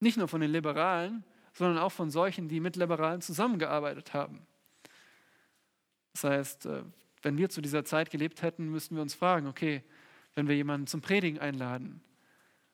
[0.00, 1.22] Nicht nur von den Liberalen,
[1.52, 4.44] sondern auch von solchen, die mit Liberalen zusammengearbeitet haben.
[6.14, 6.82] Das heißt, äh,
[7.22, 9.84] wenn wir zu dieser Zeit gelebt hätten, müssten wir uns fragen, okay,
[10.34, 12.02] wenn wir jemanden zum Predigen einladen,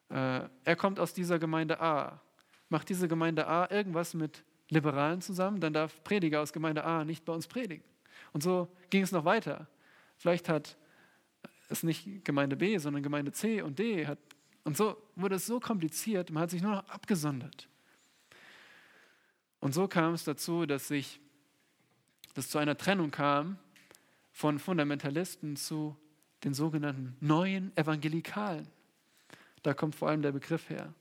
[0.09, 2.23] äh, er kommt aus dieser Gemeinde A.
[2.71, 7.27] Macht diese Gemeinde A irgendwas mit Liberalen zusammen, dann darf Prediger aus Gemeinde A nicht
[7.27, 7.85] bei uns predigen.
[8.32, 9.69] Und so ging es noch weiter.
[10.16, 10.77] Vielleicht hat
[11.69, 14.07] es nicht Gemeinde B, sondern Gemeinde C und D.
[14.07, 14.19] Hat,
[14.65, 17.69] und so wurde es so kompliziert, man hat sich nur noch abgesondert.
[19.61, 21.20] Und so kam es dazu, dass sich
[22.35, 23.59] das zu einer Trennung kam
[24.32, 25.97] von Fundamentalisten zu
[26.44, 28.66] den sogenannten neuen Evangelikalen.
[29.62, 30.94] Da kommt vor allem der Begriff her.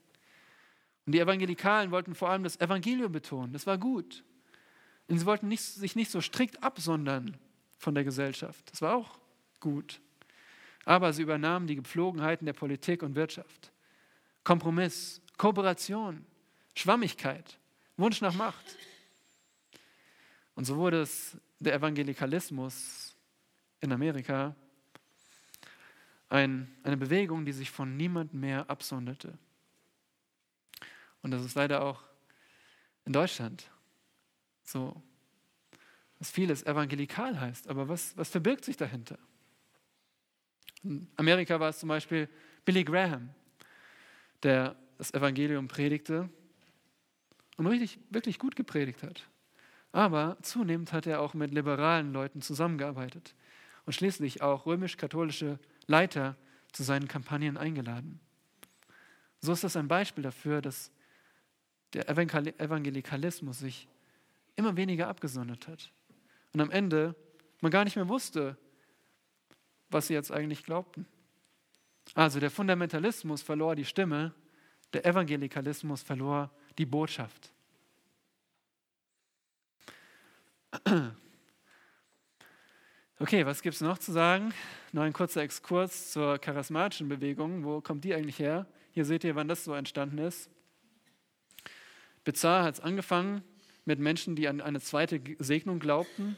[1.06, 3.54] Und die Evangelikalen wollten vor allem das Evangelium betonen.
[3.54, 4.24] Das war gut.
[5.10, 7.36] Und sie wollten nicht, sich nicht so strikt absondern
[7.78, 8.72] von der Gesellschaft.
[8.72, 9.20] Das war auch
[9.60, 10.00] gut.
[10.86, 13.72] Aber sie übernahmen die Gepflogenheiten der Politik und Wirtschaft.
[14.44, 16.26] Kompromiss, Kooperation,
[16.76, 17.58] Schwammigkeit,
[17.98, 18.78] Wunsch nach Macht.
[20.54, 23.16] Und so wurde es der Evangelikalismus
[23.82, 24.56] in Amerika
[26.30, 29.40] ein, eine Bewegung, die sich von niemandem mehr absonderte.
[31.24, 32.04] Und das ist leider auch
[33.06, 33.72] in Deutschland
[34.72, 35.02] so,
[36.18, 37.68] dass vieles evangelikal heißt.
[37.70, 39.18] Aber was, was verbirgt sich dahinter?
[40.84, 42.30] In Amerika war es zum Beispiel
[42.66, 43.30] Billy Graham,
[44.44, 46.30] der das Evangelium predigte
[47.58, 49.28] und richtig, wirklich gut gepredigt hat.
[49.92, 53.34] Aber zunehmend hat er auch mit liberalen Leuten zusammengearbeitet
[53.86, 56.38] und schließlich auch römisch-katholische Leiter
[56.72, 58.20] zu seinen Kampagnen eingeladen.
[59.42, 60.92] So ist das ein Beispiel dafür, dass
[61.94, 63.88] der Evangelikalismus sich
[64.60, 65.92] immer weniger abgesondert hat.
[66.54, 67.16] Und am Ende
[67.62, 68.58] man gar nicht mehr wusste,
[69.90, 71.08] was sie jetzt eigentlich glaubten.
[72.14, 74.34] Also der Fundamentalismus verlor die Stimme,
[74.94, 77.52] der Evangelikalismus verlor die Botschaft.
[83.20, 84.54] Okay, was gibt es noch zu sagen?
[84.92, 87.64] Noch ein kurzer Exkurs zur charismatischen Bewegung.
[87.64, 88.66] Wo kommt die eigentlich her?
[88.92, 90.50] Hier seht ihr, wann das so entstanden ist.
[92.24, 93.44] Bizarr hat es angefangen
[93.86, 96.38] mit Menschen, die an eine zweite Segnung glaubten.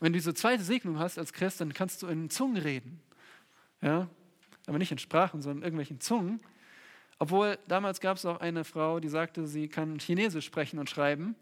[0.00, 3.00] Wenn du diese zweite Segnung hast als Christ, dann kannst du in Zungen reden.
[3.80, 4.08] Ja?
[4.66, 6.40] Aber nicht in Sprachen, sondern in irgendwelchen Zungen.
[7.18, 11.36] Obwohl damals gab es auch eine Frau, die sagte, sie kann Chinesisch sprechen und schreiben.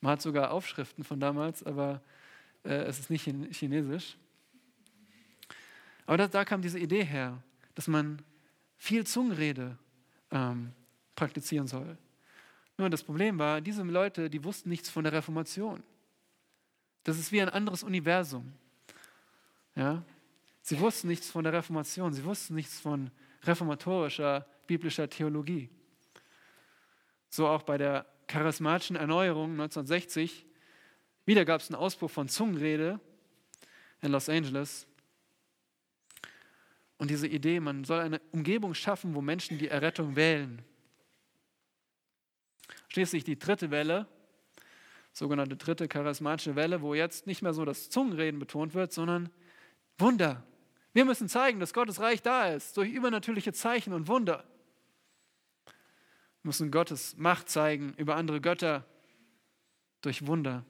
[0.00, 2.00] Man hat sogar Aufschriften von damals, aber
[2.64, 4.16] äh, es ist nicht Chinesisch.
[6.06, 7.42] Aber da, da, kam diese Idee her,
[7.74, 8.22] dass man
[8.76, 9.76] viel Zungenrede
[10.30, 10.72] ähm,
[11.14, 11.98] praktizieren soll.
[12.78, 15.82] Nur das Problem war, diese Leute, die wussten nichts von der Reformation.
[17.04, 18.52] Das ist wie ein anderes Universum.
[19.74, 20.02] Ja?
[20.62, 23.10] Sie wussten nichts von der Reformation, sie wussten nichts von
[23.44, 25.70] reformatorischer biblischer Theologie.
[27.28, 30.44] So auch bei der charismatischen Erneuerung 1960.
[31.24, 33.00] Wieder gab es einen Ausbruch von Zungenrede
[34.02, 34.86] in Los Angeles.
[36.98, 40.62] Und diese Idee, man soll eine Umgebung schaffen, wo Menschen die Errettung wählen.
[42.96, 44.06] Schließlich die dritte Welle,
[45.12, 49.28] sogenannte dritte charismatische Welle, wo jetzt nicht mehr so das Zungenreden betont wird, sondern
[49.98, 50.42] Wunder.
[50.94, 54.44] Wir müssen zeigen, dass Gottes Reich da ist, durch übernatürliche Zeichen und Wunder.
[55.66, 58.86] Wir müssen Gottes Macht zeigen über andere Götter
[60.00, 60.64] durch Wunder.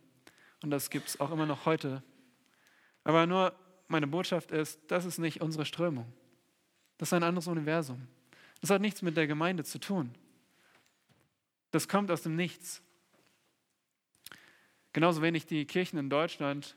[0.64, 2.02] Und das gibt es auch immer noch heute.
[3.04, 3.54] Aber nur
[3.86, 6.12] meine Botschaft ist, das ist nicht unsere Strömung.
[6.98, 8.08] Das ist ein anderes Universum.
[8.60, 10.12] Das hat nichts mit der Gemeinde zu tun.
[11.76, 12.80] Das kommt aus dem Nichts.
[14.94, 16.74] Genauso wenig die Kirchen in Deutschland.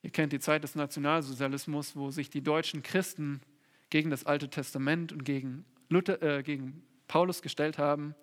[0.00, 3.42] Ihr kennt die Zeit des Nationalsozialismus, wo sich die deutschen Christen
[3.90, 8.14] gegen das Alte Testament und gegen, Luther, äh, gegen Paulus gestellt haben.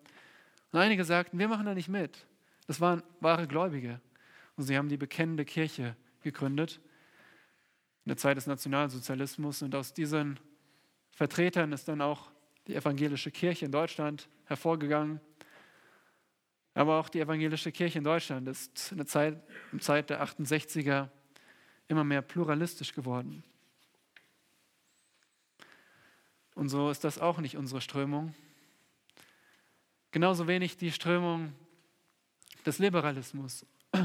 [0.72, 2.26] Und einige sagten, wir machen da nicht mit.
[2.66, 4.02] Das waren wahre Gläubige.
[4.56, 6.82] Und sie haben die bekennende Kirche gegründet
[8.06, 9.62] in der Zeit des Nationalsozialismus.
[9.62, 10.40] Und aus diesen
[11.12, 12.32] Vertretern ist dann auch
[12.66, 15.22] die evangelische Kirche in Deutschland hervorgegangen.
[16.78, 19.34] Aber auch die evangelische Kirche in Deutschland ist in der Zeit,
[19.72, 21.10] in der Zeit der 68er
[21.88, 23.44] immer mehr pluralistisch geworden.
[26.54, 28.36] Und so ist das auch nicht unsere Strömung.
[30.12, 31.52] Genauso wenig die Strömung
[32.64, 33.66] des Liberalismus.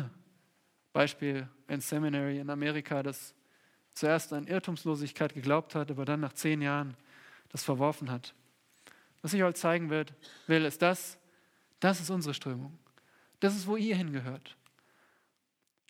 [0.94, 3.34] Beispiel ein Seminary in Amerika, das
[3.90, 6.96] zuerst an Irrtumslosigkeit geglaubt hat, aber dann nach zehn Jahren
[7.50, 8.34] das verworfen hat.
[9.20, 11.18] Was ich euch zeigen will, ist das,
[11.82, 12.78] das ist unsere Strömung.
[13.40, 14.56] Das ist, wo ihr hingehört.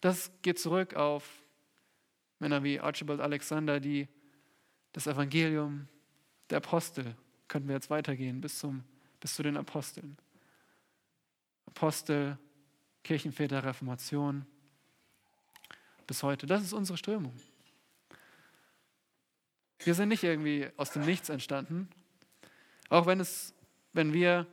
[0.00, 1.28] Das geht zurück auf
[2.38, 4.08] Männer wie Archibald Alexander, die
[4.92, 5.86] das Evangelium
[6.48, 7.14] der Apostel,
[7.46, 8.82] könnten wir jetzt weitergehen, bis, zum,
[9.20, 10.16] bis zu den Aposteln.
[11.66, 12.38] Apostel,
[13.04, 14.46] Kirchenväter, Reformation,
[16.06, 16.46] bis heute.
[16.46, 17.38] Das ist unsere Strömung.
[19.80, 21.90] Wir sind nicht irgendwie aus dem Nichts entstanden,
[22.88, 23.52] Auch wenn, es,
[23.92, 24.46] wenn wir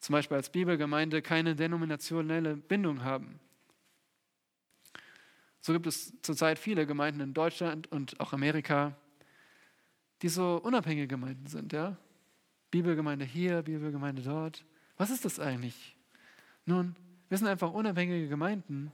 [0.00, 3.40] zum Beispiel als Bibelgemeinde keine denominationelle Bindung haben.
[5.60, 8.96] So gibt es zurzeit viele Gemeinden in Deutschland und auch Amerika,
[10.22, 11.72] die so unabhängige Gemeinden sind.
[11.72, 11.96] Ja?
[12.70, 14.64] Bibelgemeinde hier, Bibelgemeinde dort.
[14.96, 15.96] Was ist das eigentlich?
[16.64, 16.96] Nun,
[17.28, 18.92] wir sind einfach unabhängige Gemeinden,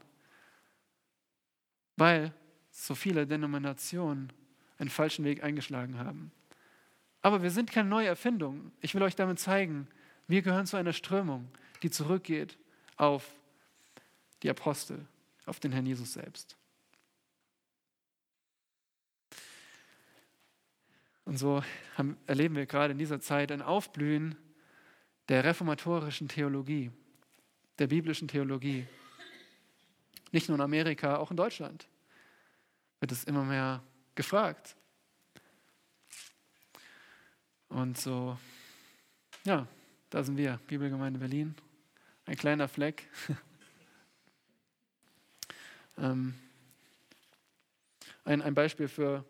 [1.97, 2.33] weil
[2.71, 4.33] so viele Denominationen
[4.79, 6.33] einen falschen Weg eingeschlagen haben.
[7.23, 8.73] Aber wir sind keine neue Erfindung.
[8.81, 9.89] Ich will euch damit zeigen,
[10.27, 11.49] wir gehören zu einer Strömung,
[11.83, 12.59] die zurückgeht
[12.97, 13.29] auf
[14.43, 15.07] die Apostel,
[15.47, 16.57] auf den Herrn Jesus selbst.
[21.25, 21.63] Und so
[21.97, 24.37] haben, erleben wir gerade in dieser Zeit ein Aufblühen
[25.29, 26.91] der reformatorischen Theologie,
[27.79, 28.87] der biblischen Theologie.
[30.33, 31.89] Nicht nur in Amerika, auch in Deutschland
[33.01, 33.83] wird es immer mehr
[34.15, 34.77] gefragt.
[37.69, 38.39] Und so,
[39.45, 39.67] ja,
[40.15, 41.57] da sind wir, Bibelgemeinde Berlin,
[42.27, 43.09] ein kleiner Fleck.
[45.99, 46.35] ähm,
[48.25, 49.25] ein, ein Beispiel für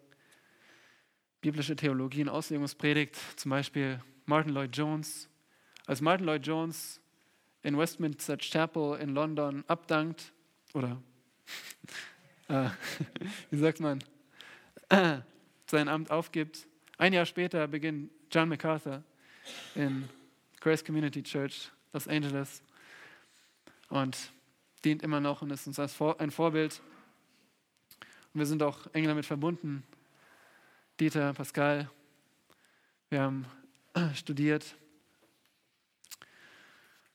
[1.40, 5.30] biblische Theologie und Auslegungspredigt, zum Beispiel Martin Lloyd Jones.
[5.86, 7.00] Als Martin Lloyd Jones
[7.62, 10.34] in Westminster Chapel in London abdankt,
[10.74, 11.02] oder
[12.48, 12.68] äh,
[13.50, 14.04] wie sagt man,
[14.90, 16.66] sein Amt aufgibt,
[16.98, 19.02] ein Jahr später beginnt John MacArthur
[19.74, 20.10] in
[20.64, 22.62] Grace Community Church Los Angeles
[23.90, 24.16] und
[24.82, 26.80] dient immer noch und ist uns ein Vorbild.
[28.32, 29.84] Und wir sind auch eng damit verbunden,
[30.98, 31.90] Dieter, Pascal,
[33.10, 33.44] wir haben
[34.14, 34.74] studiert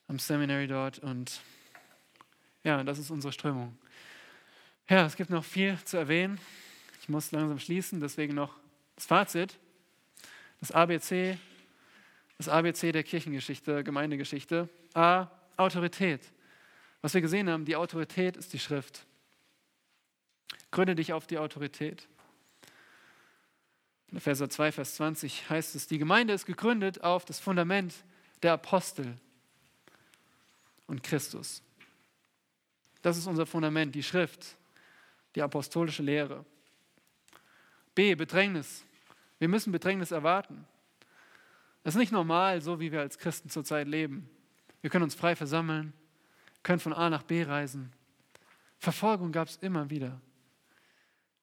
[0.08, 1.42] am Seminary dort und
[2.64, 3.76] ja, das ist unsere Strömung.
[4.88, 6.40] Ja, es gibt noch viel zu erwähnen.
[7.02, 8.54] Ich muss langsam schließen, deswegen noch
[8.94, 9.58] das Fazit.
[10.60, 11.40] Das ABC,
[12.40, 14.70] das ABC der Kirchengeschichte, Gemeindegeschichte.
[14.94, 16.22] A, Autorität.
[17.02, 19.06] Was wir gesehen haben, die Autorität ist die Schrift.
[20.72, 22.08] Gründe dich auf die Autorität.
[24.08, 27.94] In Epheser 2, Vers 20 heißt es, die Gemeinde ist gegründet auf das Fundament
[28.42, 29.18] der Apostel
[30.88, 31.62] und Christus.
[33.02, 34.56] Das ist unser Fundament, die Schrift,
[35.36, 36.46] die apostolische Lehre.
[37.96, 38.86] B, Bedrängnis.
[39.40, 40.66] Wir müssen Bedrängnis erwarten.
[41.84, 44.30] Das ist nicht normal, so wie wir als Christen zurzeit leben.
[44.82, 45.94] Wir können uns frei versammeln,
[46.64, 47.92] können von A nach B reisen.
[48.78, 50.22] Verfolgung gab es immer wieder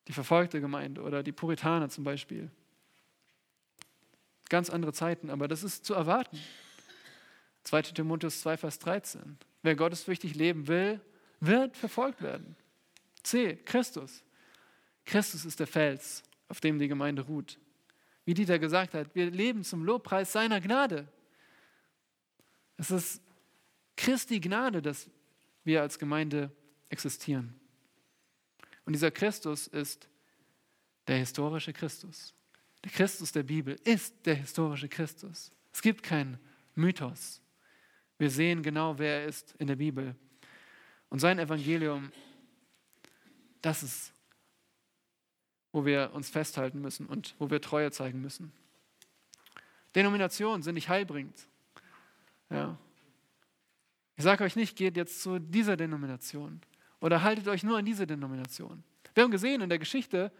[0.09, 2.51] die verfolgte Gemeinde oder die Puritaner zum Beispiel.
[4.49, 6.39] Ganz andere Zeiten, aber das ist zu erwarten.
[7.65, 9.39] 2 Timotheus 2, Vers 13.
[9.63, 11.01] Wer gottesfürchtig leben will,
[11.41, 12.55] wird verfolgt werden.
[13.25, 13.57] C.
[13.57, 14.23] Christus.
[15.05, 17.59] Christus ist der Fels, auf dem die Gemeinde ruht.
[18.27, 21.09] Wie Dieter gesagt hat, wir leben zum Lobpreis seiner Gnade.
[22.77, 23.23] Es ist
[23.97, 25.09] Christi Gnade, dass
[25.65, 26.51] wir als Gemeinde
[26.91, 27.59] existieren.
[28.85, 30.09] Und dieser Christus ist
[31.07, 32.35] der historische Christus.
[32.85, 35.53] Der Christus der Bibel ist der historische Christus.
[35.73, 36.39] Es gibt keinen
[36.75, 37.41] Mythos.
[38.19, 40.15] Wir sehen genau, wer er ist in der Bibel.
[41.11, 42.11] Und sein Evangelium,
[43.63, 44.13] das ist,
[45.77, 48.51] wo wir uns festhalten müssen und wo wir Treue zeigen müssen.
[49.95, 51.37] Denominationen sind nicht heilbringend.
[52.49, 52.79] Ja.
[54.17, 56.63] Ich sage euch nicht, geht jetzt zu dieser Denomination.
[57.01, 58.85] Oder haltet euch nur an diese Denomination.
[59.13, 60.33] Wir haben gesehen in der Geschichte,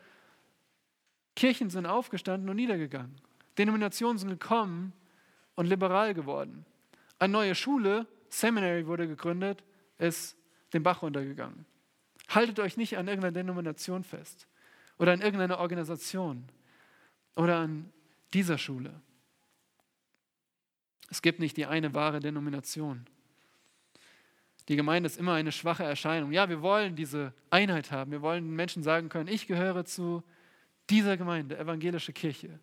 [1.35, 3.21] Kirchen sind aufgestanden und niedergegangen.
[3.59, 4.95] Denominationen sind gekommen
[5.55, 6.65] und liberal geworden.
[7.19, 9.63] Eine neue Schule, Seminary wurde gegründet,
[9.99, 10.35] ist
[10.73, 11.67] den Bach runtergegangen.
[12.31, 14.49] Haltet euch nicht an irgendeiner Denomination fest
[14.99, 16.45] oder an irgendeiner Organisation
[17.35, 17.93] oder an
[18.33, 19.01] dieser Schule.
[21.11, 23.07] Es gibt nicht die eine wahre Denomination.
[24.69, 26.33] Die Gemeinde ist immer eine schwache Erscheinung.
[26.33, 28.11] Ja, wir wollen diese Einheit haben.
[28.11, 30.25] Wir wollen den Menschen sagen können, ich gehöre zu
[30.91, 32.59] dieser Gemeinde, evangelische Kirche.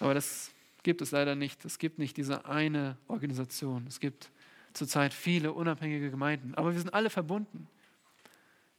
[0.00, 1.64] Aber das gibt es leider nicht.
[1.64, 3.86] Es gibt nicht diese eine Organisation.
[3.86, 4.30] Es gibt
[4.72, 6.54] zurzeit viele unabhängige Gemeinden.
[6.56, 7.68] Aber wir sind alle verbunden,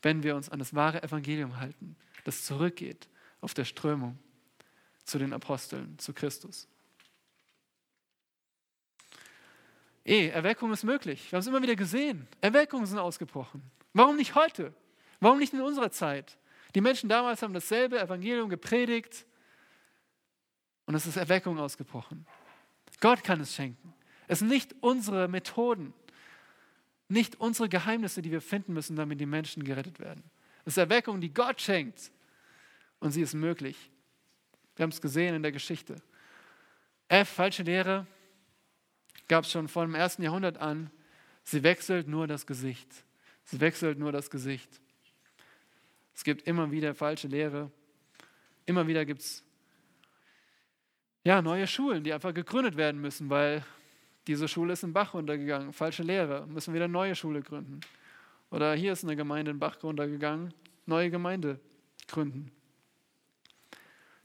[0.01, 3.07] wenn wir uns an das wahre Evangelium halten, das zurückgeht
[3.41, 4.17] auf der Strömung
[5.03, 6.67] zu den Aposteln, zu Christus.
[10.03, 11.31] Eh, Erweckung ist möglich.
[11.31, 12.27] Wir haben es immer wieder gesehen.
[12.41, 13.63] Erweckungen sind ausgebrochen.
[13.93, 14.73] Warum nicht heute?
[15.19, 16.37] Warum nicht in unserer Zeit?
[16.75, 19.25] Die Menschen damals haben dasselbe Evangelium gepredigt
[20.85, 22.27] und es ist Erweckung ausgebrochen.
[22.99, 23.93] Gott kann es schenken.
[24.27, 25.93] Es sind nicht unsere Methoden,
[27.07, 30.23] nicht unsere Geheimnisse, die wir finden müssen, damit die Menschen gerettet werden.
[30.65, 32.11] Es ist Erweckung, die Gott schenkt
[32.99, 33.91] und sie ist möglich.
[34.75, 35.95] Wir haben es gesehen in der Geschichte.
[37.07, 38.07] F, falsche Lehre,
[39.27, 40.89] gab es schon vor dem ersten Jahrhundert an.
[41.43, 42.89] Sie wechselt nur das Gesicht.
[43.43, 44.81] Sie wechselt nur das Gesicht.
[46.15, 47.71] Es gibt immer wieder falsche Lehre.
[48.65, 49.43] Immer wieder gibt es
[51.23, 53.63] ja, neue Schulen, die einfach gegründet werden müssen, weil
[54.27, 55.73] diese Schule ist im Bach runtergegangen.
[55.73, 56.47] Falsche Lehre.
[56.47, 57.81] Müssen wieder neue Schule gründen.
[58.49, 60.53] Oder hier ist eine Gemeinde im Bach runtergegangen.
[60.85, 61.59] Neue Gemeinde
[62.07, 62.51] gründen.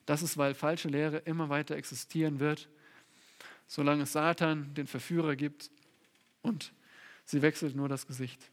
[0.06, 2.68] Das ist, weil falsche Lehre immer weiter existieren wird,
[3.66, 5.70] solange es Satan, den Verführer, gibt
[6.42, 6.72] und
[7.24, 8.50] sie wechselt nur das Gesicht.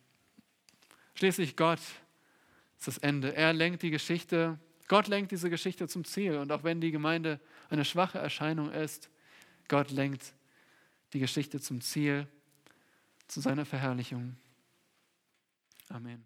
[1.15, 1.79] Schließlich Gott
[2.77, 3.35] ist das Ende.
[3.35, 6.37] Er lenkt die Geschichte, Gott lenkt diese Geschichte zum Ziel.
[6.37, 9.09] Und auch wenn die Gemeinde eine schwache Erscheinung ist,
[9.67, 10.33] Gott lenkt
[11.17, 12.27] die Geschichte zum Ziel,
[13.27, 14.37] zu seiner Verherrlichung.
[15.89, 16.23] Amen.